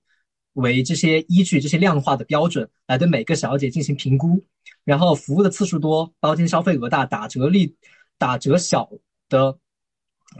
[0.52, 4.40] 为这些依据这些量化的标准来对每个小姐进行评估。
[4.84, 7.74] 然后服务的次数多，包间消费额大，打折力
[8.16, 8.88] 打折小
[9.28, 9.58] 的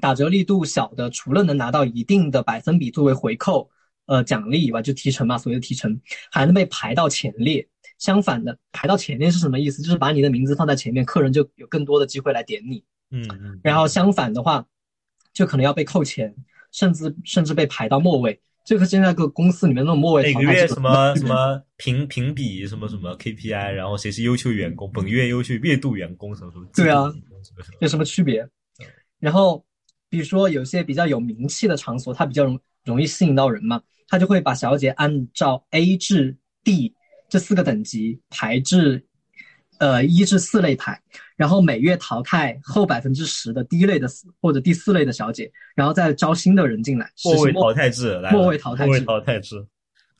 [0.00, 3.68] 打折力度小的，除了能拿到一定的百分比作为回扣。
[4.10, 6.00] 呃，奖励以外就提成嘛，所谓的提成
[6.32, 7.64] 还能被排到前列。
[7.98, 9.82] 相反的，排到前列是什么意思？
[9.82, 12.82] 就是把你的名字放在前面，客人就有更多的机会来点你。
[13.10, 13.60] 嗯嗯。
[13.62, 14.66] 然后相反的话，
[15.32, 16.34] 就可能要被扣钱，
[16.72, 18.40] 甚至甚至被排到末位。
[18.64, 26.66] 这个现在个公司里面那种末位每个月什么 什么评评比什么什么 KPI，然后谁是优秀员工，本月优秀月度员工什么什么。
[26.74, 27.04] 对啊，
[27.78, 28.44] 有什么区别？
[29.20, 29.64] 然后
[30.08, 33.80] 比如说有些比较有名气的场所，它比较容容易吸引到人嘛。
[34.10, 36.92] 他就会把小姐按照 A 至 D
[37.28, 39.06] 这四个等级排至，
[39.78, 41.00] 呃一至四类排，
[41.36, 44.08] 然后每月淘汰后百分之十的第一类的
[44.40, 47.08] 或者第四类的小姐，然后再招新的人进来。
[47.24, 49.64] 末位淘汰制，来末位淘汰制，末位淘汰制。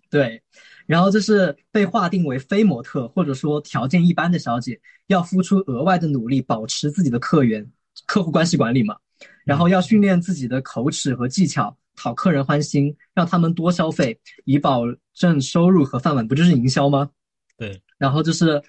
[0.09, 0.41] 对，
[0.87, 7.69] 然后这是被划定为非模特或者说条件一般的小姐，要付出额外的努力保持自己的客源，
[8.07, 8.97] 客户关系管理嘛，
[9.45, 11.77] 然后要训练自己的口齿和技巧。
[12.01, 17.11] 讨客人欢心，让他们多消费，以保证收入和饭碗，不就是营销吗？
[17.59, 17.83] 对。
[17.99, 18.63] 然后就是，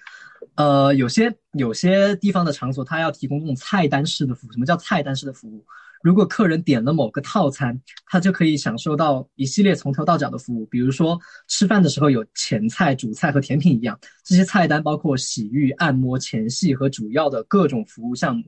[0.56, 4.52] 呃，有些有些地方的场所，它要提供这种菜单式的服务。
[4.52, 5.64] 什么叫菜单式的服务？
[6.02, 10.66] 如果客人点了某个套餐，他就可以享受到一系列从头到脚的服务。
[10.66, 11.18] 比如说
[11.48, 18.44] 吃饭的时候有前菜、主菜和甜品一样，这些菜单包括洗浴、按摩、前戏和主要的各种服务项目。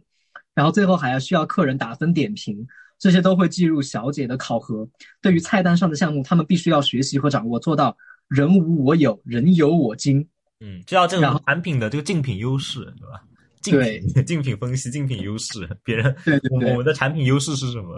[0.54, 2.66] 然后最后还要需要客人打分点评。
[2.98, 4.88] 这些都会计入小姐的考核。
[5.20, 7.96] 对于菜单上的项目，他们必须要学习和掌握，做到
[8.28, 10.26] 人无我有，人有我精。
[10.60, 13.22] 嗯，知道这种产品的这个竞品优势，对吧？
[13.60, 17.96] 竞品竞品分析、竞品优势，别人对对对，我们的产品优势是什么？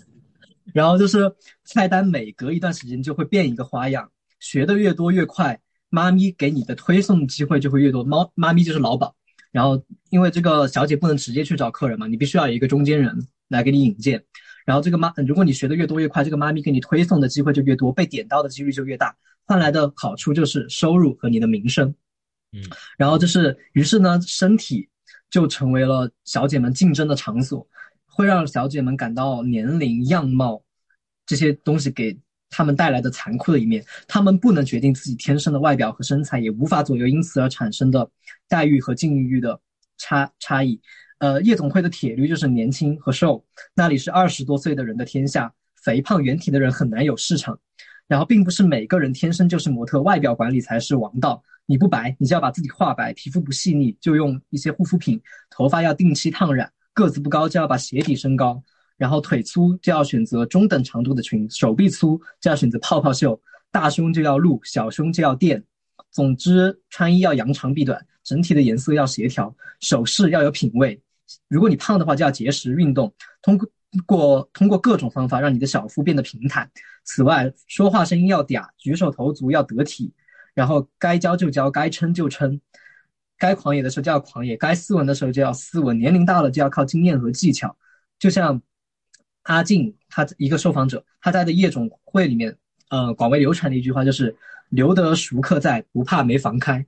[0.72, 1.30] 然后就是
[1.64, 5.58] 菜单每隔一段时间就会变一个花样，学的越多越快，
[5.88, 8.04] 妈咪给你的推送机会就会越多。
[8.04, 9.12] 猫妈咪就是老鸨，
[9.50, 13.26] 然后因为这个小姐不能直接去找客人嘛，你必须要有一个中间人。
[13.50, 14.24] 来给你引荐，
[14.64, 19.14] 然后这个妈，如果你学的越多越快，这个妈咪给你推送的机会就越多，被点到的几率就越大，
[19.44, 21.92] 换来的好处就是收入和你的名声。
[22.52, 22.62] 嗯，
[22.96, 24.88] 然后就是，于是呢，身体
[25.30, 27.68] 就成为了小姐们竞争的场所，
[28.06, 30.62] 会让小姐们感到年龄、样貌
[31.26, 32.16] 这些东西给
[32.48, 33.84] 他们带来的残酷的一面。
[34.06, 38.08] 他们不能决定自己天生的外表和身材，也无法左右因此而产生的
[38.48, 39.60] 待遇和境遇的
[39.98, 40.80] 差差异。
[41.20, 43.44] 呃，夜总会的铁律就是年轻和瘦，
[43.74, 47.58] 那里是二十多岁的人的天下，肥胖圆体的人很难有市场。
[48.08, 51.42] 然后，并不是每个人天生就是模特，外表管理才是王道。
[51.66, 55.18] 你不白，你就要把自己画白；皮肤不细腻，就用一些护肤品；
[55.50, 58.58] 头发要定期烫染；个子不高，就要把鞋底升高；
[58.96, 63.38] 然后腿粗，就要选择中等长度的裙；手臂粗，就要选择泡泡袖；
[63.70, 65.62] 大胸就要露，小胸就要垫。
[66.10, 70.98] 总之，穿衣要扬长避短，整体的颜色要协调，首饰要有品味。
[71.48, 73.12] 如果你胖的话，就要节食运动，
[73.42, 73.58] 通
[74.06, 76.70] 过通过各种方法让你的小腹变得平坦。
[77.04, 80.12] 此外，说话声音要嗲，举手投足要得体，
[80.54, 82.60] 然后该教就教，该撑就撑，
[83.38, 85.98] 该狂野的时候就要狂野，该斯文的时候就要斯文。
[85.98, 87.76] 年龄大了就要靠经验和技巧。
[88.18, 88.60] 就像
[89.42, 92.56] 阿静，他一个受访者，他在的夜总会里面，
[92.90, 94.36] 呃，广为流传的一句话就是
[94.68, 96.86] “留得熟客在，不怕没房开”。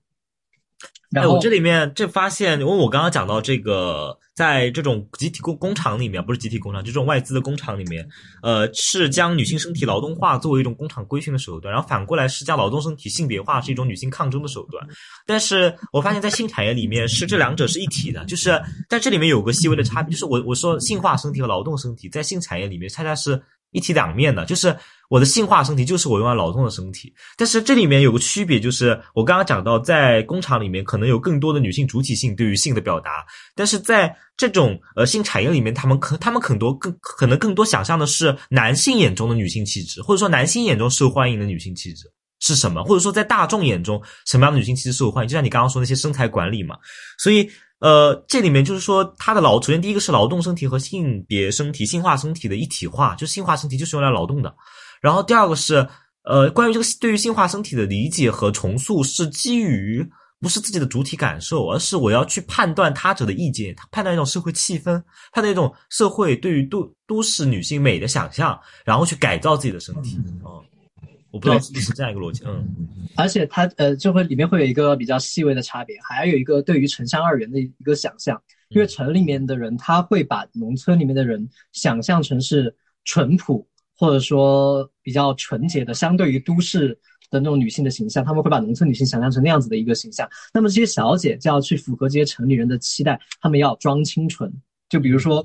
[1.14, 8.08] 哎，我这里面这发现，因为我刚刚讲到这个，在这种集体工工厂里面，不是集体工厂，就这种外资的工厂里面，
[8.42, 14.86] 呃，是将女性身体劳动化作为一种工厂规训的手段，然后反过来是将劳动身体性别化是一种女性抗争的手段。
[15.26, 24.74] 但是我发现，在性产业里面是这两者是一体的，就是在这里面有个细微的差别，就是我我说性化身体和劳动身体在性产业里面恰恰是一体两面的，就是
[25.12, 33.22] 我的性化身体就是我用来劳动的身体，但是这里面有个区别，就是我刚刚讲到，在工厂里面可能有更多的女性主体性对于性的表达，
[33.54, 42.10] 但是在这种呃性产业里面，他们可他们很多更可能更多想象的是男性眼中的女性气质，或者说男性眼中受欢迎的女性气质。
[42.40, 45.28] 是什么，或者说在大众眼中什么样的女性其实受欢迎？
[45.28, 46.74] 就像你刚刚说那些身材管理嘛，
[47.16, 47.48] 所以
[47.78, 54.52] 呃，这里面就是说它的劳，首先第一个是劳动身体和性别身体、性化身体的一体化，就性化身体就是用来劳动的，
[55.02, 55.86] 然后第二个是
[56.24, 60.08] 呃，关于这个对于性化身体的理解和重塑是基于。
[60.42, 65.00] 不是自己的主体感受，而是我要去判断他者的意见，判断一种社会气氛，
[65.32, 70.18] 判断一种社会对于都都市女性美的想象，然后去改造自己的身体。
[70.42, 70.60] 哦，
[71.30, 72.42] 我不知道是不是这样一个逻辑。
[72.44, 72.66] 嗯，
[73.14, 82.74] 而且它呃就会里面会有一个比较细微的差别，还有一个对于城乡二元的一个想象，因为城里面的人他会把农村里面的人想象成是
[83.04, 83.64] 淳朴
[83.96, 86.98] 或者说比较纯洁的，相对于都市。
[87.30, 90.28] 的那种女性的形象，他们会把农村女性想象成那样子的一个形象。
[90.52, 94.52] 那么这些小姐就要去符合这些城里人的期待，她们要装清纯，
[94.90, 95.42] 就比如说，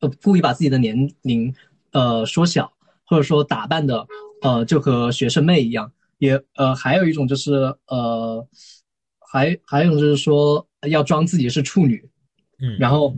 [0.00, 1.54] 呃，故意把自己的年龄
[1.90, 2.72] 呃缩小，
[3.04, 4.06] 或者说打扮的
[4.40, 5.92] 呃就和学生妹一样。
[6.16, 7.52] 也呃还有一种就是
[7.88, 8.48] 呃，
[9.18, 12.08] 还还有一种就是说要装自己是处女，
[12.60, 13.14] 嗯，然后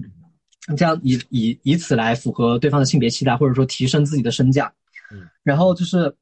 [0.77, 4.73] 这样以以以此来符合对方的性别期待，或者说提升自己的身价，
[5.13, 6.15] 嗯，然后就是。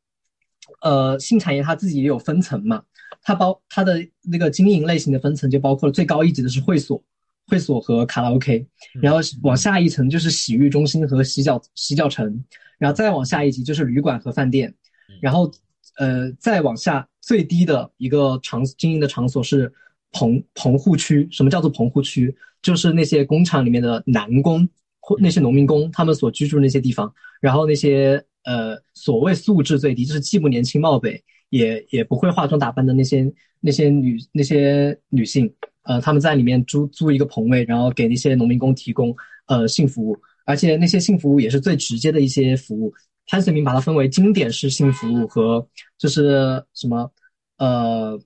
[0.83, 2.83] 呃，性产业它自己也有分层嘛，
[3.23, 7.03] 它包它的那个经营类型的分层就包括了最高一级的是会所，
[7.47, 8.65] 会所和卡拉 OK，
[9.01, 12.45] 然后往下一层就是洗浴中心和洗脚洗脚城，
[12.79, 14.73] 然后再往下一级就是旅馆和饭店，
[15.21, 15.51] 然后
[15.97, 19.73] 呃再往下最低的一个场经营的场所是
[20.13, 21.29] 棚棚户区。
[21.31, 22.35] 什么叫做棚户区？
[22.63, 24.69] 就是那些工厂里面的男工
[25.01, 28.25] 或那些农民工他们所居住那些地方，然后那些。
[28.45, 33.31] 呃，所谓素质最低，就是既不年轻貌美，也也不会化妆打扮的那些
[33.61, 35.53] 那些女那些女性，
[35.83, 39.15] 呃，他们在里面租租一个棚位，然后给那些农民工提供
[39.49, 40.17] 呃性服务，
[40.47, 42.95] 而且那些性服务也是最直接的一些服务。
[43.27, 45.69] 潘绥铭把它分为经典式性服务和
[45.99, 47.13] 就是什么
[47.59, 48.19] 呃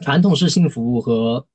[0.00, 1.46] 传统式性服务和，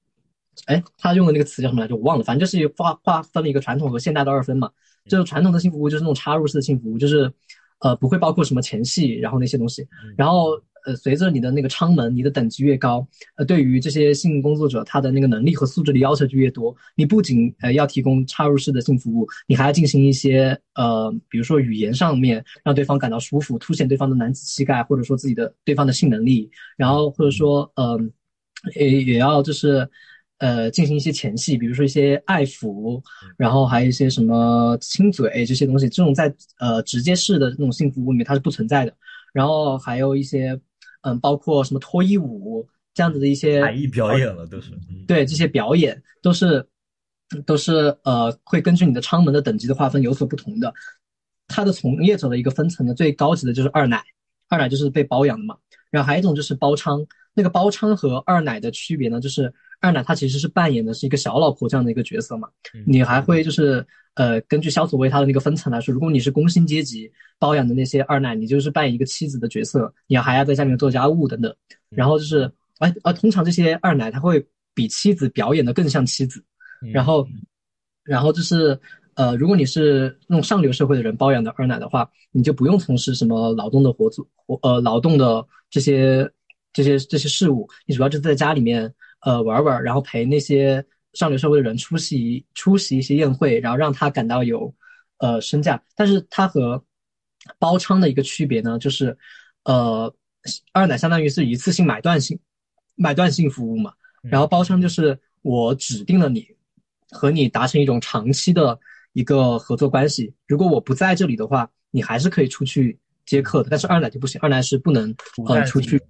[0.66, 1.96] 哎，他用的那个词叫什么来着？
[1.96, 4.70] 我忘了，反正就是划划分了一个传统和现代的二分嘛。
[5.08, 7.32] 就是传统的性服务就是那种插入式的性服务，就是。
[7.80, 10.52] 呃，不会包括什么前戏，然后那些东西，然后
[10.86, 13.06] 呃，随着你的那个舱门，你的等级越高，
[13.36, 16.74] 呃，对于这些性工作者，他的那个能力和素质的要求就越多。
[16.96, 28.00] 你不仅呃要提供插入式的性服务，你还要进行一些呃，比如说语言上面让对方感到舒服，凸显对方的男子气概，或者说自己的对方的性能力，然后或者说呃，
[28.76, 29.90] 也也要就是。
[30.40, 33.02] 呃，进行一些前戏，比如说一些爱抚，
[33.38, 38.94] 然后还有一些什么亲嘴这些东西，这种在呃直接式的那种性服务里面它是不存在的。
[39.32, 40.60] 然后还有一些，
[41.04, 44.72] 嗯，包括什么脱衣舞这样子的一些才艺表演了，都是
[45.08, 46.68] 对这些表演都是
[47.46, 50.74] 都是呃会根据你的舱门的等级的划分有所不同的。
[51.48, 54.04] 它的从业者的一个分层呢，最高级的就是二奶，
[54.50, 55.56] 二奶就是被包养的嘛。
[55.94, 59.54] 然后还有一种就是包娼，那个包娼和二奶的区别呢，就是。
[59.84, 62.48] 二奶她其实是扮演的是一个小老婆这样的一个角色嘛，
[62.88, 71.54] 你还会就是呃根据萧祖威他的那个分层来说，如果你是工薪阶级包养的那些二奶，你就是扮演一个妻子的角色，你还要在家里面做家务等等。
[71.90, 72.50] 然后就是
[72.80, 76.42] 而而通常这些二奶她会比妻子表演的更像妻子，
[76.94, 77.28] 然后
[78.06, 78.80] 然后就是
[79.16, 86.30] 呃如果你是那种上流社会的人包养的二奶的话，你就不用从事什么劳动的活作活呃劳动的这些
[86.72, 88.94] 这些这些事务，你主要就是在家里面。
[89.26, 94.76] 呃，玩玩，然后陪那些上流社会的人出席出席一些宴会，然后让他感到有，
[95.20, 95.82] 呃，身价。
[95.96, 96.84] 但是他和
[97.58, 99.18] 包娼的一个区别呢，就是，
[99.64, 100.14] 呃，
[100.74, 102.38] 二奶相当于是一次性买断性
[102.96, 106.46] 买断性服务嘛，然后包娼就是我指定了你，
[107.10, 108.78] 和你达成一种长期的
[109.14, 110.34] 一个合作关系。
[110.48, 113.70] 如果我不在这里的话，你还是可以出去接客的。
[113.70, 115.16] 但是二奶就不行，二奶是不能
[115.48, 116.02] 呃出去，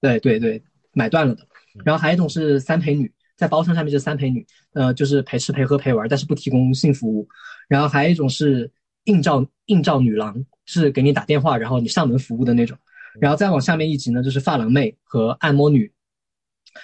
[0.00, 0.62] 对对对，
[0.92, 1.46] 买断了的。
[1.84, 7.28] 然后还有一种是三陪女，在包厢下面就是三陪女，呃，就是陪吃陪喝陪玩，但是不提供性服务。
[7.68, 8.70] 然后还有一种是
[9.04, 10.34] 应召应召女郎，
[10.66, 12.78] 是给你打电话，然后你上门服务的那种。
[13.20, 15.92] 然后再往下面一级呢，就是发廊妹和按摩女。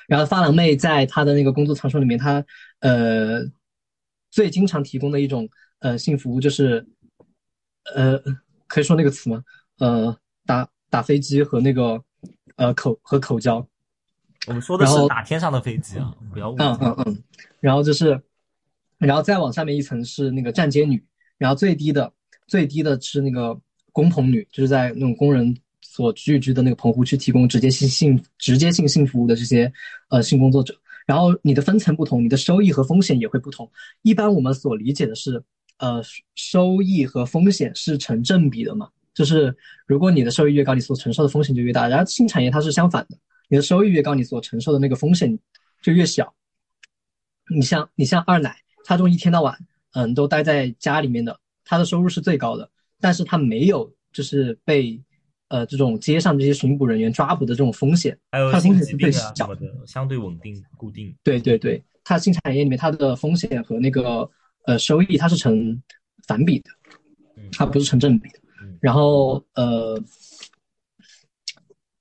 [0.06, 2.44] 然后发廊妹在她的那个工作场所里面，她
[2.80, 3.42] 呃
[4.30, 5.48] 最经常提供的一种
[5.80, 6.86] 呃性服务就是
[7.94, 8.20] 呃
[8.66, 9.42] 可以说那个词吗？
[9.78, 10.16] 呃
[10.46, 12.02] 打打飞机和那个
[12.56, 13.66] 呃口和口交。
[14.46, 17.22] 我们说的是打天上的飞机啊，不要误嗯嗯嗯，
[17.60, 18.18] 然后就是，
[18.96, 21.04] 然后再往下面一层是那个站街女，
[21.36, 22.10] 然后最低的
[22.46, 23.60] 最低的是那个
[23.92, 29.70] 工棚女，就是在那种工人所聚居的那个棚户区提供直接性性直接性性服务的这些
[30.08, 30.74] 呃性工作者。
[31.10, 33.68] 然后你的分层不同，你的收益和风险也会不同。
[34.02, 35.42] 一般我们所理解的是，
[35.78, 36.00] 呃，
[36.36, 38.88] 收益和风险是成正比的嘛。
[39.12, 39.52] 就是
[39.88, 41.88] 如果你的收益越高，你所承受的风险就越大。
[41.88, 43.18] 然后新产业它是相反的，
[43.48, 45.36] 你的收益越高，你所承受的那个风险
[45.82, 46.32] 就越小。
[47.52, 49.58] 你像你像二奶，他这种一天到晚
[49.94, 52.70] 嗯都待在家里面的，他的收入是最高的，
[53.00, 55.02] 但是他没有就是被
[55.50, 61.14] 呃这种街上这些巡捕人员抓捕的这种风险，还有它风险疾病是最小啊什么的，相对稳定固定。
[61.22, 64.28] 对对对，它新产业里面它的风险和那个
[64.64, 65.80] 呃收益它是成
[66.26, 66.70] 反比的，
[67.36, 68.78] 嗯它不是成正比的嗯。
[68.80, 70.00] 然后呃，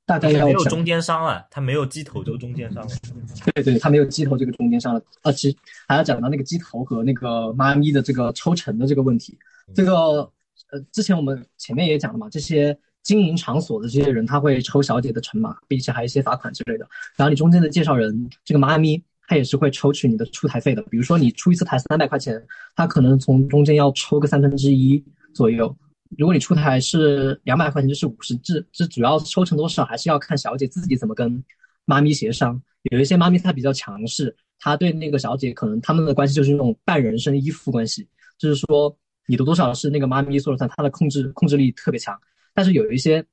[0.06, 2.90] 大概要讲没有中间商了，他没有鸡头这个中间商了。
[3.54, 5.02] 对对，它没有鸡头这个中间商了。
[5.24, 5.58] 呃，其实
[5.88, 9.38] 还要讲到那个鸡头和那个妈咪的这个抽成的这个问题。
[9.74, 10.32] 这个
[10.72, 16.88] 呃，之前我们前面也讲了嘛，这些经营场所的这些人他会抽小姐的成嘛，并且还有一些罚款之类的。
[17.16, 20.82] 然后你中间的介绍人这个妈咪，他也是会抽取你的出台费的。
[20.84, 22.42] 比如说你出一次台三百块钱，
[22.76, 25.04] 他可能从中间要抽个三分之一
[25.34, 25.76] 左右。
[26.18, 31.44] 如果你出台是两百块钱，就是五十，至这主要抽成多少还是要看小姐自己怎么跟
[31.86, 32.62] 妈咪协商。
[32.92, 38.08] 有一些妈咪她比较强势，她对那个小姐可能他们的关系就是那种半人身依附关系，
[38.38, 38.98] 就是说
[39.28, 42.20] 你的多少是那个妈咪说了算，她的控制控制力特别强。
[42.54, 43.26] 但是有一些，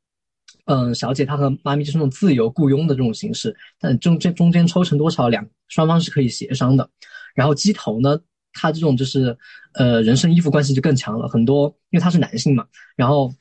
[0.66, 6.88] 嗯、小姐她和妈咪就是那种自由雇佣的这种形式，但中间中间抽成多少两双方是可以协商的。
[7.34, 8.18] 然后鸡头呢，
[8.52, 9.36] 他这种就是
[9.74, 12.66] 呃人身依附关系就更强了，很多因为他是男性嘛，
[12.96, 13.32] 然后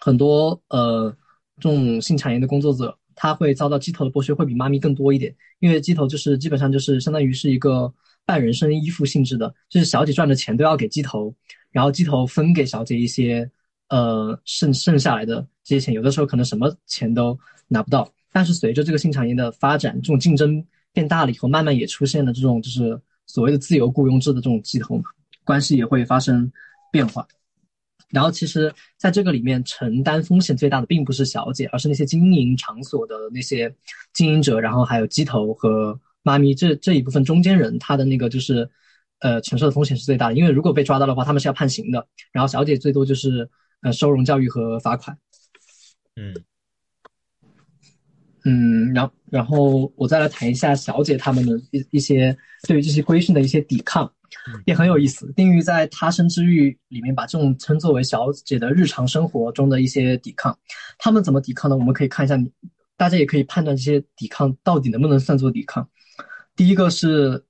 [0.00, 1.14] 很多呃
[1.60, 7.92] 这种性产业的工作者，他会遭到鸡头的剥削会比妈咪更多一点，因为鸡头就是基本上就是相当于是一个
[8.24, 11.34] 半人身依附性质的，就是小姐赚的钱都要给鸡头，
[11.70, 13.50] 然后鸡头分给小姐一些
[13.88, 17.38] 呃剩剩下来的这些钱，有的时候可能什么钱都
[17.68, 18.10] 拿不到。
[18.32, 25.04] 但是随着这个新产业的发展，这种竞争变大了以后，慢慢也出现了这种就是所谓的自由雇佣制的这种鸡头嘛，
[25.44, 26.50] 关系也会发生
[26.92, 27.26] 变化。
[28.10, 33.74] 然后其实在这个里面承担风险最大的并不是小姐，而是那些经营场所的那些
[34.12, 38.68] 经营者，然后还有鸡头和妈咪这这一部分中间人，他的那个就是
[39.20, 43.48] 呃承受的风险是最大的，因为如果被抓到的话，他们是要判刑的，然后小姐最多就是
[43.82, 45.16] 呃收容教育和罚款。
[46.16, 46.34] 嗯
[48.44, 54.08] 嗯，然后然后我再来谈一下小姐她们的一一些对于这些规训的一些抵抗，
[54.66, 55.32] 也很有意思。
[55.34, 60.56] 丁瑜在《他生之欲》里面把这种称作为小姐的日常生活中的一些抵抗，
[60.96, 61.76] 他们怎么抵抗呢？
[61.76, 62.48] 我们可以看一下你，
[62.96, 65.88] 大家也可以判断这些抵抗到底能不能算作抵抗。
[66.54, 67.44] 第一个是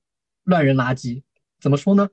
[0.44, 1.23] 乱扔垃圾，
[1.61, 2.09] 怎么说呢？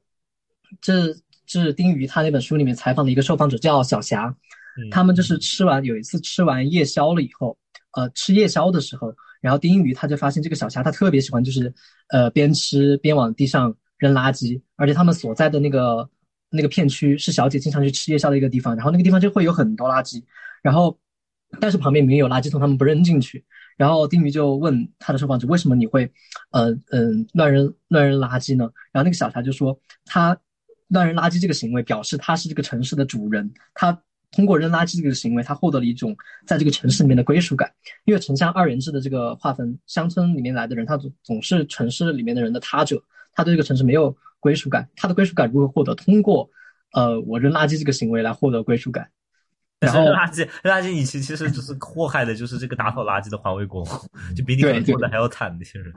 [0.81, 4.35] 这这是丁瑜他那本书里面采访的一个受访者叫小霞，
[4.77, 7.57] 嗯，他们就是吃完有一次吃完夜宵了以后，
[7.93, 11.73] 呃，吃夜宵的时候，然后丁鱼他就发现这个小霞她特别喜欢就是
[12.09, 16.09] 呃边吃边往地上扔垃圾，而且他们所在的那个
[16.49, 20.23] 那个片区是小姐经常去吃夜宵的一个地方，然后那个地方就会有很多垃圾，
[20.61, 20.97] 然后
[21.59, 23.43] 但是旁边明明有垃圾桶，他们不扔进去。
[23.75, 26.11] 然后丁鱼就问他的受访者为什么你会，
[26.51, 28.69] 呃嗯、乱扔乱扔垃圾呢？
[28.91, 30.37] 然后那个小霞就说他
[30.89, 33.97] 乱扔垃圾这个行为表示他是这个城市的主人，他
[34.31, 36.15] 通过扔垃圾这个行为，他获得了一种
[36.45, 37.71] 在这个城市里面的归属感。
[38.05, 43.01] 因为城乡二元制的这个划分，乡村里面来的人，他总总是城市里面的人的他者，
[43.33, 44.89] 他对这个城市没有归属感。
[44.95, 45.93] 他的归属感如何获得？
[45.95, 46.49] 通过
[46.91, 49.09] 呃我扔垃圾这个行为来获得归属感。
[49.79, 53.85] 然后垃圾垃圾，你其其实就是祸害的，就是这个打扫垃圾的环卫工，
[54.33, 55.93] 就比你做的还要惨那些人。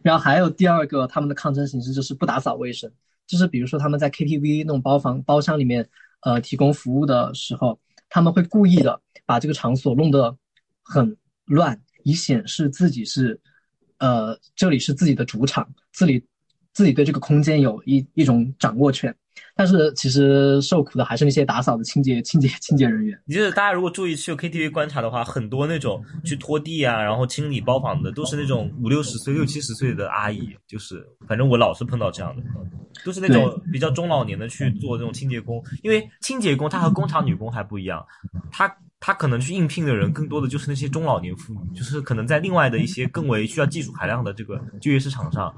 [0.00, 2.90] 然后还有第二个他们的抗争形式就是不打扫卫生，
[3.32, 5.88] 就是比如说他们在 KTV 那种包房包厢里面
[6.20, 7.80] 呃提供服务的时候，
[8.10, 10.36] 他们会故意的把这个场所弄得
[10.82, 13.40] 很乱，以显示自己是
[13.96, 16.22] 呃这里是自己的主场，自己
[16.74, 19.16] 自己对这个空间有一一种掌握权。
[19.54, 23.18] 但是其实受苦的还是那些打扫的清洁清洁清洁人员。
[23.26, 32.42] 你就是大家如果注意去 KTV 观察的话，很多那种去拖地啊，然后清理包房的，都是那种五六十岁、六七十岁的阿姨，就是反正我老是碰到这样的，
[33.04, 35.62] 都是那种比较中老年的去做这种清洁工。
[35.82, 38.04] 因为清洁工他和工厂女工还不一样，
[38.50, 45.52] 他他可能去应聘的人更多的就是那些中老年妇女，就是可能在另外的一些更为需要技术含量的这个就业市场上，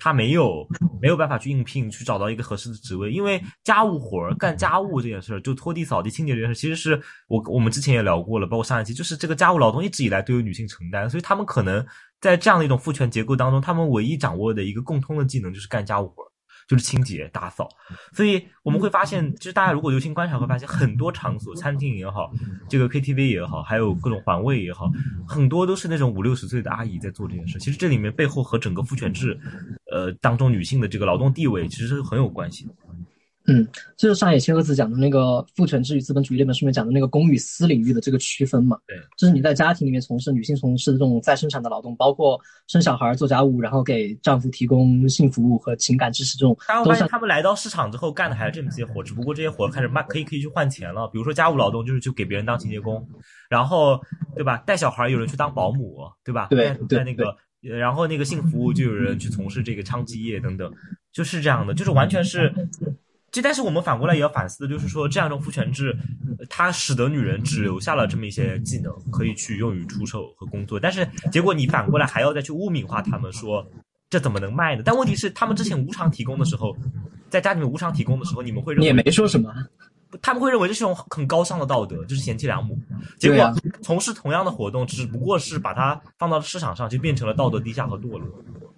[0.00, 0.66] 他没有
[1.00, 11.86] 没有办法去应聘，去找到一个合适的职位，因为家务活儿干家务这件事儿，就拖地、扫地、清洁这件事，其实是我我们之前也聊过了，包括上一期，就是这个家务劳动一直以来都由女性承担，所以他们可能
[12.20, 16.29] 在这样的一种父权结构当中，他们唯一掌握的一个共通的技能就是干家务活儿。
[16.70, 17.68] 就是清洁打扫，
[18.12, 22.30] 所以我们会发现，就是大家如果留心观察，会发现很多场所，餐厅也好，
[22.68, 24.88] 这个 KTV 也好，还有各种环卫也好，
[25.26, 27.58] 很多都是那种五六十岁的阿姨在做这件事。
[27.58, 29.36] 其实这里面背后和整个父权制，
[29.90, 32.74] 呃当中女性的这个劳动地位其实是很有关系的。
[33.50, 33.66] 嗯，
[33.96, 35.18] 就是上野千鹤子讲的那个
[35.56, 38.78] 《父权制与资本主义》那本书里面讲的那个公与私领域的这个区分嘛。
[38.86, 51.08] 对，就是你在家庭里面从事女性从事的这种再生产的劳动，包括生小孩、做家务，然后给丈夫提供性服务和情感支持这种，都是他们发现他们来到市场之后干的还是这么些活，只不过这些活开始卖，可以可以去换钱了。
[51.08, 53.04] 比如说家务劳动，就是去给别人当清洁工，
[53.48, 54.00] 然后
[54.36, 54.58] 对吧？
[54.58, 56.46] 带小孩有人去当保姆，对吧？
[56.50, 60.72] 对对在那个，然后那个性服务就有人去从事这个娼妓业等等，
[61.12, 62.54] 就是这样的，就是完全是。
[63.30, 65.96] 这，但是我们反过来也要反思的，就是说，这样一种父权制，
[66.38, 70.80] 呃它使得女人只留下了这么一些技能，可以去用于出售和工作。
[70.80, 73.64] 但是结果你反过来还要再去污名化他们，说
[74.08, 74.82] 这怎么能卖呢？
[74.84, 76.76] 但问题是，他们之前无偿提供的时候，
[77.28, 79.54] 在家里面无偿提供的时候，你们会认为你也没说什么。
[80.20, 82.76] 他们会认为这是一种很高尚的道德，就是贤妻良母。
[83.16, 88.28] 结果啊从事同样的活动，只不过是把它放到了市场上，就变成了道德低下和堕落。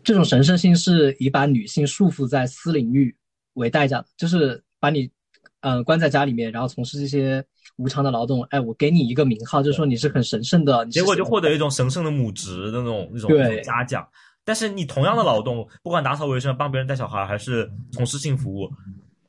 [0.05, 3.17] 这种神圣性是以把女性束缚在私领域
[3.55, 5.11] 为代价的，就是把你，
[5.61, 7.45] 呃，关在家里面，然后从事这些
[7.77, 8.43] 无偿的劳动。
[8.51, 14.07] 哎，我给你一个名号，就是说你是很神圣的，结果就获得一种神圣的母职的那种那种那种嘉奖。
[14.45, 18.69] 但是你同样的劳动，不管打扫卫生、帮别人带小孩，还是从事性服务，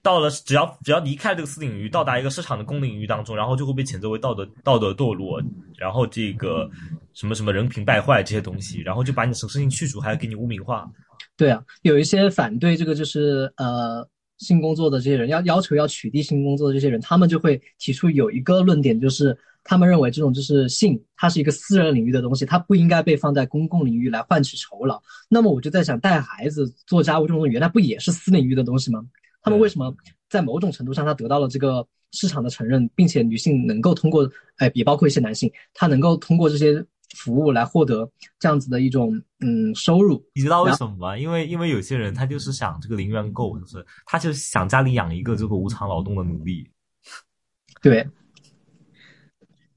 [0.01, 5.39] 到了只要只要离开这个私领域，到达一个市场的公领域当中，然后就会被谴责为道德道德堕落，
[5.77, 6.67] 然后这个
[7.13, 10.89] 什么什么人品败坏这些东西，然后就把你的神圣性去除，还要给你污名化。
[11.35, 14.07] 对啊，有一些反对这个就是呃
[14.37, 25.01] 性工作的这些人，要要求要取缔性工作的这些人，他们就会提出有一个论点，就是他们认为这种就是性，它是一个私人领域的东西，它不应该被放在公共领域来换取酬劳。
[25.29, 29.03] 那么我就在想，带孩子、做家务这种东西，原来不也是私领域的东西吗？
[29.41, 29.93] 他们为什么
[30.29, 36.83] 在某种程度上，他得到了这个市场的承认，并且女性能够通过，哎，也包括一些男性，他能够通过这些
[37.13, 38.09] 服务来获得
[38.39, 40.23] 这样子的一种嗯收入。
[40.33, 41.17] 你知道为什么吗？
[41.17, 46.69] 因为因为有些人他就是想这个零元购，就是他就想家里养一个这个无偿劳动的奴隶。
[47.81, 48.07] 对，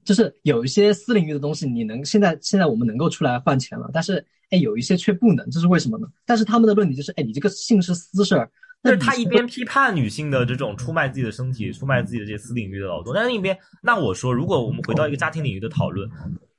[0.03, 6.07] 就是有一些私领域的东西，你能现在现在我们能够出来换钱了，但是哎，有一些却不能，这是为什么呢？
[6.25, 8.49] 但是他们的论点就是，哎，你这个性是私事儿，
[8.81, 16.09] 那就是他一边批判女性的这种出卖自己的身体、出卖自己的这些私领域的劳动，但是另一边，那我说，如果我们回到一个家庭领域的讨论，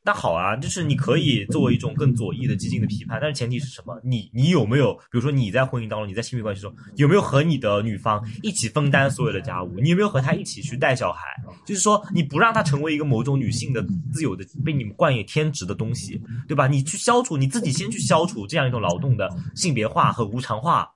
[0.08, 4.00] 那好啊，就是你可以作为一种更左翼的、激进的批判，但是前提是什么？
[4.02, 9.78] 你你有没有，比如说你在婚姻当中，你在亲密关系中，有没有和你的女方一起分担所有的家务？
[9.80, 11.26] 你有没有和她一起去带小孩？
[11.66, 16.66] 就是说，你不让她成为一个某种女性的自由的被你们冠以天职的东西，对吧？
[16.66, 20.90] 你去消除，你自己先去消除这样一种劳动的性别化和无偿化。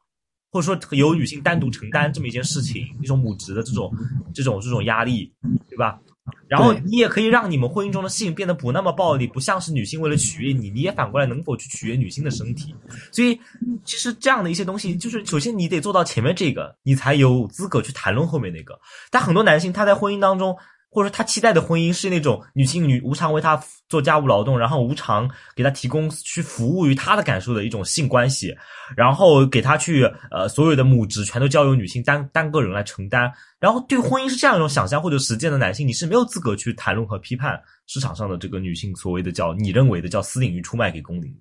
[0.51, 3.91] 或者说由女性单独承担这么一件事情，一种母职的这种、
[4.35, 5.33] 这种、这种压力，
[5.69, 5.99] 对吧？
[6.47, 12.75] 然后你也可以让你们婚姻中的性变得不那么暴力，不像是女性为了取悦你，你也反过来能否去取悦女性的身体？
[13.11, 13.41] 所以，
[13.85, 18.79] 其实这样的一些东西，就是首先你得做到前面这个，你才有资格去谈论后面那个。
[19.11, 20.57] 但很多男性他在婚姻当中，
[20.95, 23.59] 或者说他期待的婚姻是那种女性女无偿为他
[23.89, 28.55] 做家务劳动，然后无偿给他提供去服务于他的感受的一种性关系，
[28.95, 33.33] 然后给他去呃所有的母职全都交由女性单单个人来承担。
[33.59, 41.35] 然后对婚姻是这样一种想象或者实践的男性，你是没有资格去谈论和批判市场上的这个女性所谓的叫你认为的叫私领域出卖给公领。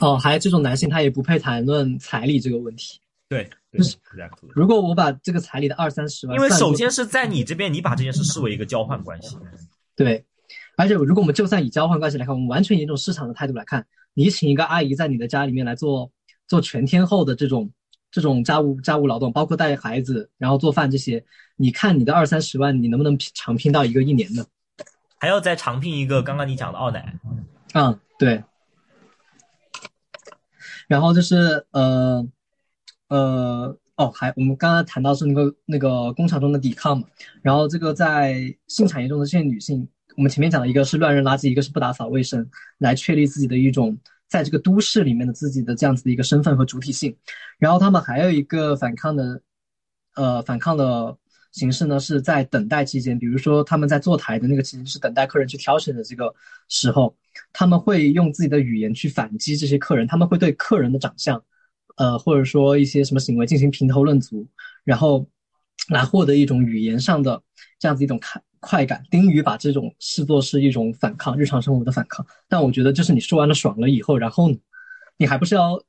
[0.00, 3.00] 哦，还有这种男性他也不配谈论彩礼这个问题。
[3.32, 4.50] 对，就是，exactly。
[4.54, 9.38] 如果我把这个彩礼的二三十万，因为首先是在你这边，你把这件事视为一个交换关系。
[9.96, 10.22] 对，
[10.76, 16.12] 而且如果我们就算以交换关系来看，我们完全以一种市场的态度来看，你请一个阿姨在你的家里面来做
[16.46, 17.72] 做全天候的这种
[18.10, 21.24] 这种家务家务劳动，包括带孩子，然后做饭这些，
[21.56, 24.44] 你看你的二三十万，你能不能拼长拼到一个一年呢？
[25.18, 27.18] 还要再长聘一个刚刚你讲的奥奶，
[27.72, 28.44] 嗯，对。
[30.86, 32.26] 然后就是呃
[33.12, 37.06] 呃哦，还我们刚刚谈到是那个那个工厂中的抵抗嘛，
[37.42, 39.86] 然后这个在性产业中的这些女性，
[40.16, 42.48] 我们前面讲的一个是乱扔垃圾，一个是不打扫卫生，
[42.78, 43.98] 来确立自己的一种
[44.28, 47.14] 在这个都市里面的自己的这样子的一个身份和主体性，
[47.58, 49.42] 然后他们还有一个反抗的
[50.14, 51.14] 呃反抗的
[51.52, 56.34] 形式呢，是在等待期间，比如说他们在坐台的那个期间是等待客人去挑选的这个
[56.70, 57.14] 时候，
[57.52, 61.44] 他们会用自己的语言去反击这些客人，他们会对客人的长相，
[61.96, 64.46] 呃，或者说一些什么行为进行评头论足，
[64.84, 65.26] 然后
[65.90, 67.42] 来获得一种语言上的
[67.78, 69.02] 这样子一种快快感。
[69.10, 72.24] 丁宇把这种视作是一种反抗，日常生活的反抗。
[72.48, 74.50] 但我觉得，就是你说完了爽了以后，然后，
[75.16, 75.82] 你还不是要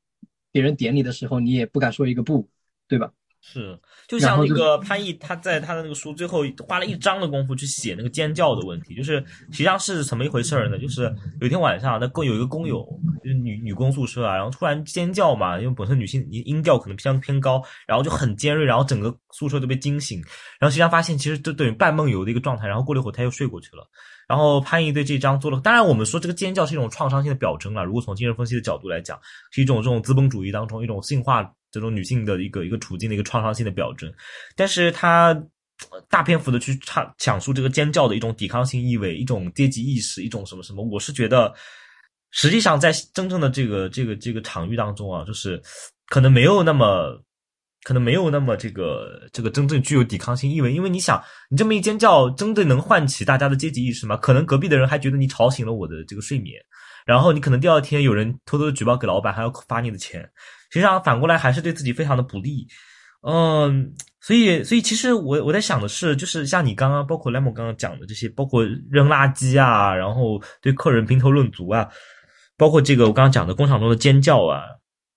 [0.52, 2.48] 别人点你的时候，你也不敢说一个不，
[2.88, 3.12] 对吧？
[3.46, 10.78] 是，就像那个潘毅，他在他的那个书最后花了一章的功夫去写那个尖叫的问题，就是实际上是怎么一回事儿呢？
[10.78, 11.02] 就是
[11.42, 12.84] 有一天晚上，那工有一个工友
[13.22, 20.18] 就是女女工宿舍啊，然后突然尖叫嘛，因为本身女性音音调可能偏偏高，然后就很尖锐，然后整个宿舍都被惊醒，
[20.58, 23.86] 然后实际上发现其实就等于半梦游的一个状态，然后过了一会儿他又睡过去了。
[24.28, 27.84] 然后潘毅对这张做了，当然我们说这个尖叫是一种创伤性的表征了。
[27.84, 29.18] 如果从精神分析的角度来讲，
[29.50, 34.12] 是一种这种资本主义当中一种性化这种女性的一个一个处境的一个创伤性的表征。
[34.56, 35.36] 但是他
[36.08, 41.52] 大篇幅的去唱讲述这个尖叫的一种抵抗性意味，一种阶级意识，一种什么什么，我是觉得
[42.30, 45.60] 实际上在真正的这个这个这个场域当中啊，就是
[46.08, 47.20] 可能没有那么。
[47.84, 54.16] 可能没有那么这个这个真正具有抵抗性意味，因为你想，你这么一尖叫，真的能唤起大家的阶级意识吗？
[54.16, 56.58] 可能隔壁的人还觉得你吵醒了我的这个睡眠，
[57.04, 60.22] 然后你可能第二天有人偷偷的举报给老板，还要发你的钱，
[60.70, 62.66] 实际上反过来还是对自己非常的不利。
[63.20, 71.86] 嗯，所以所以其实我我在想的是，就是像你刚刚包括莱姆刚刚讲的这些，包括扔垃圾啊，然后对客人评头论足啊，
[72.56, 74.62] 包括这个我刚刚讲的工厂中的尖叫啊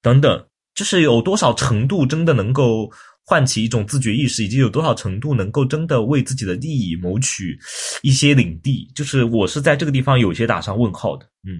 [0.01, 0.45] 等等。
[0.77, 2.87] 就是有多少程度真的能够
[3.25, 7.57] 唤起一种自觉意识，以及有多少程度能够真的为自己的利益谋取
[8.03, 11.25] 一些领地，就是我是在这个地方有些打上问号的。
[11.47, 11.59] 嗯，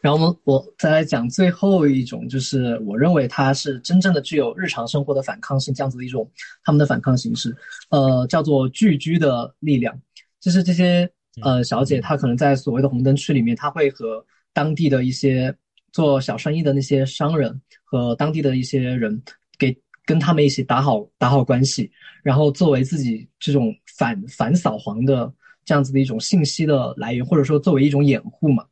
[0.00, 6.28] 然后我们我再来讲最后一种，就是我认为它是真正的具有日常生活的反抗性，这样子的一种
[6.64, 7.54] 他们的反抗形式，
[7.90, 9.96] 呃，叫做聚居的力量。
[10.40, 11.08] 就是这些
[11.42, 14.22] 呃小姐，她可能在所谓的红灯区里面，她会和
[14.52, 15.54] 当地的一些
[15.92, 17.62] 做小生意的那些商人。
[17.94, 19.22] 和当地的一些人
[19.56, 21.88] 给跟他们一起打好打好关系，
[22.24, 25.32] 然后作为自己这种反反扫黄的
[25.64, 28.64] 这样子的一种信息的来源，或者说作为一种掩护嘛，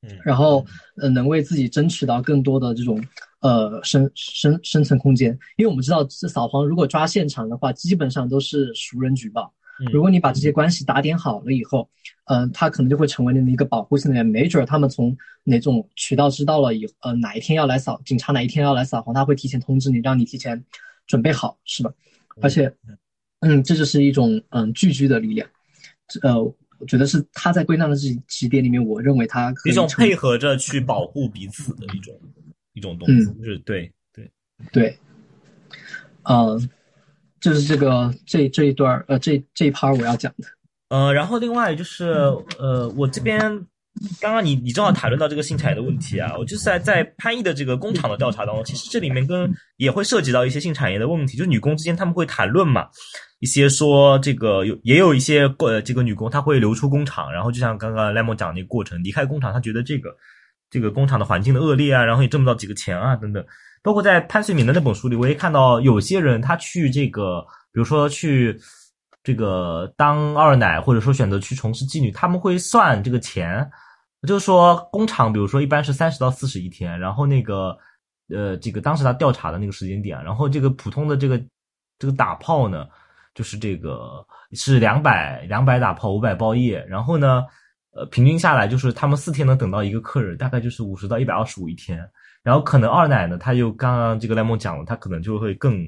[0.00, 0.64] 嗯，然后
[0.96, 2.98] 呃能为自己争取到更多的这种
[3.40, 9.52] 呃生生生存空间，因为我们知道这扫黄如果抓现场的话，基本上都是熟人举报。
[9.92, 11.86] 如果你把这些关系打点好了以后，
[12.26, 14.26] 嗯，他可能就会成为你的一个保护性的人。
[14.26, 20.62] 没准他们从哪种渠道知道了以，呃，哪一天要来扫，警察哪一天要来扫黄，他会提前通知你，让你提前
[21.06, 21.92] 准备好，是吧？
[22.42, 22.72] 而且，
[23.40, 25.48] 嗯，这就是一种嗯聚居的力量。
[26.22, 26.42] 呃，
[26.78, 32.14] 我觉得是他在归纳的这几点里面，我认为他一种配合着去保护彼此的一种
[32.74, 34.30] 一种东西，就是对对
[34.72, 34.98] 对，
[36.24, 36.68] 嗯。
[37.38, 40.48] 就是这个这这一段呃这这一 part 我要讲的，
[40.88, 42.10] 呃，然后另外就是
[42.58, 43.40] 呃我这边
[44.20, 52.86] 刚刚你你正好谈论到这个性产业的问题啊，我就是在在潘毅的这个工厂的调查当中，其实这里面跟也会涉及到一些性产业的问题，就是女工之间他们会谈论嘛，
[53.40, 60.14] 一些说这个有也有一些过这个女工她会流出工厂，然后就像刚刚 lemon 讲那个过程，离开工厂，她觉得这个
[60.70, 63.44] 这个工厂的环境的恶劣啊，然后也挣不到几个钱啊等等。
[63.82, 67.40] 包括在潘绥敏的那本书里，我也看到有些人他去这个，
[67.72, 68.58] 比如说去
[69.26, 73.68] 这个当二奶，或者说选择去从事妓女，他们会算这个钱，
[74.24, 77.76] 就是说工厂，比如说一般是三十到四十一天，然后那个
[78.28, 81.42] 呃，这个当时他调查的那个时间点，然后这个普通的这个
[81.98, 82.86] 这个打炮呢，
[83.34, 87.44] 就是这个是两百两百打炮五百包夜，然后呢，
[87.96, 92.08] 呃，平均下来就是他们四天能等到一个客人，大概就是五十到一百二十五一天。
[92.44, 95.84] 然后可能二奶呢，他又刚刚这个莱蒙讲了，他可能就会更，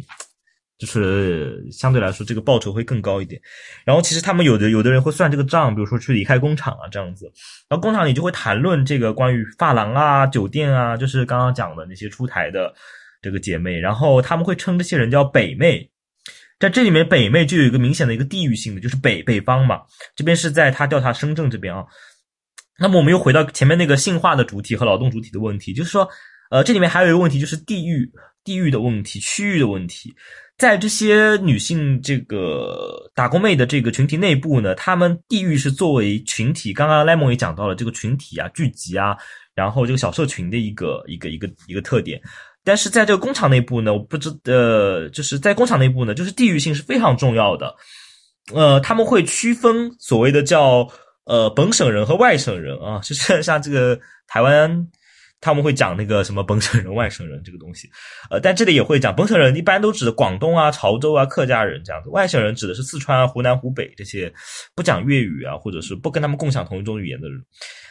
[0.78, 3.40] 就是相对来说这个报酬会更高一点。
[3.84, 7.30] 然后其实他们有的有的人会算这个账，比如说去离开工厂啊这样子。
[7.68, 12.72] 然后工厂里就会谈论这个关于发廊啊、酒店啊，就是刚刚讲的那些出台的
[13.20, 13.78] 这个姐妹。
[13.78, 15.90] 然后他们会称这些人叫北妹，
[16.60, 19.80] 在这里面北妹就有一个明显的一个地域性的，就是北北方嘛。
[20.14, 21.84] 这边是在他调查深圳这边啊。
[22.78, 26.08] 那么我们又回到前面那个性化的主体和劳动主体的问题，就是说。
[26.50, 28.10] 呃，这里面还有一个问题，就是地域、
[28.42, 30.14] 地域的问题、区域的问题。
[30.58, 39.16] 在这些女性这个打工妹的这个群体内部呢，她们地域是作为群体，刚刚 Lemon 也讲到了这个群体啊、聚集啊，
[39.54, 42.20] 然后这个小社群的一个一个一个一个特点。
[42.64, 47.72] 但是在这个工厂内部呢，我不知呃，就是在工厂内部呢，就是地域性是非常重要的。
[48.52, 50.88] 呃，他们会区分所谓的叫
[51.24, 54.88] 呃本省人和外省人啊，就是像这个台湾。
[55.40, 57.88] 他们会讲那个什么本省人、外省人这个东西，
[58.28, 64.32] 呃，但这里也会讲本省人，一般都指的广东啊、潮州啊、客家人这样子；外省人指的是四川啊、湖南、湖北这些
[64.74, 67.40] 不讲粤语啊，或者是不跟他们共享同一种语言的人。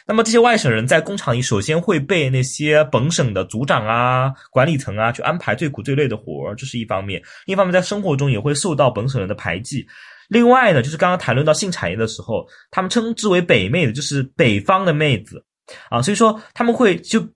[0.06, 9.86] 那么这些外省人在工厂里，首先会被那些本省的组长啊、管理层啊去安排最苦最累的活儿，这是一方面；另一方面，在生活中也会受到本省人的排挤。
[10.28, 15.42] 另外呢，就是刚刚谈论到性产业的时候，他们称之为北妹的，就是北方的妹子
[15.88, 17.26] 啊，所以说他们会就。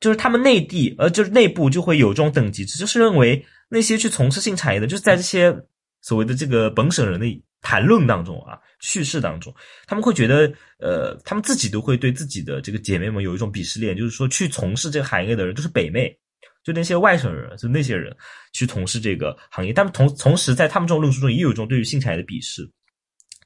[0.00, 5.54] 就是他们内地，呃，就是内部就会有这种等级制，就是认为那些去从事性产业的，就是在这些
[6.00, 7.26] 所谓的这个本省人的
[7.60, 9.54] 谈论当中啊，叙事当中，
[9.86, 16.18] 他们会觉得，呃，他们自己都会对自己的这个姐妹们有一种鄙视链，就是说去从事这个行业的人都是北妹，
[16.64, 18.16] 就那些外省人，就那些人
[18.52, 22.68] 去从事这个行业，但同同时在他们这种论述中也有一种对于性产业的鄙视。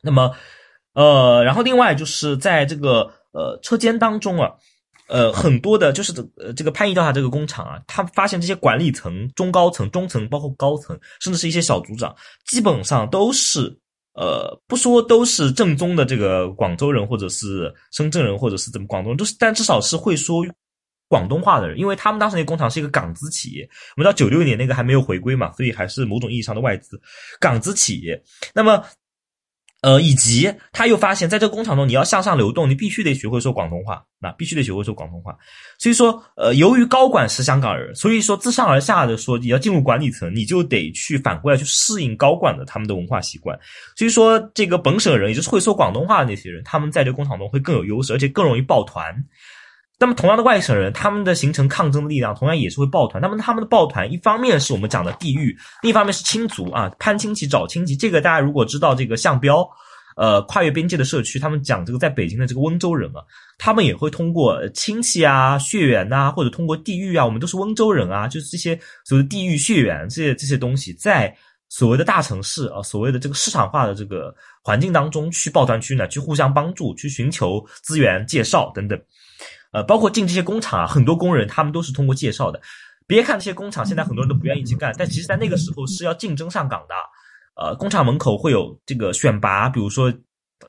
[0.01, 0.35] 那么，
[0.94, 4.52] 呃，然后另外就是在这个呃车间当中啊。
[5.08, 12.14] 呃，很多的，就是呃，这个潘毅调查这个工厂啊，他发现这些管理层、中高层、中层，包括高层，甚至是一些小组长，
[12.46, 13.72] 基本上都是
[14.14, 20.44] 呃，不说都是正宗的这个广州人，或者是深圳人，或者是怎么广东人，都是，但至少是会说
[21.08, 27.00] 广东话的人，因为他们当时那个工厂是一个港资企业，我们到九六年那个还没有回归嘛，所以还是某种意义上的外资
[27.38, 28.20] 港资企业。
[28.54, 28.82] 那么。
[29.82, 35.36] 呃，以及他又发现，在这个工厂中，你要向上流动，你必须得学会说广东话，那必须得学会说广东话。
[35.78, 43.56] 所以说，呃，由于高管是香港人，所以说自上而下的说，你要进入管理层，你就得去反过来去适应高管的他们的文化习惯。
[43.96, 49.14] 所以说，这个本省人，也就是会说广东话的那些人，他们在这工厂中会更有优势，而且更容易抱团。
[49.98, 53.18] 那么，同样的外省人，他们的形成抗争的力量，同样也是会抱团。
[53.20, 57.97] 那么，他们的抱团，一方面是我们讲的地域，另一方面是亲族啊，攀亲戚找亲戚。
[57.97, 59.66] 这个大家如果知道这个项标，
[60.16, 63.24] 呃，跨越边界的社区，他们讲这个在北京的这个温州人啊，
[63.56, 71.35] 他们也会通过亲戚啊、血缘呐，或者通过地域啊，我们都是温州人啊，就是这些所谓的地域血缘这些这些东西，在
[71.68, 79.01] 所谓的大城市啊，所谓的这个市场化的这个环境当中去抱团取暖，去互相帮助，去寻求资源介绍等等。
[79.76, 82.58] 呃，包括进这些工厂啊，很多工人他们都是通过介绍的。
[83.06, 86.94] 别看这些工厂现在很多人都不愿意去干，但其实在那个时候是要竞争上岗的。
[87.62, 90.10] 呃，工厂门口会有这个选拔，比如说，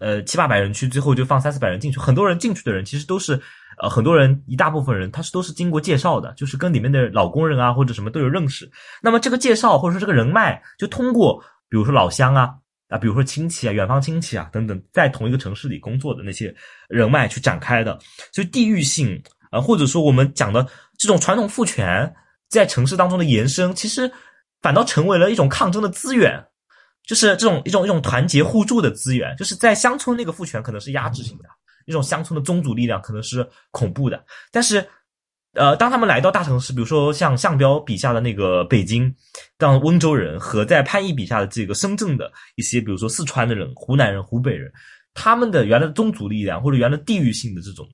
[0.01, 1.97] 呃，七八百人去，最后就放三四百人进去。
[2.01, 3.41] 很多人进去的人其实都是，
[3.81, 8.69] 呃，很多人一大部分人他是都是经过介绍的，就是跟里面的老工人啊或者什么都有认识。
[9.01, 12.53] 那么这个介绍或者说这个人脉，就通过比如说老乡啊
[12.89, 16.53] 啊，比如说亲戚啊、远方亲戚啊等等，在同一个城市里工作的那些
[16.89, 17.97] 人脉去展开的。
[18.31, 19.21] 所以地域性。
[19.49, 22.13] 啊，或者说我们讲的这种传统父权
[22.49, 24.11] 在城市当中的延伸，其实
[24.61, 26.45] 反倒成为了一种抗争的资源，
[27.05, 29.33] 就是这种一种一种团结互助的资源。
[29.37, 31.47] 就是在乡村那个父权可能是压制性的，
[31.85, 34.21] 一种乡村的宗族力量可能是恐怖的。
[34.51, 34.85] 但是，
[35.57, 39.13] 呃，当他们来到大城市，比如说像项彪笔下的那个北京，
[39.57, 44.71] 让温州人和在潘毅笔下的这个深圳的一些，比如说四川的人、湖南人、湖北人，
[45.13, 47.87] 他们的原来的宗族力量或者原来地域性的这种。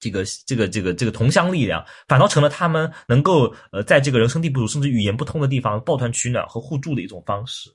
[0.00, 7.68] 这个这个这个这个同乡力量，反倒成了他们能够呃，在这个人生地不熟甚至语言不通的地方抱团取暖和互助的一种方式。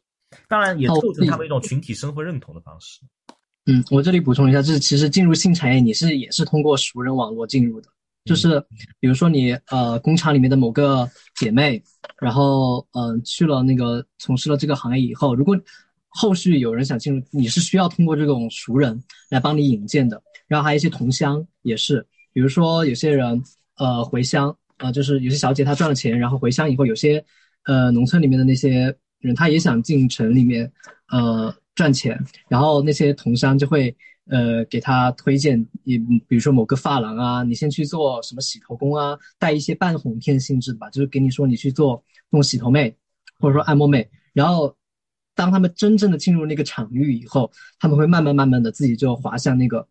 [0.50, 3.00] 当然，也构成他们一种群体身份认同的方式。
[3.68, 7.88] 嗯，我这里补充一下，就是其实进入性产业，你是也是通过熟人网络进入的。
[8.26, 8.60] 就是
[9.00, 11.82] 比如说你呃，工厂里面的某个姐妹，
[12.20, 15.56] 然后嗯，去了那个从事了这个行业以后，如果
[16.08, 20.22] 后续有人想进入，你是需要通过这种熟人来帮你引荐的。
[20.48, 22.06] 然后还有一些同乡也是。
[22.34, 23.42] 比如说有些人，
[23.78, 27.24] 呃，回乡，呃，就是有些小姐她赚了钱，然后回乡以后，有些，
[27.66, 30.72] 呃，农村里面的那些人，他也想进城里面，
[31.10, 32.20] 呃，赚钱，
[32.50, 33.96] 然后那些同乡就会，
[34.30, 35.98] 呃，给他推荐，也
[36.28, 42.96] 比如说某个发廊啊，你先去做什么洗头工啊，带一些半哄骗性质的吧，就是给你说你去做那种洗头妹，
[43.40, 44.76] 或者说按摩妹，然后
[45.34, 49.88] 当他们真正的进入那个场域以后，他们会慢慢慢慢的自己就滑向那个。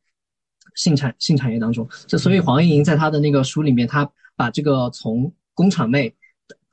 [0.75, 6.13] 性产性产业当中，这所以黄莹莹在她的那个书里面，她把这个从工厂妹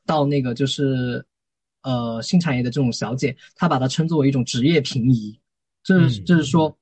[0.07, 1.23] 到那个就是
[1.83, 5.39] 呃性产业的这种小姐，她把它称作为一种职业平移，
[5.83, 6.75] 就是就是说，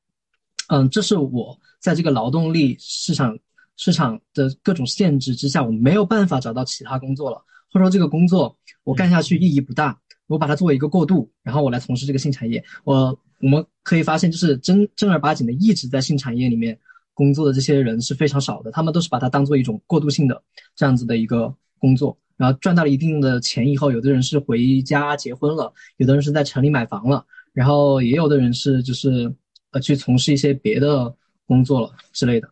[0.69, 3.37] 嗯，这是我在这个劳动力市场
[3.75, 7.37] 市场的各种限制之下，我没有办法找到其他工作了，
[7.71, 12.63] 或者说这个工作我干下去意义不大，我把它作为一个过渡，然后我来从事这个性产业。
[12.83, 16.79] 我我们可以发现，就是真正儿八经的一直在性产业里面。
[17.15, 20.41] 工作的这些人是非常少的，他们都是把它当做一种过渡性的
[20.73, 29.29] 这样子的一个工作，然后赚到了一定的钱以后，有的人是回家结婚了，有的人是在城里买房了，然后也有的人是就是
[29.71, 31.13] 呃去从事一些别的
[31.45, 32.49] 工作了之类的。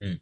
[0.00, 0.18] 嗯，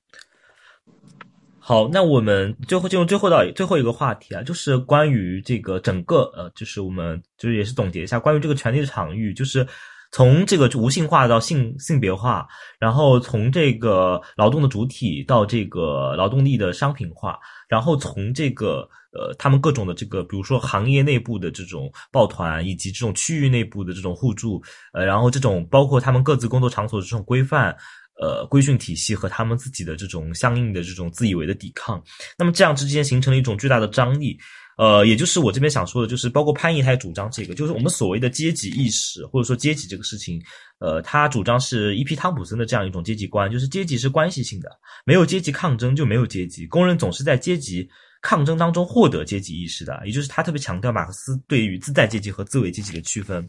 [1.59, 9.66] 好，那我们最后进入最后到最后一个话题啊，就是关于这个整个呃，就是我们就是也是总结一下关于这个权力的场域，就是。
[10.12, 12.44] 从这个无性化到性性别化，
[12.80, 17.38] 然后从这个劳动的主体到这个劳动力的商品化，
[17.70, 24.60] 然后从这个呃他们各种的这个，比如说行业内部的这种抱团，以及这种区域内部的这种互助，
[24.92, 27.76] 呃，然后这种包括他们各自工作场所的这种规范，
[28.20, 32.01] 呃规训体系和他们自己的这种相应的这种自以为的抵抗，
[32.38, 34.38] 那么这样之间形成了一种巨大的张力。
[34.78, 40.40] 呃，也就是我这边想说的，就是包括潘毅他也主张这个，就是我们所谓的阶级意识或者说阶级这个事情，
[40.78, 44.70] 呃，他主张是伊皮汤普森的这样一种阶级观，就是阶级是关系性的，
[45.05, 47.86] 没有阶级抗争就没有阶级，工人总是在阶级
[48.22, 53.47] 抗争当中获得阶级意识的，也就是他特别强调马克思对于自在阶级和自为阶级的区分。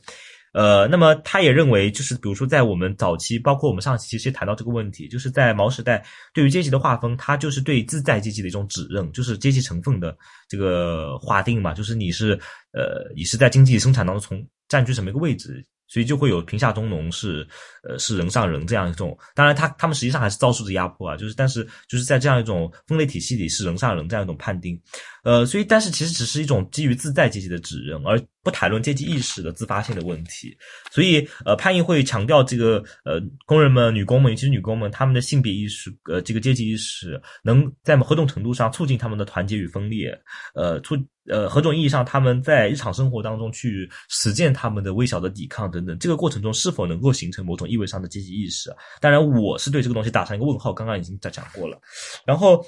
[0.53, 6.03] 呃，那么他也认为，就是比如说，在我们早期，包括我们上期其实也谈到这个问题，就是在毛时代，
[6.33, 10.17] 对于阶级的划分，它就是对自在阶级的一种指认，就是阶级成分的
[10.49, 12.33] 这个划定嘛，就是你是
[12.73, 15.65] 呃，你是在经济生产当中从占据什么一个位置。
[15.91, 17.45] 所以就会有贫下中农是，
[17.83, 19.17] 呃，是人上人这样一种。
[19.35, 21.17] 当然，他他们实际上还是遭受着压迫啊。
[21.17, 24.81] 就是，但是就是在这样一种分类体系里，是人上人这样一种判定。
[25.23, 30.57] 呃，所以，但是其实只是一种基于自在阶级的指认，而不谈论阶级意识的自发性的问题。
[30.91, 40.17] 所以，呃，潘毅会强调这个，呃，工人们、女工们，尤其是女工们，他们的性别意识，呃，这个阶级意识，能在某种程度上促进他们的团结与分裂，
[40.55, 40.95] 呃，促。
[41.29, 48.75] 呃，何种意义上，他们在日常生活当中去实践他们的微小的抵抗等等，这个过程中是否能够形成某种意味上的阶级意识？
[48.99, 50.73] 当然，我是对这个东西打上一个问号。
[50.73, 51.79] 刚刚已经在讲过了。
[52.25, 52.65] 然后，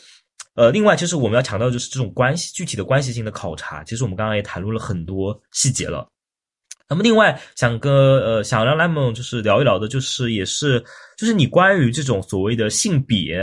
[0.54, 3.84] 呃，另外，其实我们要强调就是这种关系，具体的关系性的考察。
[3.86, 6.08] 其实我们刚刚也谈论了很多细节了。
[6.88, 10.80] 那么，另外想跟呃想让 Lemon 就是聊一聊的，就是也是
[11.18, 13.40] 就是你关于这种所谓的性别。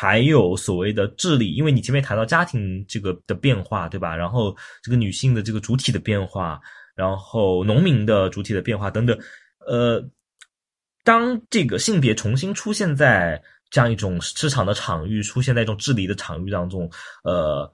[0.00, 4.16] 还有所谓的治理，因为你前面谈到家庭这个的变化，对吧？
[4.16, 6.58] 然后这个女性的这个主体的变化，
[6.96, 9.14] 然后农民的主体的变化等等，
[9.66, 10.02] 呃，
[11.04, 16.90] 当这个性别重新出现在这样一种市场的场域，出现在一种治理的场域当中，
[17.22, 17.70] 呃，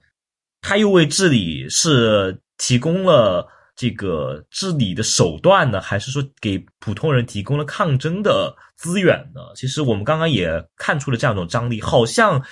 [0.61, 3.49] 它又为治理是提供了。
[3.77, 9.41] 这个治理的手段呢，还是说给普通人提供了抗争的资源呢？
[9.55, 12.43] 其实我们刚刚也看出了这样一种张力，好像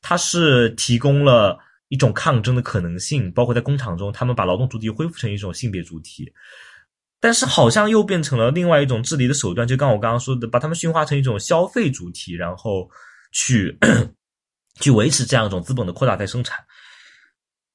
[0.00, 1.58] 它是提供了
[1.88, 6.32] 一种抗争的可能性，包括在工厂中，他们把劳动主体恢复成一种性别主体，
[7.20, 12.88] 但是好像又变成了另外一种治理的手段，就刚我刚刚说的，把他们驯化成一种消费主体，然后
[13.30, 13.78] 去
[14.80, 16.58] 去维持这样一种资本的扩大再生产。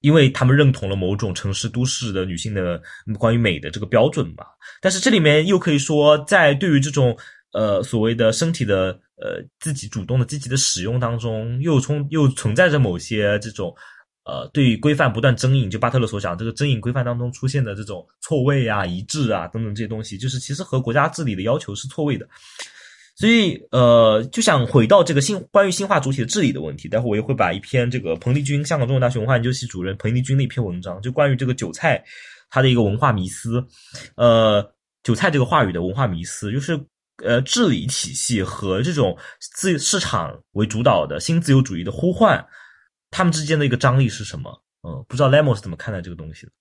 [0.01, 2.81] 因为他们认同了某种城市都市的女性的
[3.17, 4.45] 关于美的这个标准嘛，
[4.81, 7.17] 但是这里面又可以说，在对于这种
[7.51, 13.73] 呃所谓的身体的呃自己主动的积极的使用当中，又充又存在着某些这种
[14.23, 22.27] 呃对于规范不断争议，就巴特勒所讲这个争议规范当中出现的这种错位啊、一致啊等等这些东西，就是其实和国家治理的要求是错位的。
[23.19, 26.87] 所以，呃，就想回到这个新关于新化主体的治理的问题。
[26.87, 32.05] 待会我也会把一篇这个彭丽君，香港中文大学文化研究系主任彭丽君的一篇文章，就关于这个韭菜
[32.47, 33.65] 它的一个文化迷思，
[34.17, 34.63] 呃，
[35.01, 36.79] 韭菜这个话语的文化迷思，就是
[37.23, 42.45] 呃治理体系和这种自市场为主导的新自由主义的呼唤，
[43.09, 44.61] 他们之间的一个张力是什么？
[44.87, 46.51] 嗯，不知道 Lemon 是怎么看待这个东西的？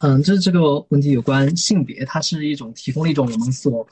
[0.00, 3.86] 嗯，就是这个问题有关性别，它是一种提供了一种我们所。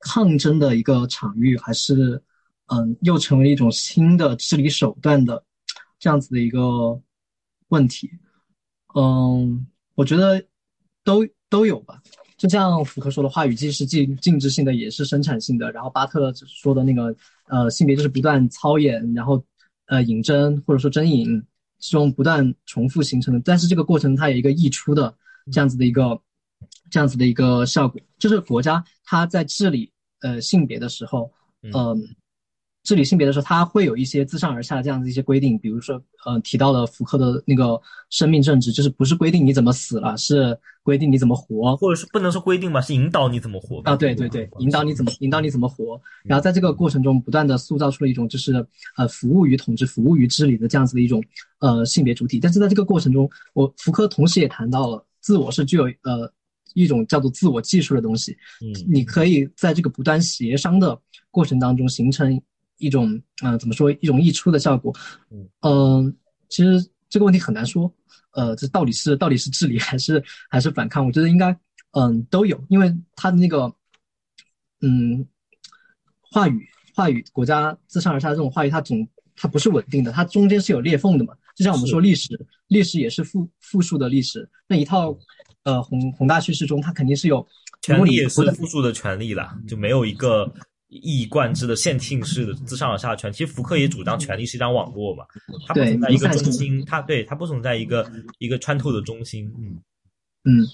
[0.00, 2.22] 抗争的一个场域，还是
[2.66, 5.42] 嗯，又成为一种新的治理手段的
[5.98, 7.00] 这样子的一个
[7.68, 8.10] 问题。
[8.94, 10.42] 嗯，我觉得
[11.02, 12.00] 都都有吧。
[12.36, 15.72] 就像福克说的话语，既是禁禁制性的，也是生产性的。
[15.72, 17.14] 然后巴特说的那个
[17.48, 19.44] 呃，性别就是不断操演，然后
[19.86, 21.42] 呃引针或者说针引
[21.78, 23.40] 这种不断重复形成的。
[23.44, 25.12] 但是这个过程它有一个溢出的
[25.50, 26.20] 这样子的一个。
[26.90, 31.30] 这样子的一个效果，就是国家它在治理呃性别的时候，
[31.62, 31.72] 嗯，
[32.84, 37.78] 治理性别的时候，它会有一些自上而下的这样的一些规定，比如说，呃，提到了福克的那个
[38.08, 43.94] 生命政治，就是不是规定你怎么死了，是规定你怎么活，或者是不能说规定吧，是引导你怎么活啊？
[43.94, 48.66] 对对对，引导你怎么引导你怎么活，然后在这个过程中不断的塑造出了一种就是
[48.96, 51.22] 呃服务于统治、服务于治理的这样子的一种
[51.58, 52.40] 呃性别主体。
[52.40, 56.32] 但是在这个过程中，我福柯同时也谈到了自我是具有呃。
[56.74, 61.00] 一种叫做自我技术的东西，嗯，你可以在这个不断协商的
[61.30, 62.40] 过程当中形成
[62.76, 64.94] 一种，嗯，怎么说，一种溢出的效果，
[65.62, 66.14] 嗯，
[66.48, 67.92] 其实这个问题很难说，
[68.32, 71.04] 呃，这到底是到底是治理还是还是反抗？
[71.04, 71.58] 我觉得应该，
[71.92, 73.72] 嗯，都有，因为他的那个，
[74.80, 75.26] 嗯，
[76.30, 82.28] 话语话语国家自上而下这种话语，它总它不是稳定的，它中间是有裂缝的嘛，就像我们说历史，
[82.68, 85.18] 历史也是复复数的历史，那一套。
[85.68, 87.46] 呃，宏宏大叙事中，它肯定是有
[87.82, 90.50] 权利也是复数的权利了，就没有一个
[90.88, 93.30] 一以贯之的线性式的自上而下的权。
[93.30, 95.26] 其实福克也主张权力是一张网络嘛，
[95.66, 99.52] 它不存在一个中心，它对它不存在一个一个穿透的中心。
[99.58, 99.76] 嗯
[100.44, 100.66] 嗯，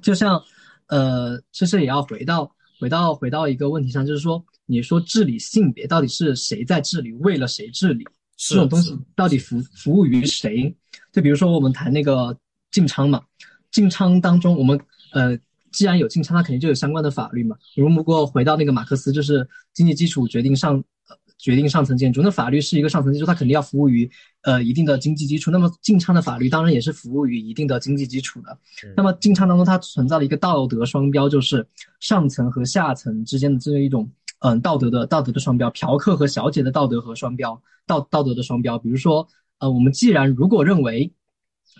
[0.00, 0.42] 就像
[0.86, 8.06] 呃，其实也要回到回到回到一个问题上，就是说，你说治理性别到底是谁在治理，为了谁治理？
[8.38, 10.74] 这种东西到底服服务于谁？
[11.12, 12.34] 就比如说我们谈那个
[12.70, 13.22] 晋昌嘛，
[13.74, 14.80] 禁娼当中我们
[15.12, 15.38] 呃。
[15.74, 17.56] 既然有进仓，它肯定就有相关的法律嘛。
[17.74, 20.80] 如果回到那个马克思，就是经济基础决定上，
[21.36, 22.22] 决定上层建筑。
[22.22, 24.08] 那法律是一个上层建筑，它肯定要服务于
[24.42, 25.50] 呃一定的经济基础。
[25.50, 28.56] 那么进仓的法律当然也是服务于一定的经济基础的。
[28.96, 31.66] 那么进仓当中它存在了一个道德双标，就是
[31.98, 34.08] 上层和下层之间的这样一种
[34.42, 38.78] 嗯道德的道德的双标，嫖客和小姐的道德和双标道道德的双标。
[38.78, 39.26] 比如说
[39.58, 41.12] 呃我们既然如果认为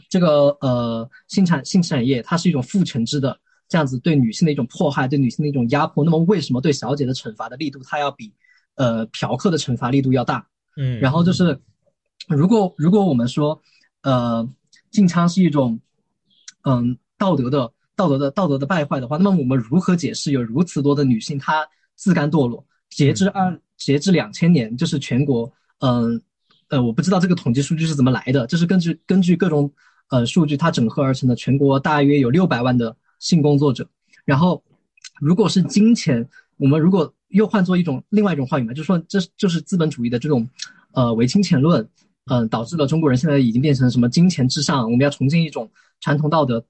[0.09, 3.39] 这个呃性产性产业它是一种父权制的。
[3.67, 6.05] 这样子对女性的一种迫害，对女性的一种压迫。
[6.05, 8.33] 那么为什么对小姐的惩罚的力度，它要比
[8.75, 10.47] 呃嫖客的惩罚力度要大？
[10.77, 11.59] 嗯，然后就是，
[12.29, 13.61] 如果如果我们说，
[14.03, 14.47] 呃，
[14.91, 15.81] 进娼是一种，
[16.65, 21.67] 嗯，道德的道德的道德的败坏的话，那么我们如何解释有如此多的女性她
[21.97, 22.65] 自甘堕落？
[22.91, 26.21] 截至二截至两千年，就是全国，嗯呃，
[26.83, 29.71] 我不知道这个统计数据是怎么来的，就是根据根据各种
[30.09, 32.97] 呃数据它整合而成的，全国大约有六百万的。
[33.21, 33.89] 性工作者，
[34.27, 34.63] 然后，
[35.19, 36.29] 如果是金钱，
[36.59, 40.47] 我们如果又换作一种另外一种话语嘛，就是说这就是资本主义的这种，
[40.93, 41.89] 呃唯金钱论，
[42.27, 45.71] 嗯，导致了中国人现在已经变成什么金钱至上，我们要重建一种
[46.01, 46.63] 传统道德。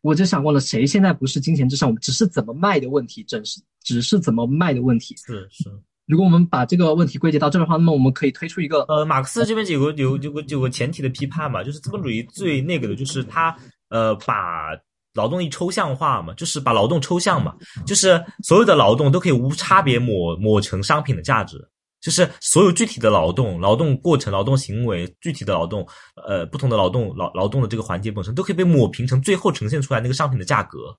[0.00, 1.86] 我就想问了，谁现在不是金钱至上？
[1.86, 5.14] 我们只是怎么卖的问题，只是只是怎么卖的问题。
[5.16, 5.68] 是是。
[6.10, 13.56] 如果我们把这个问题归结到这的话，那么我们可以推出一个，呃，马克思这边有个有有个有个前提的批判嘛，就是资本主义最那个的就是他
[13.88, 14.76] 呃把。
[15.14, 17.52] 劳动力抽象化嘛，就是把劳动抽象嘛，
[17.84, 21.58] 就是所有的劳动都可以无差别抹抹成商品的价值，
[22.00, 25.84] 就是所有具体的劳动、劳动过程、劳动行为、具体的劳动，
[26.24, 30.96] 呃，不同的劳动劳劳动的这个环节本身都可以被抹平成最后呈现出来那个商品的价格，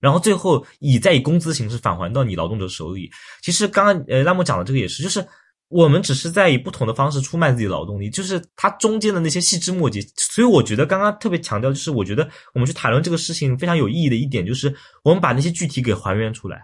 [0.00, 3.10] 然后最后以再以工资形式返还到你劳动者手里。
[3.42, 5.26] 其实刚刚呃拉姆讲的这个也是，就是。
[5.70, 10.00] 我们只是在以不同的方式出卖自己劳动力，就是它中间的那些细枝末节。
[10.16, 14.74] 所以我觉得刚刚特别强调，就是我觉得我们去谈论这个事情非常有意义的一点，就是
[15.04, 16.60] 我们把那些具体给还原出来，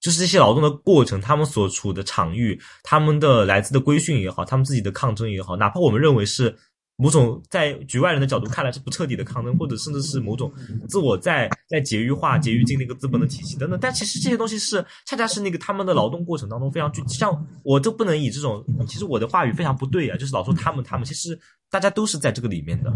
[0.00, 6.52] 就是这些劳动的过程，他们所处的场域，他们的来自的规训也好，他们自己的抗争也好，哪怕我们认为是。
[7.00, 10.52] 某种在局外人的角度看来是不彻底的抗争，或者甚至是某种
[10.88, 13.78] 自我在在节育化、节育进那个资本的体系等等。
[13.80, 17.00] 但其实这些东西是恰恰是那个他们的劳动过程当中非常具。
[17.06, 21.38] 像我都不能以这种，其实我的话语非常不对啊，就是老说他们他们，其实
[21.70, 22.92] 大家都是在这个里面的。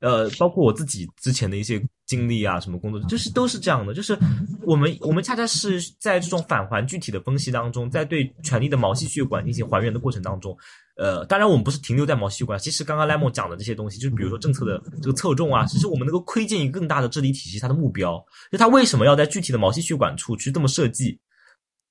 [0.00, 3.92] 呃，包括我自己之前的一些经历啊，什么工作，就是都是这样的。
[3.92, 4.18] 就是
[4.62, 10.56] 我们我们恰恰是在这种返还具体的分析当中，在对权力的毛细血管进行还原的过程当中。
[10.96, 21.18] 呃，当然我们不是停留在毛细血管，其实刚刚莱蒙讲的这些东西，就是比如说政策的这个侧重啊，其实我们能够窥见一个更大的治理体系它的目标，就它为什么要在具体的毛细血管处去这么设计，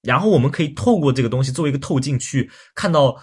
[0.03, 3.15] 然后我们可以透过这个东西作为一个透镜去看到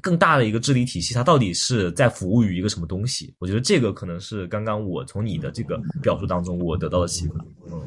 [0.00, 3.34] 更大的一个治理体系，它到底是在服务于一个什么东西。
[3.38, 7.34] 我觉得这个可能是刚刚我从你的这个表述当中我得到的启发。
[7.70, 7.80] 嗯，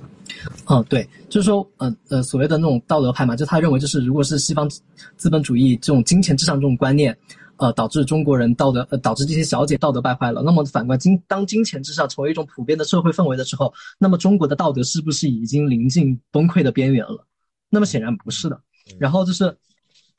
[0.65, 4.69] 哦，对，就是说，呃呃，所谓的那种道德派嘛，就他认为就是如果是西方
[5.17, 7.17] 资本主义这种金钱至上这种观念。
[7.57, 10.41] 呃，导致中国人道德呃，导致这些小姐道德败坏了。
[10.41, 17.25] 那么反观金，当金钱至上成为一种普遍的社会氛围的时候，那么中国的道德是不是已经临近崩溃的边缘了？
[17.69, 18.59] 那么显然不是的。
[18.99, 19.55] 然后就是，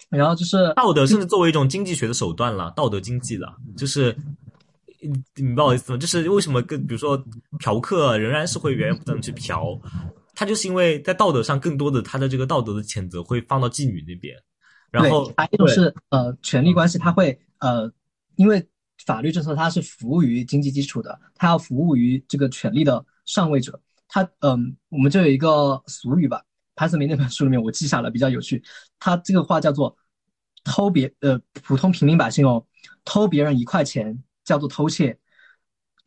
[0.08, 4.16] 然后就是道德甚至作为一种经济学的手段了，道德经济了，就是
[5.00, 5.98] 你明白我意思吗？
[5.98, 7.22] 就是为什么更比如说
[7.58, 9.78] 嫖客仍然是会源源不断的去嫖，
[10.34, 14.34] 他就是因为在道德上更多的他的这个道德的谴责会放到妓女那边。
[14.90, 17.90] 然后还有一种是呃权力关系，他会呃
[18.36, 18.66] 因为
[19.04, 23.78] 法律政策它是服务于经济基础的，它要服务于这个权力的上位者。
[24.08, 26.40] 它嗯，我们就有一个俗语吧，
[26.76, 28.62] 潘思明那本书里面我记下了，比较有趣。
[29.00, 29.96] 他这个话叫做
[30.62, 32.64] 偷别呃普通平民百姓哦，
[33.04, 35.18] 偷别人一块钱叫做偷窃，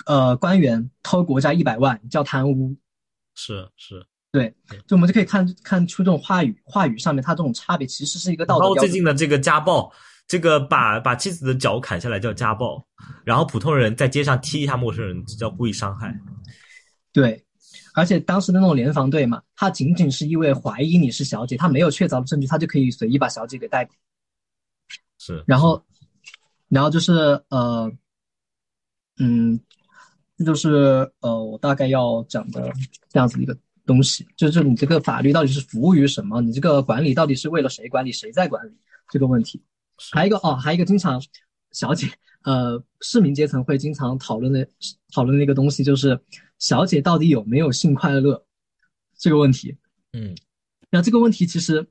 [0.05, 2.77] 呃官员偷国家一百万叫贪污。
[3.35, 4.05] 是是。
[4.31, 4.53] 对，
[4.85, 8.75] 就我们就可以看看出这种话语话语上面它这种差别，其实是一个道德然后。
[8.75, 9.91] 最近的这个家暴，
[10.27, 12.85] 这个把把妻子的脚砍下来叫家暴，
[13.25, 16.15] 然后普通人在街上踢一下陌生人这叫故意伤害。
[17.11, 17.43] 对，
[17.93, 23.93] 而且当时的那种联防队嘛，他仅仅是因为怀疑你是小姐，他没有确凿的证据，他就可以随意把小姐给逮捕。
[25.17, 25.83] 是，然后，
[26.67, 27.13] 然后就是
[27.49, 27.91] 呃，
[29.17, 29.59] 嗯，
[30.37, 32.71] 这就是呃我大概要讲的
[33.09, 33.57] 这样子一个。
[33.85, 36.41] 东西就是你这个法律到底是服务于什么？
[36.41, 38.11] 你这个管理到底是为了谁管理？
[38.11, 38.71] 谁在管理
[39.09, 39.59] 这个问题？
[40.11, 41.19] 还有一个哦，还有一个经常
[41.71, 42.07] 小姐
[42.43, 44.67] 呃市民阶层会经常讨论的
[45.11, 46.21] 讨论的一个东西，就是
[46.60, 48.45] 小姐到底有没有性快乐
[49.18, 49.76] 这个问题。
[50.14, 50.36] 嗯，
[50.91, 51.88] 那这个问题其实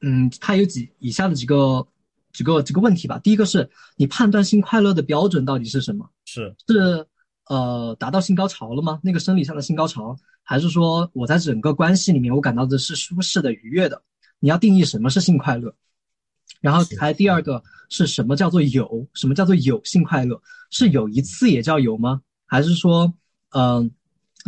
[0.00, 1.86] 嗯，它有几以下的几个
[2.32, 3.18] 几个几个问题吧。
[3.18, 6.08] 第一个是你判断性快乐的标准到底是什么？
[6.24, 7.06] 是是
[7.46, 9.00] 呃达到性高潮了吗？
[9.02, 14.02] 那个生理上的性高潮，还是说我在整个关系里面我感到的是舒适的、愉悦的？
[14.40, 15.74] 你要定义什么是性快乐。
[16.60, 19.06] 然后还第二个是什么叫做有？
[19.14, 20.40] 什么叫做有性快乐？
[20.70, 22.20] 是有一次也叫有吗？
[22.46, 23.12] 还是说，
[23.56, 23.90] 嗯，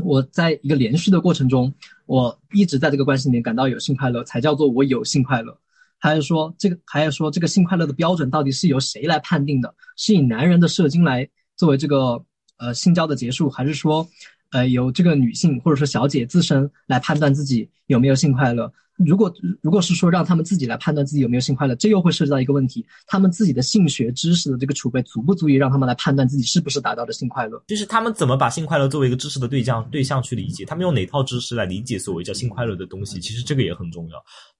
[0.02, 1.72] 我在一个连续的过程中，
[2.06, 5.56] 我一直在这个关系里面感到有性快乐，才叫做我有性快乐？
[5.98, 9.74] 还是说这个，还是说这个性快乐的标准到底是由谁来判定的？
[9.96, 12.22] 是以男人的射精来作为这个
[12.58, 14.06] 呃性交的结束，还是说，
[14.52, 18.72] 呃由这个女性或者说小姐自身来判断自己有没有性快乐？
[18.96, 27.62] 如果如果是说让他们自己来判断自己有没有性快乐，这又会涉及到一个问题：他们自己的性学知识的这个储备足不足以让他们来判断自己是不是达到了性快乐？
[27.66, 30.64] 就是他们怎么把性快乐作为一个知识的对象对象去理解？
[30.64, 33.20] 他们用哪套知识来理解所谓叫性快乐的东西？
[33.20, 34.16] 其实这个也很重要。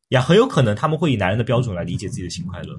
[0.09, 2.79] 也很有可能他们会以男人的标准来理解自己的性快乐。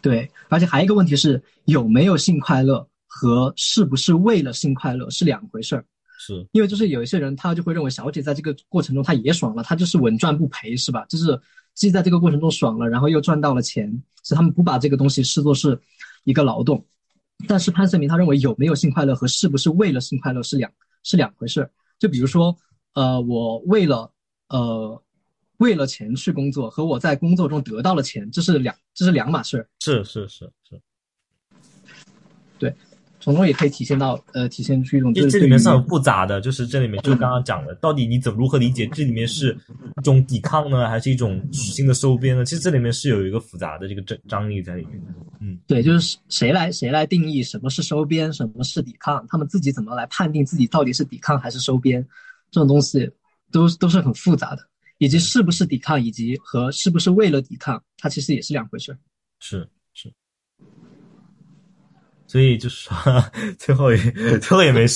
[0.00, 5.84] 对，而且还有一个问题是，有没有性快乐和是不是为了性快乐是两回事儿。
[6.20, 11.06] 是因为就是有一些人他就会认为小姐在这个过程中她也爽了，她就是稳赚不赔，是吧？
[11.06, 11.40] 就是
[11.74, 13.90] 既在这个过程中爽了，然后又赚到了钱，
[14.22, 15.80] 所以他们不把这个东西视作是
[16.24, 16.84] 一个劳动。
[17.48, 20.70] 但是潘胜明他认为有没有性快乐和是不是为了性快乐是两
[21.02, 21.70] 是两回事儿。
[21.98, 22.54] 就比如说，
[22.92, 24.12] 呃，我为了
[24.48, 25.02] 呃。
[25.60, 29.68] 为了钱去工作和我在工作中得到了钱，这是两这是两码事。
[29.80, 30.80] 是是是是，
[32.58, 32.74] 对，
[33.20, 35.14] 从中也可以体现到呃，体现出一种。
[35.14, 39.56] 因为这里面是很复杂的，就是这里面就刚刚讲的，到底你怎么如何理解这里面是
[39.98, 42.44] 一种抵抗呢，还是一种新的收编呢？
[42.44, 45.12] 其实这里面是有一个复杂的这个张张力在里面的。
[45.40, 52.06] 嗯，对，就是谁来谁来定义什么是收编，什么是抵抗，他们自己怎么来判定自己到底是抵抗还是收编，
[52.50, 53.10] 这种东西
[53.52, 54.62] 都都是很复杂的。
[54.98, 58.94] 以及是不是抵抗，以及和是不是为了抵抗，它其实也是两回事。
[59.38, 59.68] 是是，
[62.30, 62.94] 所以就是说，
[63.58, 63.98] 最后也
[64.38, 64.86] 最后也没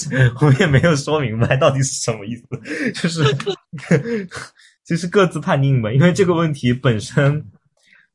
[0.41, 3.25] 我们也没有说明白到底是什么意思，就是
[4.85, 7.45] 就是各自判定吧，因为这个问题本身。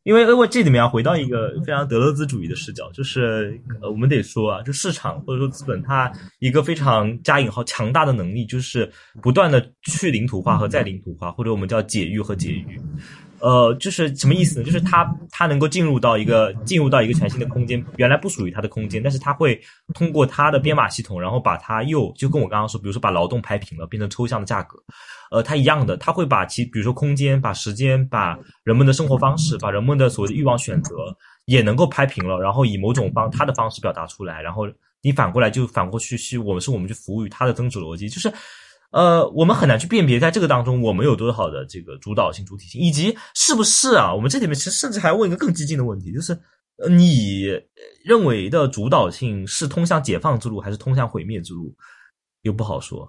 [0.03, 6.09] 因为因为这里面要回到一个非常德勒兹主义的视角，就是呃，我们得说啊，就市场或者说资本，它
[6.39, 8.89] 一个非常加引号强大的能力，就是
[9.21, 12.79] 不断的去领土化和再领土化，或者我们叫解域和解域。
[13.41, 14.65] 呃，就是什么意思呢？
[14.65, 19.59] 就是它它能够进入到一个进入到一个全新的空间，原来不属于它的空间，但是它会
[19.93, 24.77] 通过它的编码系统，然后把它又就跟我刚刚说，比如说把劳动拍平了，变成抽象的价格，
[25.31, 34.67] 呃，它一样的，它会把其比如说空间、把时间、把人们的生活方式、把人们的所谓的欲望选择也能够拍平了，然后以某种方它的方式表达出来，然后
[35.01, 38.31] 你反过来就反过去是我们是我们去服务于它的增值逻辑，就是。
[38.91, 44.11] 呃，我们很难去辨别在这个当中我们有多少的这个主导性、主体性，以及是不是啊？
[44.11, 46.35] 我们这里面其实甚至还要问一个更激进的问题，就是，
[46.89, 47.43] 你
[48.03, 51.71] 认为的主导性是通向解放之路，还是通向毁灭之路？
[52.41, 53.07] 又不好说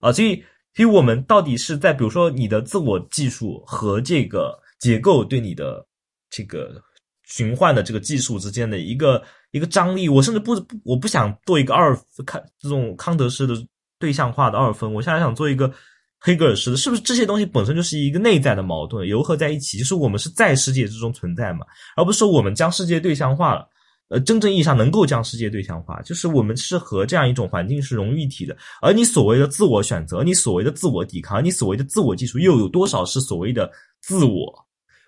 [0.00, 0.12] 啊。
[0.12, 0.36] 所以，
[0.74, 5.82] 所以我们到底是在比如说你的自我技术和这个结构对你的
[6.28, 6.78] 这个
[7.24, 9.22] 循环的这个技术之间的一个
[9.52, 10.10] 一个张力？
[10.10, 10.52] 我甚至不
[10.84, 13.54] 我不想做一个二看这种康德式的。
[14.02, 15.72] 对象化的二分，我现在想做一个
[16.18, 19.78] 黑格尔式的，是不是这些东西本身就是一个内在的矛盾，糅合在一起？
[19.78, 21.64] 就是我们是在世界之中存在嘛，
[21.96, 23.68] 而不是说我们将世界对象化了。
[24.08, 28.54] 呃，真正意义上能够将世界对象化，就是我们是和这样一种环境是融为一体的。
[28.82, 33.70] 而你所谓的自我选择，你所谓的自我抵抗，你所谓的自我技术，又有多少是所谓的
[34.00, 34.52] 自我？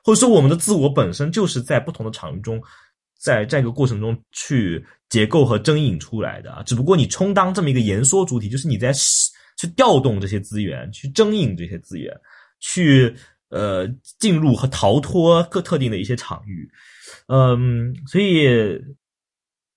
[0.02, 2.62] 或者说，我们的自我本身就是在不同的场域中。
[3.24, 12.14] 在这个过程中去结构和征引出来的啊，只不过你充当这么一个言说主体，就是你在去调动这些资源，去征引这些资源，
[12.60, 13.16] 去
[13.48, 13.88] 呃
[14.18, 16.68] 进入和逃脱各特定的一些场域，
[17.28, 18.78] 嗯，所以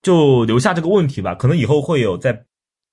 [0.02, 2.46] 就留下这个问题吧，可能以后会有在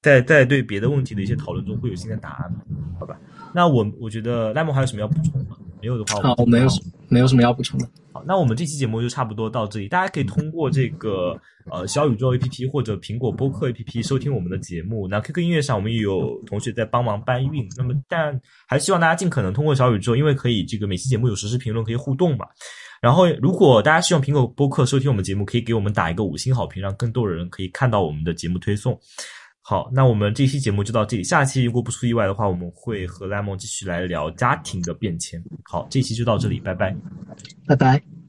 [0.03, 2.55] 在在对别的问题的一些讨论中会有新的答案，
[3.01, 3.19] 好吧？
[3.53, 5.57] 那我我觉得赖梦还有什么要补充吗？
[5.85, 6.67] 没有的话，好，我没有
[7.09, 7.87] 没有什么要补充的。
[8.11, 9.87] 好，那我们这期节目就差不多到这里。
[9.87, 11.39] 大家可以通过这个
[11.71, 15.07] 呃小宇宙 APP 或者苹果播客 APP 收听我们的节目。
[15.07, 17.69] 那 QQ 音乐上我们也有同学在帮忙搬运。
[17.77, 22.47] 那么，但还是希望大家尽可能通过小宇宙，因为可以这个每期节目有实时评论可以互动嘛。
[23.03, 28.99] 然后，如果大家希望苹果播客收听我们节目，可以给我们打一个五星好评，让更多人可以看到我们的节目推送。
[29.67, 31.25] 好，那我们这期节目就到这里。
[31.25, 35.43] 下期如果不出意外的话，我们会和拉蒙继续来聊家庭的变迁。
[35.65, 36.95] 好，这期就到这里，拜拜，
[37.67, 38.24] 拜拜。